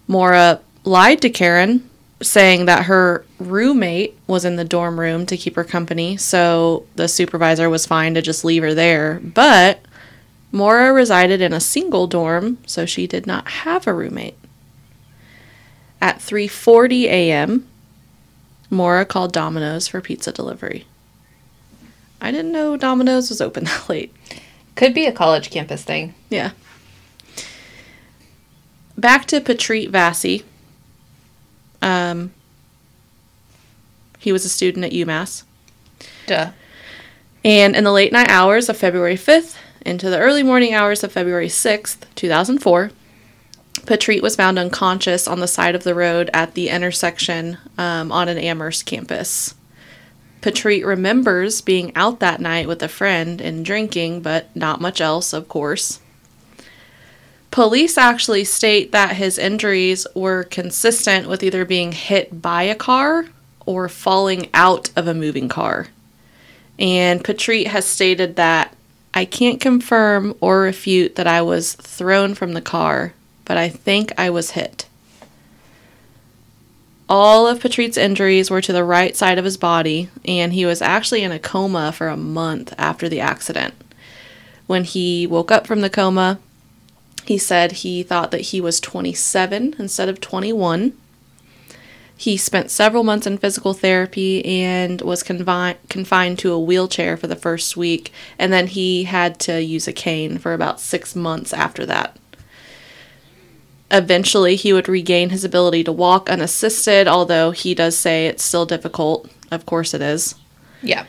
Maura 0.08 0.60
lied 0.84 1.22
to 1.22 1.30
Karen, 1.30 1.88
saying 2.22 2.66
that 2.66 2.86
her 2.86 3.24
roommate 3.38 4.18
was 4.26 4.44
in 4.44 4.56
the 4.56 4.64
dorm 4.64 4.98
room 4.98 5.24
to 5.26 5.36
keep 5.36 5.56
her 5.56 5.64
company, 5.64 6.16
so 6.16 6.84
the 6.96 7.08
supervisor 7.08 7.70
was 7.70 7.86
fine 7.86 8.14
to 8.14 8.22
just 8.22 8.44
leave 8.44 8.62
her 8.62 8.74
there. 8.74 9.20
But 9.22 9.80
Maura 10.52 10.92
resided 10.92 11.40
in 11.40 11.52
a 11.52 11.60
single 11.60 12.06
dorm, 12.06 12.58
so 12.66 12.84
she 12.86 13.06
did 13.06 13.26
not 13.26 13.46
have 13.48 13.86
a 13.86 13.94
roommate. 13.94 14.36
At 16.00 16.18
3:40 16.18 17.04
a.m., 17.04 17.66
Maura 18.70 19.04
called 19.04 19.32
Domino's 19.32 19.88
for 19.88 20.00
pizza 20.00 20.32
delivery. 20.32 20.86
I 22.20 22.30
didn't 22.30 22.52
know 22.52 22.76
Domino's 22.76 23.28
was 23.28 23.40
open 23.40 23.64
that 23.64 23.88
late. 23.88 24.14
Could 24.76 24.94
be 24.94 25.06
a 25.06 25.12
college 25.12 25.50
campus 25.50 25.82
thing. 25.82 26.14
Yeah. 26.28 26.52
Back 28.96 29.26
to 29.26 29.40
Patrit 29.40 29.90
Vassy. 29.90 30.44
Um, 31.82 32.32
he 34.18 34.32
was 34.32 34.44
a 34.44 34.48
student 34.48 34.84
at 34.84 34.92
UMass. 34.92 35.44
Duh. 36.26 36.52
And 37.44 37.74
in 37.74 37.84
the 37.84 37.92
late 37.92 38.12
night 38.12 38.30
hours 38.30 38.68
of 38.68 38.76
February 38.76 39.16
5th 39.16 39.56
into 39.80 40.10
the 40.10 40.18
early 40.18 40.42
morning 40.42 40.74
hours 40.74 41.02
of 41.02 41.10
February 41.10 41.48
6th, 41.48 42.04
2004, 42.14 42.90
Patrit 43.74 44.22
was 44.22 44.36
found 44.36 44.58
unconscious 44.58 45.26
on 45.26 45.40
the 45.40 45.48
side 45.48 45.74
of 45.74 45.84
the 45.84 45.94
road 45.94 46.30
at 46.34 46.54
the 46.54 46.68
intersection 46.68 47.58
um, 47.78 48.12
on 48.12 48.28
an 48.28 48.38
Amherst 48.38 48.86
campus. 48.86 49.54
Patrit 50.42 50.84
remembers 50.84 51.60
being 51.60 51.94
out 51.94 52.20
that 52.20 52.40
night 52.40 52.66
with 52.66 52.82
a 52.82 52.88
friend 52.88 53.40
and 53.40 53.64
drinking, 53.64 54.22
but 54.22 54.54
not 54.56 54.80
much 54.80 55.00
else, 55.00 55.32
of 55.32 55.48
course. 55.48 56.00
Police 57.50 57.98
actually 57.98 58.44
state 58.44 58.92
that 58.92 59.16
his 59.16 59.36
injuries 59.36 60.06
were 60.14 60.44
consistent 60.44 61.28
with 61.28 61.42
either 61.42 61.64
being 61.64 61.92
hit 61.92 62.40
by 62.40 62.62
a 62.62 62.76
car 62.76 63.26
or 63.66 63.88
falling 63.88 64.48
out 64.54 64.90
of 64.96 65.06
a 65.06 65.14
moving 65.14 65.48
car. 65.48 65.88
And 66.78 67.22
Patrit 67.22 67.66
has 67.66 67.84
stated 67.84 68.36
that 68.36 68.74
I 69.12 69.24
can't 69.24 69.60
confirm 69.60 70.34
or 70.40 70.60
refute 70.60 71.16
that 71.16 71.26
I 71.26 71.42
was 71.42 71.74
thrown 71.74 72.34
from 72.34 72.52
the 72.52 72.62
car, 72.62 73.12
but 73.50 73.56
I 73.56 73.68
think 73.68 74.12
I 74.16 74.30
was 74.30 74.52
hit. 74.52 74.86
All 77.08 77.48
of 77.48 77.58
Patrit's 77.58 77.96
injuries 77.96 78.48
were 78.48 78.60
to 78.60 78.72
the 78.72 78.84
right 78.84 79.16
side 79.16 79.38
of 79.38 79.44
his 79.44 79.56
body, 79.56 80.08
and 80.24 80.52
he 80.52 80.64
was 80.64 80.80
actually 80.80 81.24
in 81.24 81.32
a 81.32 81.40
coma 81.40 81.90
for 81.90 82.06
a 82.06 82.16
month 82.16 82.72
after 82.78 83.08
the 83.08 83.18
accident. 83.18 83.74
When 84.68 84.84
he 84.84 85.26
woke 85.26 85.50
up 85.50 85.66
from 85.66 85.80
the 85.80 85.90
coma, 85.90 86.38
he 87.26 87.38
said 87.38 87.72
he 87.72 88.04
thought 88.04 88.30
that 88.30 88.52
he 88.52 88.60
was 88.60 88.78
27 88.78 89.74
instead 89.80 90.08
of 90.08 90.20
21. 90.20 90.92
He 92.16 92.36
spent 92.36 92.70
several 92.70 93.02
months 93.02 93.26
in 93.26 93.36
physical 93.36 93.74
therapy 93.74 94.44
and 94.44 95.00
was 95.00 95.24
confi- 95.24 95.74
confined 95.88 96.38
to 96.38 96.52
a 96.52 96.60
wheelchair 96.60 97.16
for 97.16 97.26
the 97.26 97.34
first 97.34 97.76
week, 97.76 98.12
and 98.38 98.52
then 98.52 98.68
he 98.68 99.02
had 99.02 99.40
to 99.40 99.60
use 99.60 99.88
a 99.88 99.92
cane 99.92 100.38
for 100.38 100.54
about 100.54 100.78
six 100.78 101.16
months 101.16 101.52
after 101.52 101.84
that. 101.86 102.16
Eventually, 103.90 104.54
he 104.56 104.72
would 104.72 104.88
regain 104.88 105.30
his 105.30 105.44
ability 105.44 105.82
to 105.84 105.92
walk 105.92 106.30
unassisted, 106.30 107.08
although 107.08 107.50
he 107.50 107.74
does 107.74 107.96
say 107.98 108.26
it's 108.26 108.44
still 108.44 108.64
difficult. 108.66 109.28
Of 109.50 109.66
course, 109.66 109.94
it 109.94 110.00
is. 110.02 110.36
Yeah. 110.82 111.06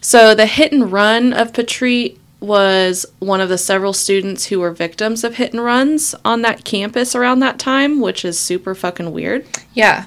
So, 0.00 0.34
the 0.34 0.46
hit 0.46 0.72
and 0.72 0.90
run 0.92 1.32
of 1.32 1.52
Patrit 1.52 2.16
was 2.38 3.04
one 3.18 3.40
of 3.40 3.48
the 3.50 3.58
several 3.58 3.92
students 3.92 4.46
who 4.46 4.60
were 4.60 4.70
victims 4.70 5.24
of 5.24 5.34
hit 5.34 5.52
and 5.52 5.62
runs 5.62 6.14
on 6.24 6.40
that 6.42 6.64
campus 6.64 7.14
around 7.14 7.40
that 7.40 7.58
time, 7.58 8.00
which 8.00 8.24
is 8.24 8.38
super 8.38 8.74
fucking 8.74 9.12
weird. 9.12 9.44
Yeah. 9.74 10.06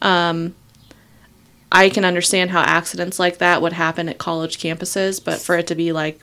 Um, 0.00 0.54
I 1.70 1.90
can 1.90 2.04
understand 2.06 2.50
how 2.50 2.62
accidents 2.62 3.18
like 3.18 3.36
that 3.38 3.60
would 3.60 3.74
happen 3.74 4.08
at 4.08 4.16
college 4.16 4.58
campuses, 4.58 5.22
but 5.22 5.40
for 5.40 5.58
it 5.58 5.66
to 5.66 5.74
be 5.74 5.92
like, 5.92 6.20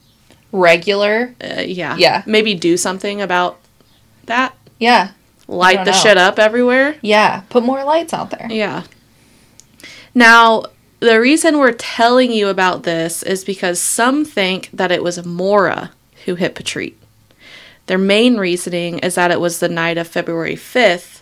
Regular. 0.52 1.36
uh, 1.44 1.62
yeah, 1.62 1.96
Yeah. 1.98 2.24
maybe 2.26 2.56
do 2.56 2.78
something 2.78 3.22
about 3.22 3.60
that, 4.26 4.56
Yeah. 4.80 5.10
Light 5.48 5.86
the 5.86 5.92
know. 5.92 5.98
shit 5.98 6.18
up 6.18 6.40
everywhere. 6.40 6.96
Yeah. 7.02 7.44
Put 7.50 7.64
more 7.64 7.84
lights 7.84 8.14
out 8.14 8.32
there. 8.32 8.48
Yeah. 8.50 8.84
Now, 10.14 10.64
the 11.00 11.20
reason 11.20 11.60
we're 11.60 11.74
telling 11.74 12.32
you 12.32 12.48
about 12.48 12.84
this 12.84 13.22
is 13.22 13.44
because 13.44 13.80
some 13.80 14.26
think 14.26 14.70
that 14.74 14.92
it 14.92 15.04
was 15.04 15.24
Maura 15.26 15.92
who 16.26 16.36
hit 16.36 16.56
Patrit. 16.56 16.94
Their 17.88 17.98
main 17.98 18.38
reasoning 18.38 19.00
is 19.00 19.16
that 19.16 19.30
it 19.30 19.40
was 19.40 19.60
the 19.60 19.70
night 19.70 19.98
of 19.98 20.08
February 20.08 20.56
5th 20.56 21.22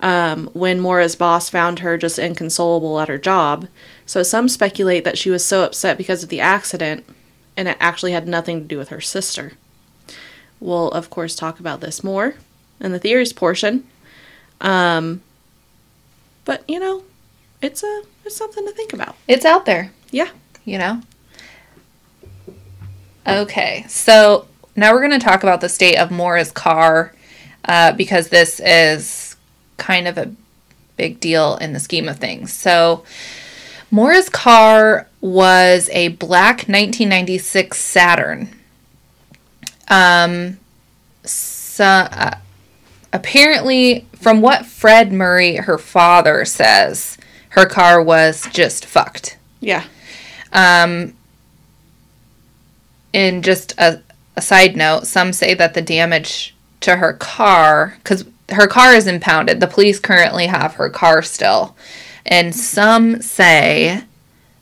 um, 0.00 0.48
when 0.52 0.78
Maura's 0.78 1.16
boss 1.16 1.50
found 1.50 1.80
her 1.80 1.98
just 1.98 2.18
inconsolable 2.18 3.00
at 3.00 3.08
her 3.08 3.18
job. 3.18 3.66
So 4.06 4.22
some 4.22 4.48
speculate 4.48 5.02
that 5.04 5.18
she 5.18 5.30
was 5.30 5.44
so 5.44 5.64
upset 5.64 5.98
because 5.98 6.22
of 6.22 6.28
the 6.28 6.40
accident 6.40 7.04
and 7.56 7.66
it 7.66 7.76
actually 7.80 8.12
had 8.12 8.28
nothing 8.28 8.60
to 8.60 8.68
do 8.68 8.78
with 8.78 8.90
her 8.90 9.00
sister. 9.00 9.54
we'll 10.60 10.90
of 10.92 11.10
course 11.10 11.34
talk 11.34 11.58
about 11.58 11.80
this 11.80 12.04
more 12.04 12.34
in 12.80 12.92
the 12.92 12.98
theories 12.98 13.32
portion. 13.32 13.86
Um, 14.60 15.22
but 16.44 16.64
you 16.68 16.78
know, 16.80 17.02
it's 17.62 17.82
a 17.82 18.02
it's 18.24 18.36
something 18.36 18.66
to 18.66 18.72
think 18.72 18.92
about. 18.92 19.16
It's 19.26 19.44
out 19.44 19.64
there, 19.66 19.90
Yeah. 20.10 20.28
you 20.64 20.78
know? 20.78 21.00
Okay, 23.26 23.84
so 23.88 24.46
now 24.74 24.92
we're 24.92 25.06
going 25.06 25.18
to 25.18 25.24
talk 25.24 25.42
about 25.42 25.60
the 25.60 25.68
state 25.68 25.96
of 25.96 26.10
Maura's 26.10 26.50
car 26.50 27.12
uh, 27.66 27.92
because 27.92 28.28
this 28.28 28.58
is 28.60 29.36
kind 29.76 30.08
of 30.08 30.16
a 30.16 30.32
big 30.96 31.20
deal 31.20 31.56
in 31.56 31.72
the 31.74 31.80
scheme 31.80 32.08
of 32.08 32.16
things. 32.18 32.52
So, 32.52 33.04
Maura's 33.90 34.28
car 34.28 35.06
was 35.20 35.88
a 35.92 36.08
black 36.08 36.68
1996 36.68 37.78
Saturn. 37.78 38.48
Um, 39.88 40.58
so, 41.24 41.84
uh, 41.84 42.38
apparently, 43.12 44.06
from 44.14 44.40
what 44.40 44.66
Fred 44.66 45.12
Murray, 45.12 45.56
her 45.56 45.78
father, 45.78 46.44
says, 46.44 47.18
her 47.50 47.66
car 47.66 48.02
was 48.02 48.46
just 48.52 48.84
fucked. 48.84 49.38
Yeah. 49.60 49.84
Um, 50.52 51.14
and 53.14 53.42
just 53.42 53.74
a, 53.78 54.02
a 54.36 54.42
side 54.42 54.76
note, 54.76 55.06
some 55.06 55.32
say 55.32 55.54
that 55.54 55.74
the 55.74 55.82
damage 55.82 56.54
to 56.80 56.96
her 56.96 57.12
car, 57.14 57.96
because 57.98 58.24
her 58.50 58.66
car 58.66 58.94
is 58.94 59.06
impounded, 59.06 59.60
the 59.60 59.66
police 59.66 59.98
currently 59.98 60.46
have 60.46 60.74
her 60.74 60.88
car 60.88 61.22
still. 61.22 61.76
And 62.24 62.54
some 62.54 63.22
say 63.22 64.04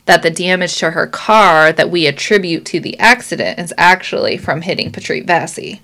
that 0.06 0.22
the 0.22 0.30
damage 0.30 0.76
to 0.78 0.92
her 0.92 1.06
car 1.06 1.72
that 1.72 1.90
we 1.90 2.06
attribute 2.06 2.64
to 2.66 2.80
the 2.80 2.98
accident 2.98 3.58
is 3.58 3.74
actually 3.76 4.38
from 4.38 4.62
hitting 4.62 4.92
Patrick 4.92 5.26
Vassie. 5.26 5.80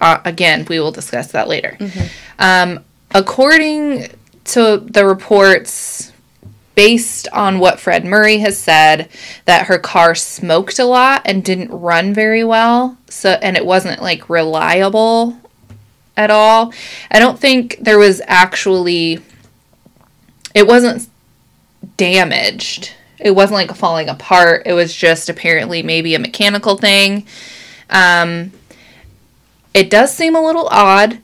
Uh, 0.00 0.20
again, 0.24 0.64
we 0.68 0.80
will 0.80 0.92
discuss 0.92 1.32
that 1.32 1.48
later. 1.48 1.76
Um, 2.38 2.84
according 3.14 4.08
to 4.44 4.78
the 4.78 5.04
reports, 5.04 6.12
based 6.74 7.28
on 7.32 7.58
what 7.58 7.78
Fred 7.78 8.04
Murray 8.04 8.38
has 8.38 8.56
said, 8.56 9.10
that 9.44 9.66
her 9.66 9.78
car 9.78 10.14
smoked 10.14 10.78
a 10.78 10.84
lot 10.84 11.22
and 11.24 11.44
didn't 11.44 11.70
run 11.70 12.14
very 12.14 12.44
well. 12.44 12.96
So, 13.08 13.38
and 13.42 13.56
it 13.56 13.66
wasn't 13.66 14.00
like 14.00 14.30
reliable 14.30 15.36
at 16.16 16.30
all. 16.30 16.72
I 17.10 17.18
don't 17.18 17.38
think 17.38 17.78
there 17.80 17.98
was 17.98 18.22
actually. 18.26 19.20
It 20.54 20.66
wasn't 20.66 21.08
damaged. 21.96 22.92
It 23.18 23.32
wasn't 23.32 23.56
like 23.56 23.76
falling 23.76 24.08
apart. 24.08 24.62
It 24.64 24.72
was 24.72 24.94
just 24.94 25.28
apparently 25.28 25.82
maybe 25.82 26.14
a 26.14 26.18
mechanical 26.18 26.76
thing. 26.76 27.26
Um, 27.90 28.52
it 29.74 29.90
does 29.90 30.14
seem 30.14 30.34
a 30.34 30.42
little 30.42 30.68
odd 30.70 31.18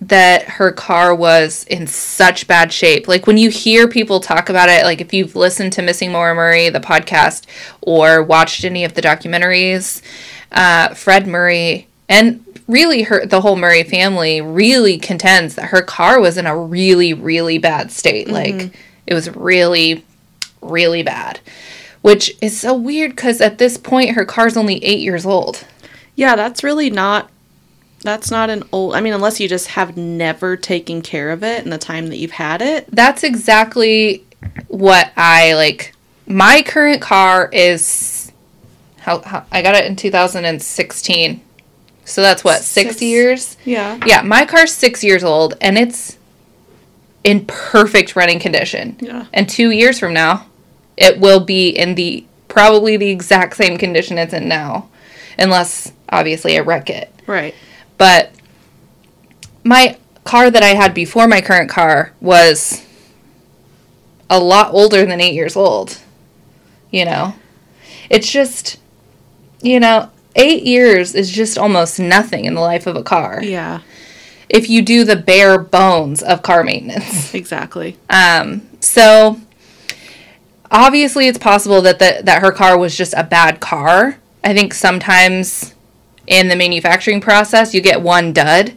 that 0.00 0.44
her 0.44 0.70
car 0.70 1.14
was 1.14 1.64
in 1.64 1.86
such 1.86 2.46
bad 2.46 2.72
shape. 2.72 3.08
Like 3.08 3.26
when 3.26 3.36
you 3.36 3.50
hear 3.50 3.88
people 3.88 4.20
talk 4.20 4.48
about 4.48 4.68
it, 4.68 4.84
like 4.84 5.00
if 5.00 5.12
you've 5.12 5.34
listened 5.34 5.72
to 5.72 5.82
Missing 5.82 6.12
Maura 6.12 6.34
Murray, 6.34 6.68
the 6.68 6.80
podcast, 6.80 7.46
or 7.80 8.22
watched 8.22 8.64
any 8.64 8.84
of 8.84 8.94
the 8.94 9.02
documentaries, 9.02 10.02
uh, 10.52 10.94
Fred 10.94 11.26
Murray 11.26 11.88
and 12.08 12.44
really 12.68 13.02
her 13.02 13.26
the 13.26 13.40
whole 13.40 13.56
Murray 13.56 13.82
family 13.82 14.40
really 14.40 14.98
contends 14.98 15.54
that 15.56 15.66
her 15.66 15.82
car 15.82 16.20
was 16.20 16.36
in 16.36 16.46
a 16.46 16.56
really 16.56 17.12
really 17.12 17.58
bad 17.58 17.90
state. 17.90 18.28
Like 18.28 18.70
it 19.06 19.14
was 19.14 19.34
really 19.34 20.04
really 20.60 21.02
bad. 21.02 21.40
Which 22.02 22.32
is 22.40 22.58
so 22.58 22.74
weird 22.74 23.16
cuz 23.16 23.40
at 23.40 23.58
this 23.58 23.76
point 23.76 24.10
her 24.10 24.24
car's 24.24 24.56
only 24.56 24.82
8 24.84 25.00
years 25.00 25.26
old. 25.26 25.66
Yeah, 26.14 26.36
that's 26.36 26.62
really 26.62 26.90
not 26.90 27.30
that's 28.02 28.30
not 28.30 28.48
an 28.50 28.62
old 28.72 28.94
I 28.94 29.00
mean 29.00 29.12
unless 29.12 29.40
you 29.40 29.48
just 29.48 29.68
have 29.68 29.96
never 29.96 30.56
taken 30.56 31.02
care 31.02 31.30
of 31.30 31.42
it 31.42 31.64
in 31.64 31.70
the 31.70 31.78
time 31.78 32.08
that 32.08 32.16
you've 32.18 32.30
had 32.32 32.62
it. 32.62 32.86
that's 32.92 33.24
exactly 33.24 34.24
what 34.68 35.10
I 35.16 35.54
like. 35.54 35.94
My 36.26 36.62
current 36.62 37.00
car 37.02 37.48
is 37.52 38.30
how, 38.98 39.20
how 39.22 39.44
I 39.50 39.62
got 39.62 39.74
it 39.74 39.86
in 39.86 39.96
2016. 39.96 41.40
So 42.04 42.22
that's 42.22 42.44
what, 42.44 42.60
6 42.62 42.66
Six. 42.90 43.02
years? 43.02 43.56
Yeah. 43.64 43.98
Yeah, 44.06 44.22
my 44.22 44.44
car's 44.46 44.72
6 44.72 45.02
years 45.02 45.24
old 45.24 45.54
and 45.60 45.76
it's 45.76 46.16
in 47.24 47.44
perfect 47.46 48.14
running 48.16 48.38
condition. 48.38 48.96
Yeah. 49.00 49.26
And 49.32 49.48
2 49.48 49.70
years 49.70 49.98
from 49.98 50.12
now, 50.14 50.46
it 50.96 51.18
will 51.18 51.40
be 51.40 51.70
in 51.70 51.94
the 51.96 52.24
probably 52.48 52.96
the 52.96 53.10
exact 53.10 53.56
same 53.56 53.76
condition 53.76 54.18
it's 54.18 54.32
in 54.32 54.48
now 54.48 54.88
unless 55.38 55.92
obviously 56.08 56.56
I 56.56 56.60
wreck 56.60 56.88
it. 56.90 57.12
Right. 57.26 57.54
But 57.98 58.32
my 59.64 59.98
car 60.24 60.50
that 60.50 60.62
I 60.62 60.68
had 60.68 60.94
before 60.94 61.26
my 61.26 61.40
current 61.40 61.68
car 61.70 62.12
was 62.20 62.84
a 64.30 64.38
lot 64.38 64.72
older 64.72 65.04
than 65.04 65.20
eight 65.20 65.34
years 65.34 65.56
old. 65.56 65.98
You 66.90 67.04
know, 67.04 67.34
it's 68.08 68.30
just, 68.30 68.78
you 69.60 69.80
know, 69.80 70.10
eight 70.36 70.62
years 70.62 71.14
is 71.14 71.30
just 71.30 71.58
almost 71.58 71.98
nothing 71.98 72.44
in 72.44 72.54
the 72.54 72.60
life 72.60 72.86
of 72.86 72.94
a 72.96 73.02
car 73.02 73.40
Yeah. 73.42 73.80
if 74.48 74.70
you 74.70 74.82
do 74.82 75.04
the 75.04 75.16
bare 75.16 75.58
bones 75.58 76.22
of 76.22 76.42
car 76.42 76.62
maintenance. 76.64 77.34
Exactly. 77.38 77.96
Um, 78.08 78.68
so 78.80 79.40
obviously 80.70 81.26
it's 81.28 81.38
possible 81.38 81.82
that 81.82 81.98
the, 81.98 82.20
that 82.24 82.42
her 82.42 82.52
car 82.52 82.78
was 82.78 82.96
just 82.96 83.14
a 83.16 83.24
bad 83.24 83.60
car. 83.60 84.18
I 84.44 84.54
think 84.54 84.72
sometimes 84.74 85.74
in 86.28 86.48
the 86.48 86.56
manufacturing 86.56 87.20
process 87.20 87.74
you 87.74 87.80
get 87.80 88.02
one 88.02 88.32
dud. 88.32 88.76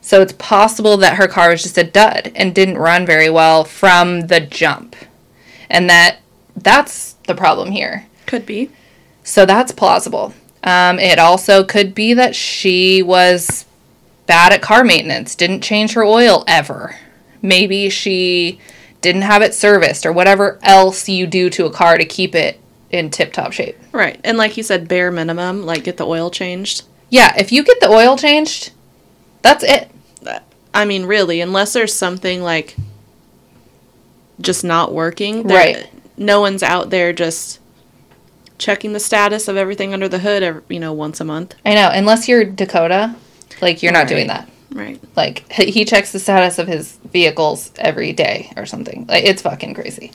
So 0.00 0.22
it's 0.22 0.32
possible 0.32 0.96
that 0.98 1.16
her 1.16 1.28
car 1.28 1.50
was 1.50 1.62
just 1.62 1.78
a 1.78 1.84
dud 1.84 2.32
and 2.34 2.54
didn't 2.54 2.78
run 2.78 3.04
very 3.04 3.28
well 3.28 3.64
from 3.64 4.22
the 4.22 4.40
jump. 4.40 4.96
And 5.68 5.88
that 5.90 6.18
that's 6.56 7.14
the 7.26 7.34
problem 7.34 7.70
here. 7.70 8.06
Could 8.26 8.46
be. 8.46 8.70
So 9.22 9.46
that's 9.46 9.72
plausible. 9.72 10.34
Um, 10.62 10.98
it 10.98 11.18
also 11.18 11.64
could 11.64 11.94
be 11.94 12.14
that 12.14 12.34
she 12.34 13.02
was 13.02 13.64
bad 14.26 14.52
at 14.52 14.62
car 14.62 14.84
maintenance, 14.84 15.34
didn't 15.34 15.62
change 15.62 15.94
her 15.94 16.04
oil 16.04 16.44
ever. 16.46 16.96
Maybe 17.42 17.88
she 17.88 18.60
didn't 19.00 19.22
have 19.22 19.42
it 19.42 19.54
serviced 19.54 20.04
or 20.04 20.12
whatever 20.12 20.58
else 20.62 21.08
you 21.08 21.26
do 21.26 21.48
to 21.50 21.66
a 21.66 21.72
car 21.72 21.96
to 21.96 22.04
keep 22.04 22.34
it 22.34 22.60
in 22.90 23.10
tip 23.10 23.32
top 23.32 23.52
shape. 23.52 23.78
Right. 23.92 24.20
And 24.24 24.38
like 24.38 24.56
you 24.56 24.62
said, 24.62 24.88
bare 24.88 25.10
minimum, 25.10 25.64
like 25.64 25.84
get 25.84 25.96
the 25.96 26.06
oil 26.06 26.30
changed. 26.30 26.84
Yeah, 27.08 27.34
if 27.36 27.50
you 27.50 27.64
get 27.64 27.80
the 27.80 27.88
oil 27.88 28.16
changed, 28.16 28.72
that's 29.42 29.64
it. 29.64 29.90
I 30.72 30.84
mean, 30.84 31.06
really, 31.06 31.40
unless 31.40 31.72
there's 31.72 31.92
something 31.92 32.42
like 32.42 32.76
just 34.40 34.64
not 34.64 34.92
working, 34.92 35.42
Right. 35.46 35.88
No 36.16 36.40
one's 36.40 36.62
out 36.62 36.90
there 36.90 37.14
just 37.14 37.60
checking 38.58 38.92
the 38.92 39.00
status 39.00 39.48
of 39.48 39.56
everything 39.56 39.94
under 39.94 40.08
the 40.08 40.18
hood, 40.18 40.42
ev 40.42 40.62
you 40.68 40.78
know, 40.78 40.92
once 40.92 41.18
a 41.20 41.24
month. 41.24 41.54
I 41.64 41.74
know, 41.74 41.90
unless 41.92 42.28
you're 42.28 42.44
Dakota, 42.44 43.16
like 43.60 43.82
you're 43.82 43.92
not 43.92 44.06
doing 44.06 44.26
that. 44.28 44.48
Right. 44.70 45.00
Like 45.16 45.50
he 45.50 45.70
he 45.70 45.84
checks 45.84 46.12
the 46.12 46.18
status 46.20 46.58
of 46.58 46.68
his 46.68 46.96
vehicles 47.10 47.72
every 47.76 48.12
day 48.12 48.52
or 48.56 48.66
something. 48.66 49.06
Like 49.08 49.24
it's 49.24 49.42
fucking 49.42 49.74
crazy. 49.74 50.12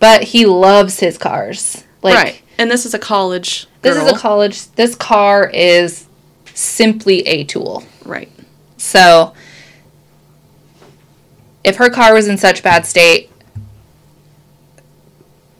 But 0.00 0.24
he 0.24 0.46
loves 0.46 0.98
his 0.98 1.18
cars. 1.18 1.84
Like 2.02 2.14
right. 2.14 2.41
And 2.58 2.70
this 2.70 2.86
is 2.86 2.94
a 2.94 2.98
college. 2.98 3.66
This 3.82 3.96
is 3.96 4.10
a 4.10 4.16
college. 4.16 4.66
This 4.72 4.94
car 4.94 5.50
is 5.52 6.06
simply 6.54 7.26
a 7.26 7.44
tool. 7.44 7.84
Right. 8.04 8.30
So, 8.76 9.34
if 11.64 11.76
her 11.76 11.90
car 11.90 12.14
was 12.14 12.28
in 12.28 12.36
such 12.38 12.62
bad 12.62 12.86
state, 12.86 13.30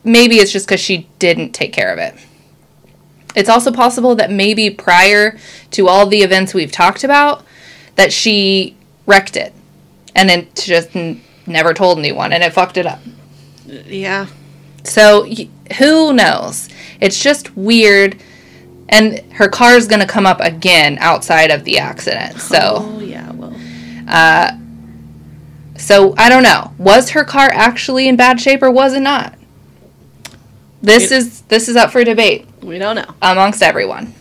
maybe 0.05 0.36
it's 0.36 0.53
just 0.53 0.66
because 0.66 0.80
she 0.80 1.09
didn't 1.18 1.53
take 1.53 1.72
care 1.72 1.93
of 1.93 1.99
it. 1.99 2.14
It's 3.34 3.49
also 3.49 3.72
possible 3.72 4.14
that 4.16 4.30
maybe 4.30 4.68
prior 4.70 5.38
to 5.72 5.88
all 5.88 6.07
the 6.07 6.22
events 6.22 6.53
we've 6.53 6.72
talked 6.72 7.05
about, 7.05 7.45
that 7.97 8.12
she 8.12 8.76
wrecked 9.07 9.36
it 9.36 9.53
and 10.14 10.28
then 10.28 10.49
just 10.55 10.95
n- 10.95 11.22
never 11.47 11.72
told 11.72 11.99
anyone 11.99 12.32
and 12.32 12.43
it 12.43 12.53
fucked 12.53 12.76
it 12.76 12.86
up. 12.86 13.01
Yeah. 13.66 14.26
So 14.85 15.26
who 15.78 16.12
knows? 16.12 16.68
It's 17.01 17.22
just 17.22 17.57
weird. 17.57 18.16
And 18.89 19.20
her 19.33 19.49
car 19.49 19.72
is 19.74 19.87
gonna 19.87 20.07
come 20.07 20.26
up 20.26 20.41
again 20.41 20.99
outside 21.01 21.51
of 21.51 21.64
the 21.64 21.78
accident. 21.78 22.41
So 22.41 22.78
Oh 22.80 23.01
yeah. 23.01 23.30
Well. 23.33 23.55
Uh, 24.09 24.53
so 25.76 26.14
I 26.18 26.28
don't 26.28 26.43
know. 26.43 26.72
Was 26.78 27.11
her 27.11 27.24
car 27.24 27.51
actually 27.53 28.07
in 28.09 28.16
bad 28.16 28.41
shape 28.41 28.62
or 28.62 28.70
was 28.70 28.93
it 28.95 29.01
not? 29.01 29.35
This 30.83 31.05
It- 31.11 31.12
is 31.12 31.41
this 31.43 31.68
is 31.68 31.76
up 31.76 31.91
for 31.91 32.03
debate 32.05 32.47
We 32.62 32.78
don't 32.78 32.97
know. 32.97 33.14
amongst 33.22 33.62
everyone. 33.62 34.14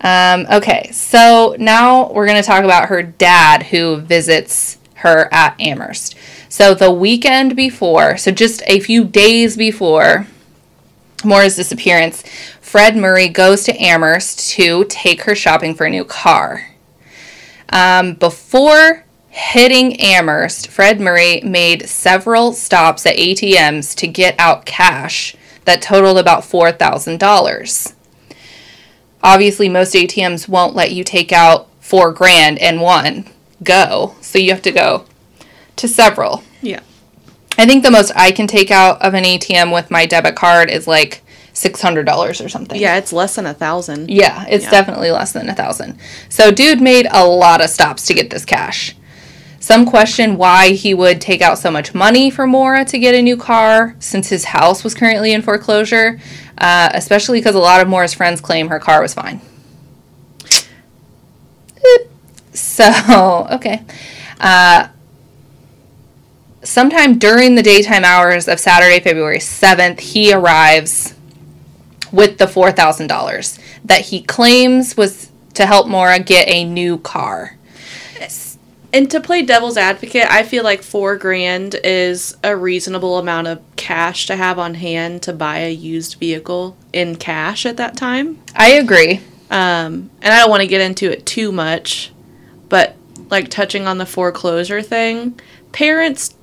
Um, 0.00 0.46
okay, 0.52 0.90
so 0.92 1.56
now 1.58 2.12
we're 2.12 2.26
going 2.26 2.40
to 2.40 2.46
talk 2.46 2.62
about 2.62 2.88
her 2.90 3.02
dad 3.02 3.62
who 3.62 3.96
visits 3.96 4.76
her 4.96 5.32
at 5.32 5.58
Amherst. 5.58 6.14
So 6.54 6.72
the 6.72 6.92
weekend 6.92 7.56
before, 7.56 8.16
so 8.16 8.30
just 8.30 8.62
a 8.68 8.78
few 8.78 9.02
days 9.02 9.56
before 9.56 10.28
Maura's 11.24 11.56
disappearance, 11.56 12.22
Fred 12.60 12.96
Murray 12.96 13.28
goes 13.28 13.64
to 13.64 13.76
Amherst 13.82 14.50
to 14.50 14.84
take 14.84 15.22
her 15.22 15.34
shopping 15.34 15.74
for 15.74 15.84
a 15.84 15.90
new 15.90 16.04
car. 16.04 16.70
Um, 17.70 18.14
before 18.14 19.04
hitting 19.30 20.00
Amherst, 20.00 20.68
Fred 20.68 21.00
Murray 21.00 21.40
made 21.40 21.88
several 21.88 22.52
stops 22.52 23.04
at 23.04 23.16
ATMs 23.16 23.96
to 23.96 24.06
get 24.06 24.38
out 24.38 24.64
cash 24.64 25.34
that 25.64 25.82
totaled 25.82 26.18
about 26.18 26.44
$4,000. 26.44 27.94
Obviously, 29.24 29.68
most 29.68 29.92
ATMs 29.92 30.48
won't 30.48 30.76
let 30.76 30.92
you 30.92 31.02
take 31.02 31.32
out 31.32 31.66
four 31.80 32.12
grand 32.12 32.58
in 32.58 32.78
one 32.78 33.28
go, 33.64 34.14
so 34.20 34.38
you 34.38 34.52
have 34.52 34.62
to 34.62 34.70
go 34.70 35.04
to 35.76 35.88
several. 35.88 36.42
Yeah. 36.62 36.80
I 37.56 37.66
think 37.66 37.82
the 37.84 37.90
most 37.90 38.12
I 38.16 38.32
can 38.32 38.46
take 38.46 38.70
out 38.70 39.00
of 39.02 39.14
an 39.14 39.24
ATM 39.24 39.72
with 39.72 39.90
my 39.90 40.06
debit 40.06 40.34
card 40.34 40.70
is 40.70 40.86
like 40.88 41.22
six 41.52 41.80
hundred 41.80 42.04
dollars 42.04 42.40
or 42.40 42.48
something. 42.48 42.80
Yeah, 42.80 42.96
it's 42.96 43.12
less 43.12 43.36
than 43.36 43.46
a 43.46 43.54
thousand. 43.54 44.10
Yeah, 44.10 44.44
it's 44.48 44.64
Yeah. 44.64 44.70
definitely 44.70 45.10
less 45.12 45.30
than 45.32 45.48
a 45.48 45.54
thousand. 45.54 45.98
So 46.28 46.50
dude 46.50 46.80
made 46.80 47.06
a 47.12 47.24
lot 47.24 47.62
of 47.62 47.70
stops 47.70 48.06
to 48.06 48.14
get 48.14 48.30
this 48.30 48.44
cash. 48.44 48.96
Some 49.60 49.86
question 49.86 50.36
why 50.36 50.72
he 50.72 50.92
would 50.94 51.20
take 51.22 51.40
out 51.40 51.58
so 51.58 51.70
much 51.70 51.94
money 51.94 52.28
for 52.28 52.46
Maura 52.46 52.84
to 52.86 52.98
get 52.98 53.14
a 53.14 53.22
new 53.22 53.36
car 53.36 53.94
since 53.98 54.28
his 54.28 54.44
house 54.46 54.84
was 54.84 54.94
currently 54.94 55.32
in 55.32 55.40
foreclosure, 55.40 56.20
uh, 56.58 56.90
especially 56.92 57.38
because 57.38 57.54
a 57.54 57.58
lot 57.60 57.80
of 57.80 57.88
Maura's 57.88 58.12
friends 58.12 58.40
claim 58.42 58.68
her 58.68 58.78
car 58.78 59.00
was 59.00 59.14
fine. 59.14 59.40
So, 62.52 63.46
okay. 63.52 63.82
Uh, 64.40 64.88
sometime 66.64 67.18
during 67.18 67.54
the 67.54 67.62
daytime 67.62 68.04
hours 68.04 68.48
of 68.48 68.58
Saturday, 68.58 69.00
February 69.00 69.38
7th, 69.38 70.00
he 70.00 70.32
arrives 70.32 71.14
with 72.12 72.38
the 72.38 72.46
$4,000 72.46 73.58
that 73.84 74.00
he 74.02 74.22
claims 74.22 74.96
was 74.96 75.30
to 75.54 75.66
help 75.66 75.86
Maura 75.86 76.18
get 76.18 76.48
a 76.48 76.64
new 76.64 76.98
car. 76.98 77.56
And 78.94 79.10
to 79.10 79.20
play 79.20 79.42
devil's 79.42 79.76
advocate, 79.76 80.30
I 80.30 80.44
feel 80.44 80.62
like 80.62 80.80
four 80.80 81.16
grand 81.16 81.74
is 81.82 82.36
a 82.44 82.56
reasonable 82.56 83.18
amount 83.18 83.48
of 83.48 83.60
cash 83.74 84.26
to 84.26 84.36
have 84.36 84.56
on 84.56 84.74
hand 84.74 85.20
to 85.22 85.32
buy 85.32 85.58
a 85.58 85.70
used 85.72 86.14
vehicle 86.14 86.76
in 86.92 87.16
cash 87.16 87.66
at 87.66 87.76
that 87.78 87.96
time. 87.96 88.38
I 88.54 88.74
agree. 88.74 89.16
Um, 89.50 90.10
and 90.22 90.32
I 90.32 90.38
don't 90.38 90.50
want 90.50 90.60
to 90.60 90.68
get 90.68 90.80
into 90.80 91.10
it 91.10 91.26
too 91.26 91.50
much, 91.50 92.12
but 92.68 92.94
like 93.30 93.50
touching 93.50 93.88
on 93.88 93.98
the 93.98 94.06
foreclosure 94.06 94.80
thing, 94.80 95.40
parents, 95.72 96.33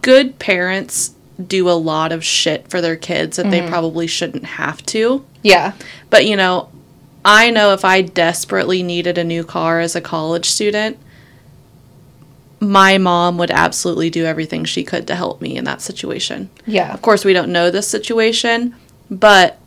good 0.00 0.38
parents, 0.38 1.14
do 1.44 1.68
a 1.68 1.72
lot 1.72 2.12
of 2.12 2.24
shit 2.24 2.68
for 2.68 2.80
their 2.80 2.96
kids 2.96 3.36
that 3.36 3.50
they 3.50 3.60
mm-hmm. 3.60 3.68
probably 3.68 4.06
shouldn't 4.06 4.44
have 4.44 4.84
to. 4.86 5.24
Yeah. 5.42 5.72
But 6.10 6.26
you 6.26 6.36
know, 6.36 6.70
I 7.24 7.50
know 7.50 7.72
if 7.72 7.84
I 7.84 8.02
desperately 8.02 8.82
needed 8.82 9.18
a 9.18 9.24
new 9.24 9.44
car 9.44 9.80
as 9.80 9.94
a 9.94 10.00
college 10.00 10.46
student, 10.46 10.98
my 12.60 12.98
mom 12.98 13.38
would 13.38 13.52
absolutely 13.52 14.10
do 14.10 14.24
everything 14.24 14.64
she 14.64 14.82
could 14.82 15.06
to 15.06 15.14
help 15.14 15.40
me 15.40 15.56
in 15.56 15.64
that 15.64 15.80
situation. 15.80 16.50
Yeah. 16.66 16.92
Of 16.92 17.02
course, 17.02 17.24
we 17.24 17.32
don't 17.32 17.52
know 17.52 17.70
this 17.70 17.86
situation, 17.86 18.74
but 19.10 19.58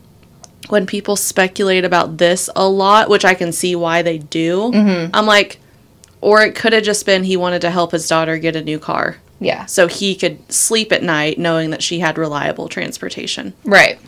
when 0.68 0.86
people 0.86 1.16
speculate 1.16 1.84
about 1.84 2.18
this 2.18 2.50
a 2.54 2.68
lot, 2.68 3.08
which 3.08 3.24
I 3.24 3.34
can 3.34 3.50
see 3.50 3.74
why 3.74 4.02
they 4.02 4.18
do, 4.18 4.70
mm-hmm. 4.72 5.10
I'm 5.14 5.26
like, 5.26 5.58
or 6.20 6.42
it 6.42 6.54
could 6.54 6.72
have 6.74 6.84
just 6.84 7.06
been 7.06 7.24
he 7.24 7.36
wanted 7.36 7.62
to 7.62 7.70
help 7.70 7.92
his 7.92 8.06
daughter 8.06 8.36
get 8.38 8.56
a 8.56 8.62
new 8.62 8.78
car 8.78 9.16
Yeah. 9.44 9.66
so 9.66 9.86
he 9.86 10.14
could 10.14 10.50
sleep 10.52 10.92
at 10.92 11.02
night 11.02 11.38
knowing 11.38 11.70
that 11.70 11.82
she 11.82 11.98
had 11.98 12.16
reliable 12.18 12.68
transportation. 12.68 13.54
Right. 13.64 13.98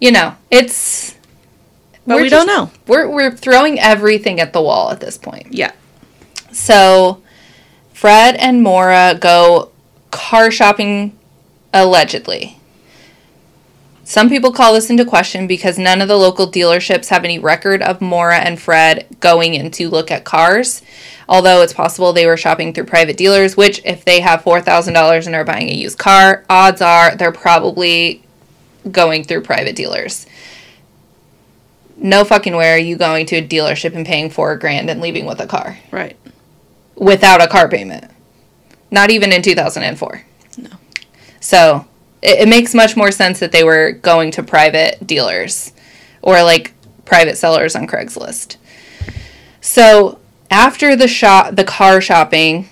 You 0.00 0.12
know, 0.12 0.36
it's. 0.50 1.16
But 2.06 2.22
we 2.22 2.28
don't 2.28 2.46
know. 2.46 2.70
We're, 2.86 3.08
we're 3.08 3.30
throwing 3.32 3.78
everything 3.78 4.40
at 4.40 4.52
the 4.52 4.62
wall 4.62 4.90
at 4.90 5.00
this 5.00 5.18
point. 5.18 5.48
Yeah. 5.50 5.72
So, 6.52 7.22
Fred 7.92 8.36
and 8.36 8.62
Maura 8.62 9.16
go 9.20 9.72
car 10.10 10.50
shopping 10.50 11.18
allegedly. 11.74 12.57
Some 14.08 14.30
people 14.30 14.52
call 14.52 14.72
this 14.72 14.88
into 14.88 15.04
question 15.04 15.46
because 15.46 15.78
none 15.78 16.00
of 16.00 16.08
the 16.08 16.16
local 16.16 16.50
dealerships 16.50 17.08
have 17.08 17.24
any 17.24 17.38
record 17.38 17.82
of 17.82 18.00
Maura 18.00 18.38
and 18.38 18.58
Fred 18.58 19.06
going 19.20 19.52
in 19.52 19.70
to 19.72 19.90
look 19.90 20.10
at 20.10 20.24
cars. 20.24 20.80
Although 21.28 21.60
it's 21.60 21.74
possible 21.74 22.14
they 22.14 22.24
were 22.24 22.38
shopping 22.38 22.72
through 22.72 22.86
private 22.86 23.18
dealers, 23.18 23.54
which, 23.54 23.82
if 23.84 24.06
they 24.06 24.20
have 24.20 24.42
$4,000 24.42 25.26
and 25.26 25.34
are 25.34 25.44
buying 25.44 25.68
a 25.68 25.74
used 25.74 25.98
car, 25.98 26.42
odds 26.48 26.80
are 26.80 27.16
they're 27.16 27.32
probably 27.32 28.22
going 28.90 29.24
through 29.24 29.42
private 29.42 29.76
dealers. 29.76 30.24
No 31.98 32.24
fucking 32.24 32.56
way 32.56 32.72
are 32.72 32.78
you 32.78 32.96
going 32.96 33.26
to 33.26 33.36
a 33.36 33.46
dealership 33.46 33.94
and 33.94 34.06
paying 34.06 34.30
four 34.30 34.56
grand 34.56 34.88
and 34.88 35.02
leaving 35.02 35.26
with 35.26 35.38
a 35.38 35.46
car 35.46 35.76
Right. 35.90 36.16
without 36.94 37.42
a 37.42 37.46
car 37.46 37.68
payment. 37.68 38.10
Not 38.90 39.10
even 39.10 39.32
in 39.34 39.42
2004. 39.42 40.22
No. 40.56 40.70
So 41.40 41.84
it, 42.22 42.40
it 42.40 42.48
makes 42.48 42.74
much 42.74 42.96
more 42.96 43.10
sense 43.10 43.40
that 43.40 43.52
they 43.52 43.64
were 43.64 43.92
going 43.92 44.30
to 44.32 44.42
private 44.42 45.06
dealers 45.06 45.72
or 46.22 46.42
like 46.42 46.72
private 47.04 47.36
sellers 47.36 47.74
on 47.74 47.86
Craigslist. 47.86 48.56
So 49.60 50.18
after 50.50 50.96
the 50.96 51.08
shop, 51.08 51.56
the 51.56 51.64
car 51.64 52.00
shopping, 52.00 52.68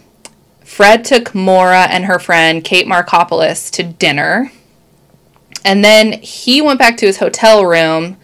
Fred 0.61 1.05
took 1.05 1.35
Maura 1.35 1.85
and 1.85 2.05
her 2.05 2.19
friend 2.19 2.63
Kate 2.63 2.87
Markopoulos 2.87 3.71
to 3.73 3.83
dinner. 3.83 4.51
And 5.65 5.85
then 5.85 6.13
he 6.21 6.61
went 6.61 6.79
back 6.79 6.97
to 6.99 7.07
his 7.07 7.19
hotel 7.19 7.65
room 7.65 8.17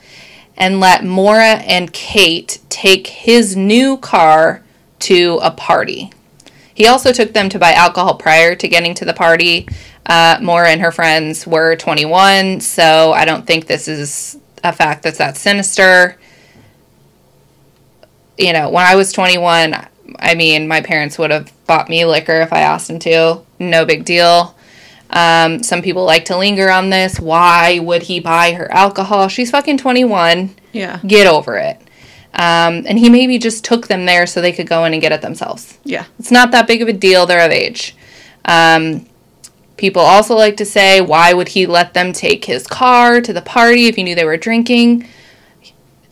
and 0.57 0.81
let 0.81 1.05
Maura 1.05 1.57
and 1.57 1.93
Kate 1.93 2.61
take 2.69 3.07
his 3.07 3.57
new 3.57 3.97
car 3.97 4.63
to 5.01 5.41
a 5.43 5.51
party. 5.51 6.13
He 6.83 6.89
also 6.89 7.13
took 7.13 7.33
them 7.33 7.49
to 7.51 7.61
buy 7.61 7.75
alcohol 7.75 8.17
prior 8.17 8.57
to 8.57 8.67
getting 8.67 8.93
to 8.95 9.05
the 9.05 9.15
party. 9.15 9.69
Uh, 10.05 10.39
Maura 10.43 10.69
and 10.69 10.81
her 10.81 10.91
friends 10.91 11.47
were 11.47 11.77
21, 11.77 12.59
so 12.61 13.13
I 13.13 13.25
don't 13.25 13.47
think 13.47 13.69
this 13.69 13.87
is 13.87 14.37
a 14.65 14.73
fact 14.73 15.05
that's 15.05 15.19
that 15.19 15.37
sinister. 15.37 16.19
You 18.37 18.53
know, 18.53 18.69
when 18.69 18.85
I 18.85 18.97
was 18.97 19.13
21, 19.13 19.77
I 20.19 20.35
mean, 20.35 20.67
my 20.67 20.81
parents 20.81 21.19
would 21.19 21.31
have 21.31 21.53
bought 21.69 21.89
me 21.89 22.05
liquor 22.05 22.41
if 22.41 22.53
I 22.53 22.63
asked 22.63 22.89
them 22.89 22.99
to. 22.99 23.43
No 23.61 23.85
big 23.85 24.05
deal. 24.05 24.57
Um, 25.11 25.63
some 25.63 25.83
people 25.83 26.05
like 26.05 26.25
to 26.25 26.37
linger 26.37 26.69
on 26.69 26.91
this. 26.91 27.21
Why 27.21 27.79
would 27.79 28.03
he 28.03 28.19
buy 28.19 28.55
her 28.55 28.69
alcohol? 28.73 29.29
She's 29.29 29.53
fucking 29.53 29.79
21 29.79 30.57
Yeah. 30.73 30.99
get 31.07 31.29
over 31.29 31.57
it. 31.59 31.81
Um, 32.35 32.85
and 32.87 32.99
he 32.99 33.11
maybe 33.11 33.39
just 33.39 33.65
took 33.65 33.89
them 33.89 34.07
there 34.07 34.27
so 34.27 34.41
they 34.41 34.53
could 34.53 34.67
go 34.67 34.85
in 34.85 34.93
and 34.95 35.03
get 35.03 35.13
it 35.13 35.21
themselves. 35.21 35.79
Yeah. 35.85 36.07
It's 36.19 36.31
not 36.31 36.51
that 36.53 36.67
big 36.67 36.81
of 36.81 36.89
a 36.89 36.93
deal. 36.93 37.27
They're 37.27 37.45
of 37.45 37.53
age. 37.53 37.95
Um, 38.45 39.07
people 39.77 40.03
also 40.03 40.35
like 40.35 40.57
to 40.57 40.65
say, 40.65 41.01
why 41.01 41.35
would 41.35 41.49
he 41.49 41.67
let 41.67 41.93
them 41.93 42.13
take 42.13 42.47
his 42.47 42.67
car 42.67 43.21
to 43.21 43.33
the 43.33 43.43
party 43.43 43.87
if 43.87 43.97
he 43.97 44.03
knew 44.03 44.15
they 44.15 44.25
were 44.25 44.37
drinking? 44.37 45.07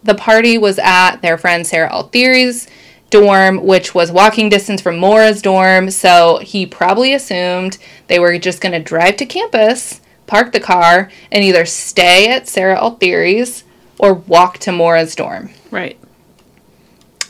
The 0.02 0.14
party 0.14 0.58
was 0.58 0.78
at 0.78 1.16
their 1.16 1.38
friend 1.38 1.66
Sarah 1.66 1.90
Alfieri's 1.90 2.68
dorm, 3.10 3.64
which 3.64 3.94
was 3.94 4.12
walking 4.12 4.48
distance 4.48 4.80
from 4.80 4.98
Maura's 4.98 5.42
dorm. 5.42 5.90
So 5.90 6.38
he 6.38 6.66
probably 6.66 7.12
assumed 7.12 7.78
they 8.06 8.18
were 8.18 8.38
just 8.38 8.60
going 8.60 8.72
to 8.72 8.78
drive 8.80 9.16
to 9.16 9.26
campus, 9.26 10.00
park 10.26 10.52
the 10.52 10.60
car, 10.60 11.10
and 11.32 11.44
either 11.44 11.66
stay 11.66 12.28
at 12.28 12.48
Sarah 12.48 12.78
Alfieri's 12.78 13.64
or 13.98 14.14
walk 14.14 14.58
to 14.58 14.72
Maura's 14.72 15.14
dorm. 15.14 15.50
Right. 15.70 15.98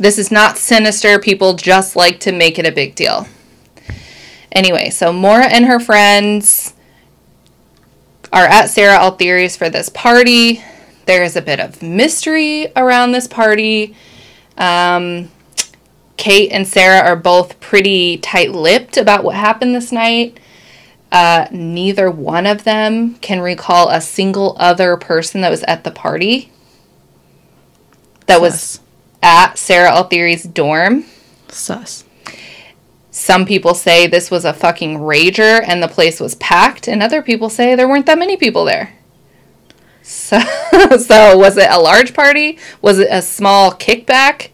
This 0.00 0.18
is 0.18 0.30
not 0.30 0.56
sinister. 0.56 1.18
People 1.18 1.52
just 1.52 1.94
like 1.94 2.20
to 2.20 2.32
make 2.32 2.58
it 2.58 2.66
a 2.66 2.72
big 2.72 2.94
deal. 2.94 3.28
Anyway, 4.50 4.88
so 4.88 5.12
Maura 5.12 5.44
and 5.44 5.66
her 5.66 5.78
friends 5.78 6.72
are 8.32 8.46
at 8.46 8.70
Sarah 8.70 8.98
Alfieri's 8.98 9.56
for 9.56 9.68
this 9.68 9.90
party. 9.90 10.64
There 11.04 11.22
is 11.22 11.36
a 11.36 11.42
bit 11.42 11.60
of 11.60 11.82
mystery 11.82 12.72
around 12.76 13.12
this 13.12 13.28
party. 13.28 13.94
Um, 14.56 15.30
Kate 16.16 16.50
and 16.50 16.66
Sarah 16.66 17.06
are 17.06 17.16
both 17.16 17.60
pretty 17.60 18.16
tight 18.16 18.52
lipped 18.52 18.96
about 18.96 19.22
what 19.22 19.36
happened 19.36 19.74
this 19.74 19.92
night. 19.92 20.40
Uh, 21.12 21.46
neither 21.50 22.10
one 22.10 22.46
of 22.46 22.64
them 22.64 23.16
can 23.16 23.40
recall 23.40 23.90
a 23.90 24.00
single 24.00 24.56
other 24.58 24.96
person 24.96 25.42
that 25.42 25.50
was 25.50 25.62
at 25.64 25.84
the 25.84 25.90
party 25.90 26.50
that 28.24 28.40
was. 28.40 28.80
At 29.22 29.58
Sarah 29.58 29.90
Alfieri's 29.90 30.44
dorm. 30.44 31.04
Sus. 31.48 32.04
Some 33.10 33.44
people 33.44 33.74
say 33.74 34.06
this 34.06 34.30
was 34.30 34.44
a 34.44 34.54
fucking 34.54 34.98
rager 34.98 35.62
and 35.66 35.82
the 35.82 35.88
place 35.88 36.20
was 36.20 36.36
packed, 36.36 36.88
and 36.88 37.02
other 37.02 37.22
people 37.22 37.50
say 37.50 37.74
there 37.74 37.88
weren't 37.88 38.06
that 38.06 38.18
many 38.18 38.36
people 38.36 38.64
there. 38.64 38.94
So, 40.02 40.38
so 40.98 41.36
was 41.36 41.56
it 41.56 41.70
a 41.70 41.80
large 41.80 42.14
party? 42.14 42.58
Was 42.80 42.98
it 42.98 43.08
a 43.10 43.20
small 43.20 43.72
kickback? 43.72 44.50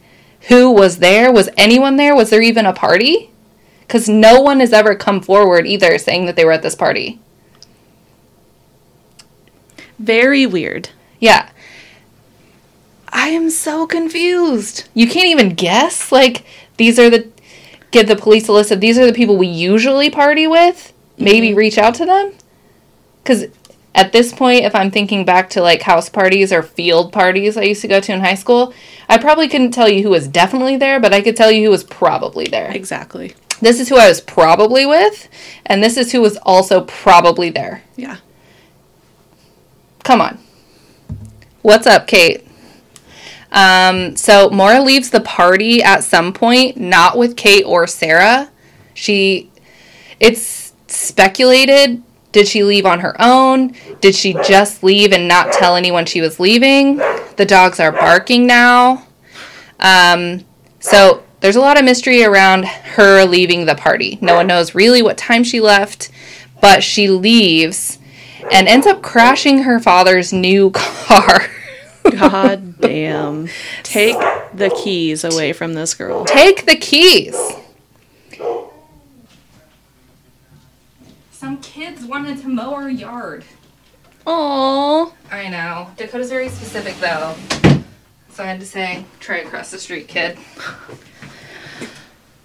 Who 0.48 0.70
was 0.70 0.98
there? 0.98 1.30
Was 1.32 1.48
anyone 1.56 1.96
there? 1.96 2.14
Was 2.14 2.30
there 2.30 2.42
even 2.42 2.66
a 2.66 2.72
party? 2.72 3.30
Because 3.80 4.08
no 4.08 4.40
one 4.40 4.60
has 4.60 4.72
ever 4.72 4.94
come 4.94 5.20
forward 5.20 5.66
either 5.66 5.96
saying 5.98 6.26
that 6.26 6.36
they 6.36 6.44
were 6.44 6.52
at 6.52 6.62
this 6.62 6.74
party. 6.74 7.20
Very 9.98 10.46
weird. 10.46 10.90
Yeah. 11.20 11.50
I 13.16 13.28
am 13.28 13.48
so 13.48 13.86
confused. 13.86 14.88
You 14.92 15.08
can't 15.08 15.28
even 15.28 15.54
guess. 15.54 16.12
Like, 16.12 16.44
these 16.76 16.98
are 16.98 17.08
the. 17.08 17.28
Give 17.90 18.06
the 18.06 18.16
police 18.16 18.46
a 18.48 18.52
list 18.52 18.72
of 18.72 18.80
these 18.80 18.98
are 18.98 19.06
the 19.06 19.12
people 19.12 19.38
we 19.38 19.46
usually 19.46 20.10
party 20.10 20.46
with. 20.46 20.92
Maybe 21.16 21.48
mm-hmm. 21.48 21.58
reach 21.58 21.78
out 21.78 21.94
to 21.94 22.04
them. 22.04 22.34
Because 23.22 23.46
at 23.94 24.12
this 24.12 24.34
point, 24.34 24.64
if 24.64 24.74
I'm 24.74 24.90
thinking 24.90 25.24
back 25.24 25.48
to 25.50 25.62
like 25.62 25.80
house 25.80 26.10
parties 26.10 26.52
or 26.52 26.62
field 26.62 27.12
parties 27.12 27.56
I 27.56 27.62
used 27.62 27.80
to 27.82 27.88
go 27.88 28.00
to 28.00 28.12
in 28.12 28.20
high 28.20 28.34
school, 28.34 28.74
I 29.08 29.16
probably 29.16 29.48
couldn't 29.48 29.70
tell 29.70 29.88
you 29.88 30.02
who 30.02 30.10
was 30.10 30.28
definitely 30.28 30.76
there, 30.76 31.00
but 31.00 31.14
I 31.14 31.22
could 31.22 31.36
tell 31.36 31.50
you 31.50 31.64
who 31.64 31.70
was 31.70 31.84
probably 31.84 32.44
there. 32.46 32.70
Exactly. 32.70 33.34
This 33.60 33.80
is 33.80 33.88
who 33.88 33.96
I 33.96 34.08
was 34.08 34.20
probably 34.20 34.84
with, 34.84 35.28
and 35.64 35.82
this 35.82 35.96
is 35.96 36.12
who 36.12 36.20
was 36.20 36.36
also 36.42 36.82
probably 36.82 37.48
there. 37.48 37.82
Yeah. 37.96 38.18
Come 40.02 40.20
on. 40.20 40.38
What's 41.62 41.86
up, 41.86 42.06
Kate? 42.06 42.45
Um, 43.56 44.16
so 44.16 44.50
Maura 44.50 44.82
leaves 44.82 45.08
the 45.08 45.22
party 45.22 45.82
at 45.82 46.04
some 46.04 46.34
point, 46.34 46.76
not 46.76 47.16
with 47.16 47.36
Kate 47.36 47.64
or 47.64 47.86
Sarah. 47.86 48.50
She, 48.92 49.50
it's 50.20 50.74
speculated. 50.88 52.02
Did 52.32 52.46
she 52.46 52.64
leave 52.64 52.84
on 52.84 53.00
her 53.00 53.16
own? 53.18 53.74
Did 54.02 54.14
she 54.14 54.34
just 54.44 54.82
leave 54.82 55.12
and 55.12 55.26
not 55.26 55.52
tell 55.52 55.74
anyone 55.74 56.04
she 56.04 56.20
was 56.20 56.38
leaving? 56.38 56.98
The 57.36 57.46
dogs 57.48 57.80
are 57.80 57.92
barking 57.92 58.46
now. 58.46 59.06
Um, 59.80 60.44
so 60.78 61.22
there's 61.40 61.56
a 61.56 61.60
lot 61.60 61.78
of 61.78 61.84
mystery 61.86 62.24
around 62.24 62.66
her 62.66 63.24
leaving 63.24 63.64
the 63.64 63.74
party. 63.74 64.18
No 64.20 64.34
one 64.34 64.48
knows 64.48 64.74
really 64.74 65.00
what 65.00 65.16
time 65.16 65.44
she 65.44 65.60
left, 65.60 66.10
but 66.60 66.82
she 66.82 67.08
leaves 67.08 67.98
and 68.52 68.68
ends 68.68 68.86
up 68.86 69.00
crashing 69.00 69.62
her 69.62 69.80
father's 69.80 70.30
new 70.30 70.70
car. 70.74 71.48
God 72.10 72.65
damn. 72.80 73.48
Take 73.82 74.16
the 74.54 74.70
keys 74.82 75.24
away 75.24 75.52
from 75.52 75.74
this 75.74 75.94
girl. 75.94 76.24
Take 76.24 76.66
the 76.66 76.76
keys. 76.76 77.36
Some 81.30 81.60
kids 81.60 82.04
wanted 82.04 82.40
to 82.42 82.48
mow 82.48 82.74
our 82.74 82.90
yard. 82.90 83.44
Aww. 84.26 85.12
I 85.30 85.48
know. 85.48 85.90
Dakota's 85.96 86.30
very 86.30 86.48
specific 86.48 86.96
though. 86.96 87.34
So 88.30 88.42
I 88.42 88.48
had 88.48 88.60
to 88.60 88.66
say, 88.66 89.04
try 89.20 89.38
across 89.38 89.70
the 89.70 89.78
street, 89.78 90.08
kid. 90.08 90.36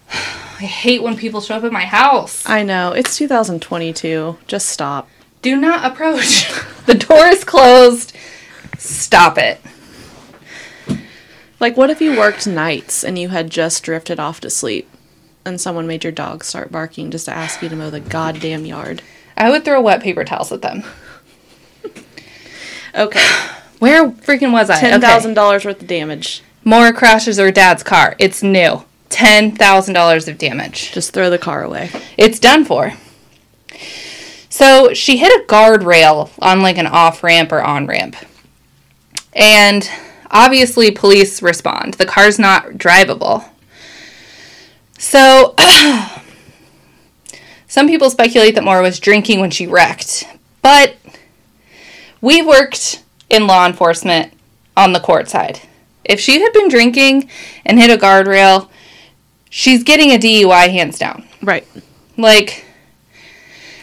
I 0.10 0.66
hate 0.66 1.02
when 1.02 1.18
people 1.18 1.42
show 1.42 1.56
up 1.56 1.64
at 1.64 1.72
my 1.72 1.86
house. 1.86 2.48
I 2.48 2.64
know. 2.64 2.94
It's 2.94 3.18
2022. 3.18 4.38
Just 4.46 4.70
stop. 4.70 5.10
Do 5.42 5.58
not 5.58 5.92
approach. 5.92 6.52
the 6.86 6.94
door 6.94 7.26
is 7.26 7.44
closed. 7.44 8.16
Stop 8.78 9.38
it. 9.38 9.60
Like, 11.62 11.78
what 11.78 11.92
if 11.92 12.02
you 12.02 12.18
worked 12.18 12.48
nights 12.48 13.04
and 13.04 13.20
you 13.20 13.30
had 13.30 13.52
just 13.52 13.84
drifted 13.84 14.20
off 14.20 14.42
to 14.42 14.50
sleep 14.50 14.90
and 15.46 15.62
someone 15.62 15.86
made 15.86 16.04
your 16.04 16.12
dog 16.12 16.44
start 16.44 16.72
barking 16.72 17.12
just 17.12 17.26
to 17.26 17.32
ask 17.32 17.62
you 17.62 17.70
to 17.70 17.76
mow 17.76 17.92
the 17.92 18.00
goddamn 18.00 18.66
yard? 18.66 19.04
I 19.38 19.52
would 19.52 19.64
throw 19.64 19.80
wet 19.80 20.02
paper 20.02 20.26
towels 20.26 20.52
at 20.52 20.64
them. 20.64 20.84
Okay. 22.94 23.26
Where 23.80 24.10
freaking 24.12 24.52
was 24.52 24.70
I? 24.70 24.78
$10,000 24.78 25.64
worth 25.64 25.82
of 25.82 25.88
damage. 25.88 26.44
Maura 26.66 26.92
crashes 26.92 27.38
her 27.38 27.50
dad's 27.50 27.84
car. 27.84 28.18
It's 28.20 28.44
new. 28.44 28.84
$10,000 29.10 30.28
of 30.28 30.38
damage. 30.38 30.92
Just 30.92 31.14
throw 31.14 31.30
the 31.30 31.38
car 31.38 31.64
away. 31.64 31.90
It's 32.18 32.38
done 32.38 32.66
for. 32.66 32.92
So 34.50 34.94
she 34.94 35.16
hit 35.16 35.32
a 35.32 35.46
guardrail 35.48 36.32
on 36.42 36.62
like 36.62 36.78
an 36.78 36.86
off 36.86 37.24
ramp 37.24 37.54
or 37.54 37.62
on 37.62 37.88
ramp. 37.88 38.18
And 39.32 39.90
obviously, 40.32 40.92
police 40.92 41.42
respond. 41.42 41.96
The 41.96 42.06
car's 42.06 42.40
not 42.40 42.72
drivable. 42.72 43.50
So, 44.98 45.56
some 47.68 47.88
people 47.88 48.10
speculate 48.10 48.56
that 48.56 48.64
Maura 48.64 48.82
was 48.82 49.00
drinking 49.00 49.40
when 49.40 49.52
she 49.52 49.68
wrecked. 49.68 50.26
But 50.62 50.96
we 52.22 52.42
worked 52.42 53.04
in 53.30 53.48
law 53.48 53.66
enforcement 53.66 54.34
on 54.76 54.94
the 54.94 55.00
court 55.00 55.30
side. 55.30 55.62
If 56.04 56.20
she 56.20 56.42
had 56.42 56.54
been 56.54 56.70
drinking 56.70 57.30
and 57.66 57.80
hit 57.80 57.90
a 57.90 58.02
guardrail, 58.02 58.70
she's 59.50 59.84
getting 59.84 60.12
a 60.12 60.18
DUI 60.18 60.72
hands 60.72 60.98
down. 60.98 61.28
Right. 61.42 61.68
Like, 62.18 62.66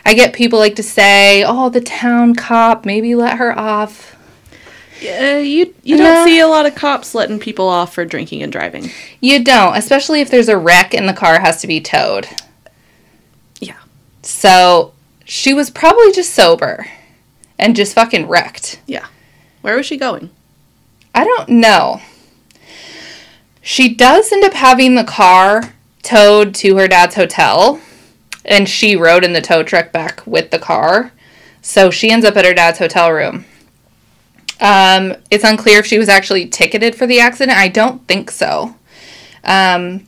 I 0.05 0.15
get 0.15 0.33
people 0.33 0.59
like 0.59 0.77
to 0.77 0.83
say, 0.83 1.45
"Oh, 1.45 1.69
the 1.69 1.81
town 1.81 2.35
cop 2.35 2.85
maybe 2.85 3.15
let 3.15 3.39
her 3.39 3.57
off." 3.57 4.17
Yeah, 5.01 5.39
you 5.39 5.75
you 5.83 5.97
No. 5.97 6.03
don't 6.05 6.27
see 6.27 6.41
a 6.41 6.47
lot 6.49 6.67
of 6.67 6.75
cops 6.75 7.15
letting 7.15 7.39
people 7.39 7.69
off 7.69 7.95
for 7.95 8.05
drinking 8.05 8.43
and 8.43 8.51
driving. 8.53 8.91
You 9.21 9.43
don't, 9.45 9.77
especially 9.77 10.21
if 10.21 10.31
there's 10.31 10.49
a 10.49 10.57
wreck 10.59 10.95
and 10.95 11.09
the 11.09 11.13
car 11.13 11.41
has 11.41 11.61
to 11.61 11.67
be 11.67 11.81
towed. 11.81 12.27
Yeah. 13.61 13.77
So 14.23 14.93
she 15.25 15.55
was 15.55 15.71
probably 15.71 16.13
just 16.13 16.33
sober 16.35 16.87
and 17.59 17.77
just 17.77 17.95
fucking 17.95 18.27
wrecked. 18.29 18.81
Yeah. 18.87 19.07
Where 19.63 19.77
was 19.77 19.87
she 19.87 19.97
going? 19.97 20.31
I 21.15 21.25
don't 21.25 21.49
know. 21.49 22.01
She 23.63 23.93
does 23.95 24.33
end 24.33 24.45
up 24.45 24.55
having 24.55 24.95
the 24.95 25.05
car 25.05 25.75
towed 26.03 26.55
to 26.57 26.77
her 26.77 26.89
dad's 26.89 27.17
hotel, 27.17 27.81
and 28.45 28.69
she 28.69 28.97
rode 28.97 29.25
in 29.25 29.33
the 29.33 29.41
tow 29.43 29.63
truck 29.63 29.93
back 29.93 30.23
with 30.27 30.51
the 30.51 30.59
car. 30.59 31.13
So 31.61 31.91
she 31.91 32.11
ends 32.11 32.25
up 32.25 32.37
at 32.37 32.45
her 32.47 32.55
dad's 32.55 32.79
hotel 32.79 33.13
room. 33.13 33.45
Um, 34.61 35.15
it's 35.31 35.45
unclear 35.45 35.79
if 35.79 35.87
she 35.87 35.99
was 35.99 36.09
actually 36.09 36.47
ticketed 36.47 36.95
for 36.95 37.07
the 37.07 37.21
accident. 37.21 37.57
I 37.57 37.69
don't 37.69 38.07
think 38.09 38.31
so. 38.31 38.75
Um, 39.45 40.07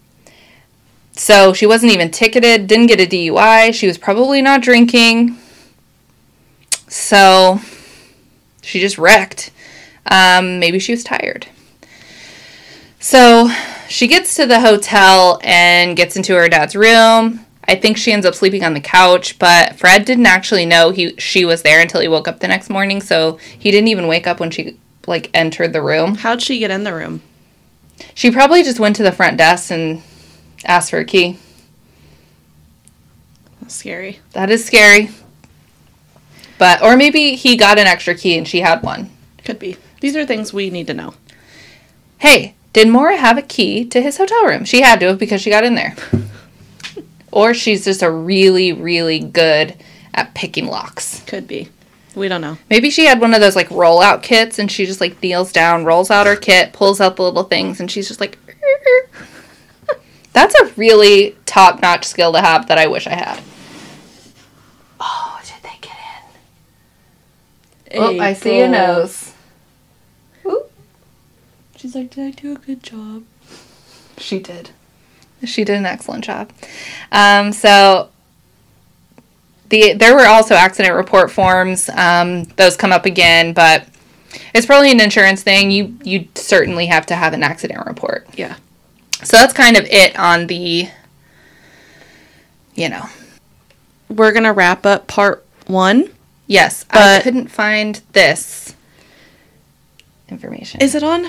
so 1.13 1.53
she 1.53 1.67
wasn't 1.67 1.93
even 1.93 2.11
ticketed, 2.11 2.67
didn't 2.67 2.87
get 2.87 3.01
a 3.01 3.07
DUI. 3.07 3.75
She 3.75 3.87
was 3.87 3.99
probably 3.99 4.43
not 4.43 4.63
drinking. 4.63 5.37
So 6.89 7.61
she 8.63 8.81
just 8.81 8.99
wrecked. 8.99 9.51
Um, 10.07 10.59
maybe 10.59 10.79
she 10.79 10.93
was 10.93 11.05
tired. 11.05 11.47
So 12.99 13.51
she 13.89 14.09
gets 14.09 14.35
to 14.37 14.47
the 14.47 14.61
hotel 14.61 15.41
and 15.43 15.97
gets 15.97 16.17
into 16.17 16.35
her 16.35 16.49
dad's 16.49 16.75
room. 16.75 17.47
I 17.71 17.77
think 17.77 17.97
she 17.97 18.11
ends 18.11 18.27
up 18.27 18.35
sleeping 18.35 18.65
on 18.65 18.75
the 18.75 18.81
couch, 18.81 19.39
but 19.39 19.77
Fred 19.77 20.05
didn't 20.05 20.27
actually 20.27 20.67
know 20.67 20.91
he 20.91 21.15
she 21.19 21.45
was 21.45 21.63
there 21.63 21.81
until 21.81 22.01
he 22.01 22.09
woke 22.09 22.27
up 22.27 22.41
the 22.41 22.49
next 22.49 22.69
morning, 22.69 23.01
so 23.01 23.39
he 23.57 23.71
didn't 23.71 23.87
even 23.87 24.09
wake 24.09 24.27
up 24.27 24.41
when 24.41 24.51
she 24.51 24.77
like 25.07 25.31
entered 25.35 25.73
the 25.73 25.81
room. 25.81 26.17
How'd 26.17 26.43
she 26.43 26.59
get 26.59 26.73
in 26.73 26.83
the 26.83 26.93
room? 26.93 27.23
She 28.13 28.33
probably 28.33 28.65
just 28.65 28.81
went 28.81 28.97
to 28.97 29.05
the 29.05 29.13
front 29.13 29.37
desk 29.37 29.71
and 29.71 30.03
asked 30.65 30.91
for 30.91 30.99
a 30.99 31.05
key. 31.05 31.39
That's 33.61 33.77
scary. 33.77 34.19
That 34.33 34.51
is 34.51 34.65
scary. 34.65 35.11
But 36.59 36.83
or 36.83 36.97
maybe 36.97 37.37
he 37.37 37.57
got 37.57 37.79
an 37.79 37.87
extra 37.87 38.17
key 38.17 38.37
and 38.37 38.49
she 38.49 38.63
had 38.63 38.83
one. 38.83 39.11
Could 39.45 39.61
be. 39.61 39.77
These 40.01 40.17
are 40.17 40.27
things 40.27 40.53
we 40.53 40.71
need 40.71 40.89
to 40.89 40.95
know. 40.95 41.15
Hey, 42.19 42.57
did 42.73 42.89
Maura 42.89 43.17
have 43.17 43.39
a 43.39 43.43
key 43.43 43.85
to 43.85 44.03
his 44.03 44.17
hotel 44.17 44.45
room? 44.47 44.65
She 44.65 44.81
had 44.81 44.99
to 44.99 45.07
have 45.07 45.21
because 45.21 45.41
she 45.41 45.51
got 45.51 45.63
in 45.63 45.77
there. 45.77 45.95
or 47.33 47.55
she's 47.55 47.85
just 47.85 48.03
a 48.03 48.11
really, 48.11 48.73
really 48.73 49.19
good 49.19 49.75
at 50.15 50.35
picking 50.35 50.67
locks. 50.67 51.23
Could 51.27 51.47
be. 51.47 51.69
We 52.15 52.29
don't 52.29 52.41
know. 52.41 52.59
Maybe 52.69 52.91
she 52.91 53.07
had 53.07 53.21
one 53.21 53.35
of 53.35 53.41
those 53.41 53.57
like 53.57 53.69
rollout 53.69 54.23
kits 54.23 54.59
and 54.59 54.71
she 54.71 54.85
just 54.87 55.01
like 55.01 55.23
kneels 55.23 55.53
down, 55.53 55.85
rolls 55.85 56.11
out 56.11 56.27
her 56.27 56.37
kit, 56.37 56.73
pulls 56.73 57.01
out 57.01 57.17
the 57.17 57.23
little 57.23 57.45
things, 57.45 57.81
and 57.81 57.91
she's 57.91 58.09
just 58.09 58.21
like. 58.21 58.39
That's 60.33 60.55
a 60.61 60.67
really 60.77 61.37
top 61.45 61.83
notch 61.83 62.05
skill 62.05 62.33
to 62.33 62.41
have 62.41 62.69
that 62.69 62.79
I 62.79 62.87
wish 62.87 63.07
I 63.07 63.15
had. 63.15 63.43
Oh, 65.01 65.41
did 65.45 65.63
they 65.63 65.79
get 65.81 65.97
in? 67.91 68.01
Oh, 68.01 68.21
I 68.21 68.33
see 68.35 68.61
a 68.61 68.69
nose. 68.69 69.33
Ooh. 70.47 70.65
She's 71.77 71.97
like, 71.97 72.11
did 72.11 72.27
I 72.27 72.31
do 72.31 72.53
a 72.53 72.59
good 72.59 72.83
job? 72.83 73.25
She 74.19 74.39
did. 74.39 74.71
She 75.45 75.65
did 75.65 75.77
an 75.77 75.87
excellent 75.87 76.25
job. 76.25 76.51
Um, 77.13 77.53
so 77.53 78.11
the 79.71 79.95
there 79.95 80.15
were 80.15 80.27
also 80.27 80.55
accident 80.55 80.95
report 80.95 81.31
forms. 81.31 81.89
Um, 81.91 82.45
those 82.57 82.77
come 82.77 82.93
up 82.93 83.07
again, 83.07 83.53
but 83.53 83.87
it's 84.55 84.67
probably 84.67 84.91
an 84.91 85.01
insurance 85.01 85.43
thing. 85.43 85.71
You 85.71 85.97
you 86.03 86.29
certainly 86.35 86.87
have 86.87 87.07
to 87.07 87.15
have 87.15 87.33
an 87.33 87.43
accident 87.43 87.87
report. 87.87 88.27
Yeah. 88.37 88.57
So 89.23 89.37
that's 89.37 89.53
kind 89.53 89.77
of 89.77 89.85
it 89.87 90.19
on 90.19 90.47
the. 90.47 90.89
You 92.75 92.89
know. 92.89 93.07
We're 94.09 94.33
going 94.33 94.45
to 94.45 94.53
wrap 94.53 94.85
up 94.85 95.07
part 95.07 95.45
one. 95.67 96.11
Yes, 96.47 96.85
I 96.91 97.21
couldn't 97.23 97.49
find 97.49 98.03
this 98.13 98.75
information. 100.29 100.81
Is 100.81 100.97
it 100.97 101.05
on 101.05 101.29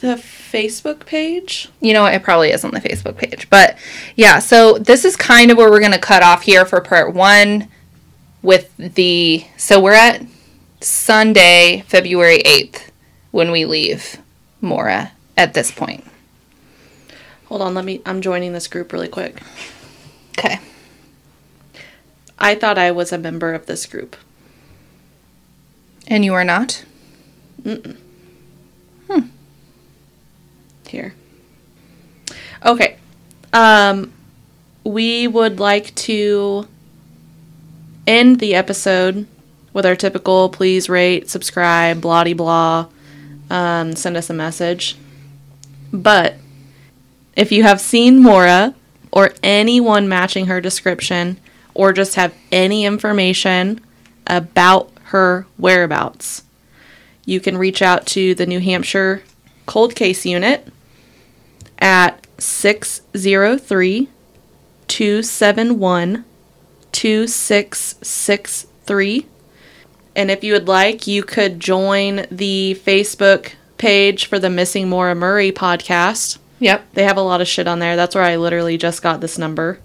the 0.00 0.22
Facebook 0.50 1.06
page? 1.06 1.68
you 1.80 1.92
know 1.92 2.02
what? 2.02 2.14
It 2.14 2.22
probably 2.22 2.50
is 2.50 2.64
on 2.64 2.72
the 2.72 2.80
Facebook 2.80 3.16
page. 3.16 3.48
But 3.50 3.76
yeah, 4.16 4.38
so 4.38 4.78
this 4.78 5.04
is 5.04 5.16
kind 5.16 5.50
of 5.50 5.56
where 5.56 5.70
we're 5.70 5.80
going 5.80 5.92
to 5.92 5.98
cut 5.98 6.22
off 6.22 6.42
here 6.42 6.64
for 6.64 6.80
part 6.80 7.14
one 7.14 7.68
with 8.42 8.74
the. 8.76 9.44
So 9.56 9.80
we're 9.80 9.92
at 9.92 10.22
Sunday, 10.80 11.84
February 11.86 12.38
8th. 12.44 12.90
when 13.30 13.50
we 13.50 13.64
leave 13.64 14.18
Maura 14.60 15.12
at 15.36 15.54
this 15.54 15.70
point. 15.70 16.04
Hold 17.46 17.62
on, 17.62 17.74
let 17.74 17.84
me. 17.84 18.00
I'm 18.04 18.20
joining 18.20 18.52
this 18.52 18.68
group 18.68 18.92
really 18.92 19.08
quick. 19.08 19.40
Okay. 20.38 20.60
I 22.38 22.54
thought 22.54 22.78
I 22.78 22.90
was 22.90 23.12
a 23.12 23.18
member 23.18 23.54
of 23.54 23.66
this 23.66 23.86
group. 23.86 24.16
And 26.06 26.24
you 26.24 26.34
are 26.34 26.44
not? 26.44 26.84
Here. 30.90 31.14
Okay. 32.64 32.96
Um, 33.52 34.12
we 34.84 35.26
would 35.28 35.60
like 35.60 35.94
to 35.94 36.66
end 38.06 38.40
the 38.40 38.54
episode 38.54 39.26
with 39.72 39.84
our 39.86 39.94
typical 39.94 40.48
please 40.48 40.88
rate, 40.88 41.28
subscribe, 41.28 42.00
blah 42.00 42.24
de 42.24 42.32
blah, 42.32 42.88
um, 43.50 43.94
send 43.94 44.16
us 44.16 44.30
a 44.30 44.34
message. 44.34 44.96
But 45.92 46.36
if 47.36 47.52
you 47.52 47.62
have 47.62 47.80
seen 47.80 48.20
Maura 48.20 48.74
or 49.12 49.30
anyone 49.42 50.08
matching 50.08 50.46
her 50.46 50.60
description 50.60 51.38
or 51.74 51.92
just 51.92 52.16
have 52.16 52.34
any 52.50 52.84
information 52.84 53.80
about 54.26 54.90
her 55.04 55.46
whereabouts, 55.56 56.42
you 57.24 57.40
can 57.40 57.56
reach 57.58 57.82
out 57.82 58.06
to 58.06 58.34
the 58.34 58.46
New 58.46 58.60
Hampshire 58.60 59.22
Cold 59.66 59.94
Case 59.94 60.24
Unit 60.26 60.66
at 61.80 62.26
603 62.38 64.08
271 64.88 66.24
2663. 66.92 69.26
And 70.16 70.30
if 70.30 70.42
you 70.42 70.54
would 70.54 70.66
like, 70.66 71.06
you 71.06 71.22
could 71.22 71.60
join 71.60 72.24
the 72.30 72.80
Facebook 72.84 73.52
page 73.76 74.24
for 74.26 74.38
the 74.38 74.48
Missing 74.50 74.88
Maura 74.88 75.14
Murray 75.14 75.52
podcast. 75.52 76.38
Yep. 76.58 76.94
They 76.94 77.04
have 77.04 77.16
a 77.16 77.22
lot 77.22 77.40
of 77.40 77.46
shit 77.46 77.68
on 77.68 77.78
there. 77.78 77.94
That's 77.94 78.16
where 78.16 78.24
I 78.24 78.34
literally 78.36 78.76
just 78.76 79.02
got 79.02 79.20
this 79.20 79.38
number. 79.38 79.78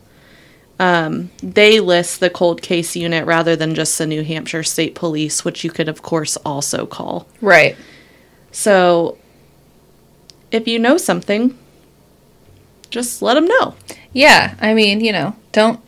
Um, 0.79 1.29
they 1.43 1.79
list 1.79 2.19
the 2.19 2.31
cold 2.31 2.63
case 2.63 2.95
unit 2.95 3.27
rather 3.27 3.55
than 3.55 3.75
just 3.75 3.95
the 3.97 4.07
New 4.07 4.23
Hampshire 4.23 4.63
State 4.63 4.95
Police, 4.95 5.45
which 5.45 5.63
you 5.63 5.69
could, 5.69 5.87
of 5.87 6.01
course, 6.01 6.35
also 6.37 6.87
call. 6.87 7.27
Right. 7.41 7.77
So, 8.51 9.19
if 10.51 10.67
you 10.67 10.79
know 10.79 10.97
something, 10.97 11.55
just 12.93 13.21
let 13.21 13.33
them 13.33 13.45
know. 13.47 13.75
Yeah. 14.13 14.55
I 14.61 14.73
mean, 14.73 15.01
you 15.01 15.11
know, 15.11 15.35
don't 15.51 15.79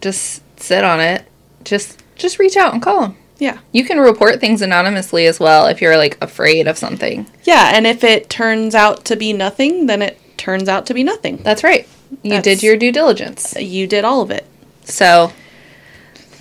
just 0.00 0.42
sit 0.60 0.84
on 0.84 1.00
it. 1.00 1.26
Just 1.64 2.02
just 2.16 2.38
reach 2.38 2.56
out 2.56 2.74
and 2.74 2.82
call 2.82 3.00
them. 3.00 3.16
Yeah. 3.38 3.58
You 3.72 3.84
can 3.84 3.98
report 3.98 4.38
things 4.40 4.60
anonymously 4.60 5.26
as 5.26 5.40
well 5.40 5.66
if 5.66 5.80
you're 5.80 5.96
like 5.96 6.18
afraid 6.20 6.68
of 6.68 6.76
something. 6.76 7.26
Yeah, 7.44 7.70
and 7.74 7.86
if 7.86 8.04
it 8.04 8.28
turns 8.28 8.74
out 8.74 9.06
to 9.06 9.16
be 9.16 9.32
nothing, 9.32 9.86
then 9.86 10.02
it 10.02 10.20
turns 10.36 10.68
out 10.68 10.84
to 10.86 10.94
be 10.94 11.02
nothing. 11.02 11.38
That's 11.38 11.64
right. 11.64 11.88
You 12.22 12.30
That's- 12.32 12.44
did 12.44 12.62
your 12.62 12.76
due 12.76 12.92
diligence. 12.92 13.56
Uh, 13.56 13.60
you 13.60 13.86
did 13.86 14.04
all 14.04 14.20
of 14.20 14.30
it. 14.30 14.44
So, 14.84 15.32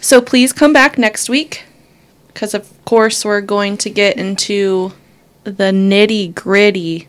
So 0.01 0.21
please 0.21 0.51
come 0.51 0.73
back 0.73 0.97
next 0.97 1.29
week 1.29 1.63
because, 2.27 2.53
of 2.53 2.67
course, 2.85 3.23
we're 3.23 3.41
going 3.41 3.77
to 3.77 3.89
get 3.89 4.17
into 4.17 4.91
the 5.45 5.71
nitty 5.71 6.35
gritty 6.35 7.07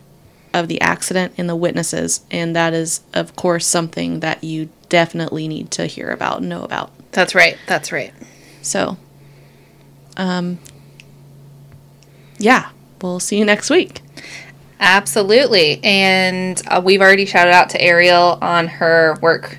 of 0.53 0.69
the 0.69 0.81
accident 0.81 1.35
and 1.37 1.49
the 1.49 1.57
witnesses. 1.57 2.25
And 2.31 2.55
that 2.57 2.73
is, 2.73 3.01
of 3.15 3.37
course, 3.37 3.67
something 3.67 4.21
that 4.21 4.43
you 4.43 4.69
definitely 4.89 5.49
need 5.49 5.71
to 5.73 5.87
hear 5.87 6.11
about 6.11 6.39
and 6.39 6.49
know 6.49 6.65
about. 6.65 6.91
that's 7.13 7.35
right. 7.35 7.57
That's 7.67 7.93
right. 7.93 8.13
So, 8.63 8.97
um, 10.17 10.59
yeah, 12.39 12.71
we'll 13.01 13.21
see 13.21 13.39
you 13.39 13.45
next 13.45 13.71
week. 13.71 14.01
Absolutely. 14.81 15.81
And 15.85 16.61
uh, 16.67 16.81
we've 16.83 17.01
already 17.01 17.27
shouted 17.27 17.53
out 17.53 17.71
to 17.71 17.81
Ariel 17.81 18.39
on 18.41 18.67
her 18.67 19.17
work 19.21 19.59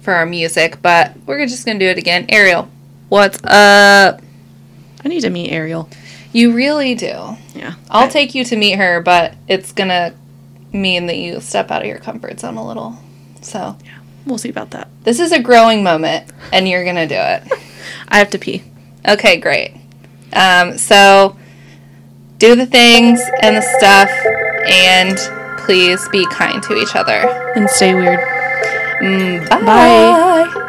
for 0.00 0.14
our 0.14 0.26
music, 0.26 0.80
but 0.82 1.14
we're 1.26 1.46
just 1.46 1.66
going 1.66 1.78
to 1.78 1.84
do 1.84 1.90
it 1.90 1.98
again. 1.98 2.26
Ariel, 2.28 2.68
what's 3.08 3.38
up? 3.44 4.22
I 5.04 5.08
need 5.08 5.20
to 5.20 5.30
meet 5.30 5.50
Ariel. 5.52 5.88
You 6.36 6.52
really 6.52 6.94
do. 6.94 7.38
Yeah. 7.54 7.76
I'll 7.88 8.10
take 8.10 8.34
you 8.34 8.44
to 8.44 8.56
meet 8.56 8.76
her, 8.76 9.00
but 9.00 9.32
it's 9.48 9.72
going 9.72 9.88
to 9.88 10.12
mean 10.70 11.06
that 11.06 11.16
you 11.16 11.40
step 11.40 11.70
out 11.70 11.80
of 11.80 11.88
your 11.88 11.96
comfort 11.96 12.38
zone 12.40 12.58
a 12.58 12.66
little. 12.66 12.98
So, 13.40 13.78
yeah. 13.82 14.00
We'll 14.26 14.36
see 14.36 14.50
about 14.50 14.72
that. 14.72 14.88
this 15.04 15.18
is 15.18 15.32
a 15.32 15.40
growing 15.40 15.82
moment, 15.82 16.30
and 16.52 16.68
you're 16.68 16.84
going 16.84 16.96
to 16.96 17.06
do 17.06 17.14
it. 17.14 17.62
I 18.08 18.18
have 18.18 18.28
to 18.32 18.38
pee. 18.38 18.62
Okay, 19.08 19.38
great. 19.38 19.76
Um, 20.34 20.76
so, 20.76 21.38
do 22.36 22.54
the 22.54 22.66
things 22.66 23.18
and 23.40 23.56
the 23.56 23.62
stuff, 23.78 24.10
and 24.68 25.16
please 25.64 26.06
be 26.10 26.26
kind 26.26 26.62
to 26.64 26.76
each 26.76 26.94
other. 26.94 27.52
And 27.56 27.66
stay 27.70 27.94
weird. 27.94 28.20
Mm, 29.00 29.48
bye. 29.48 29.60
Bye. 29.64 30.62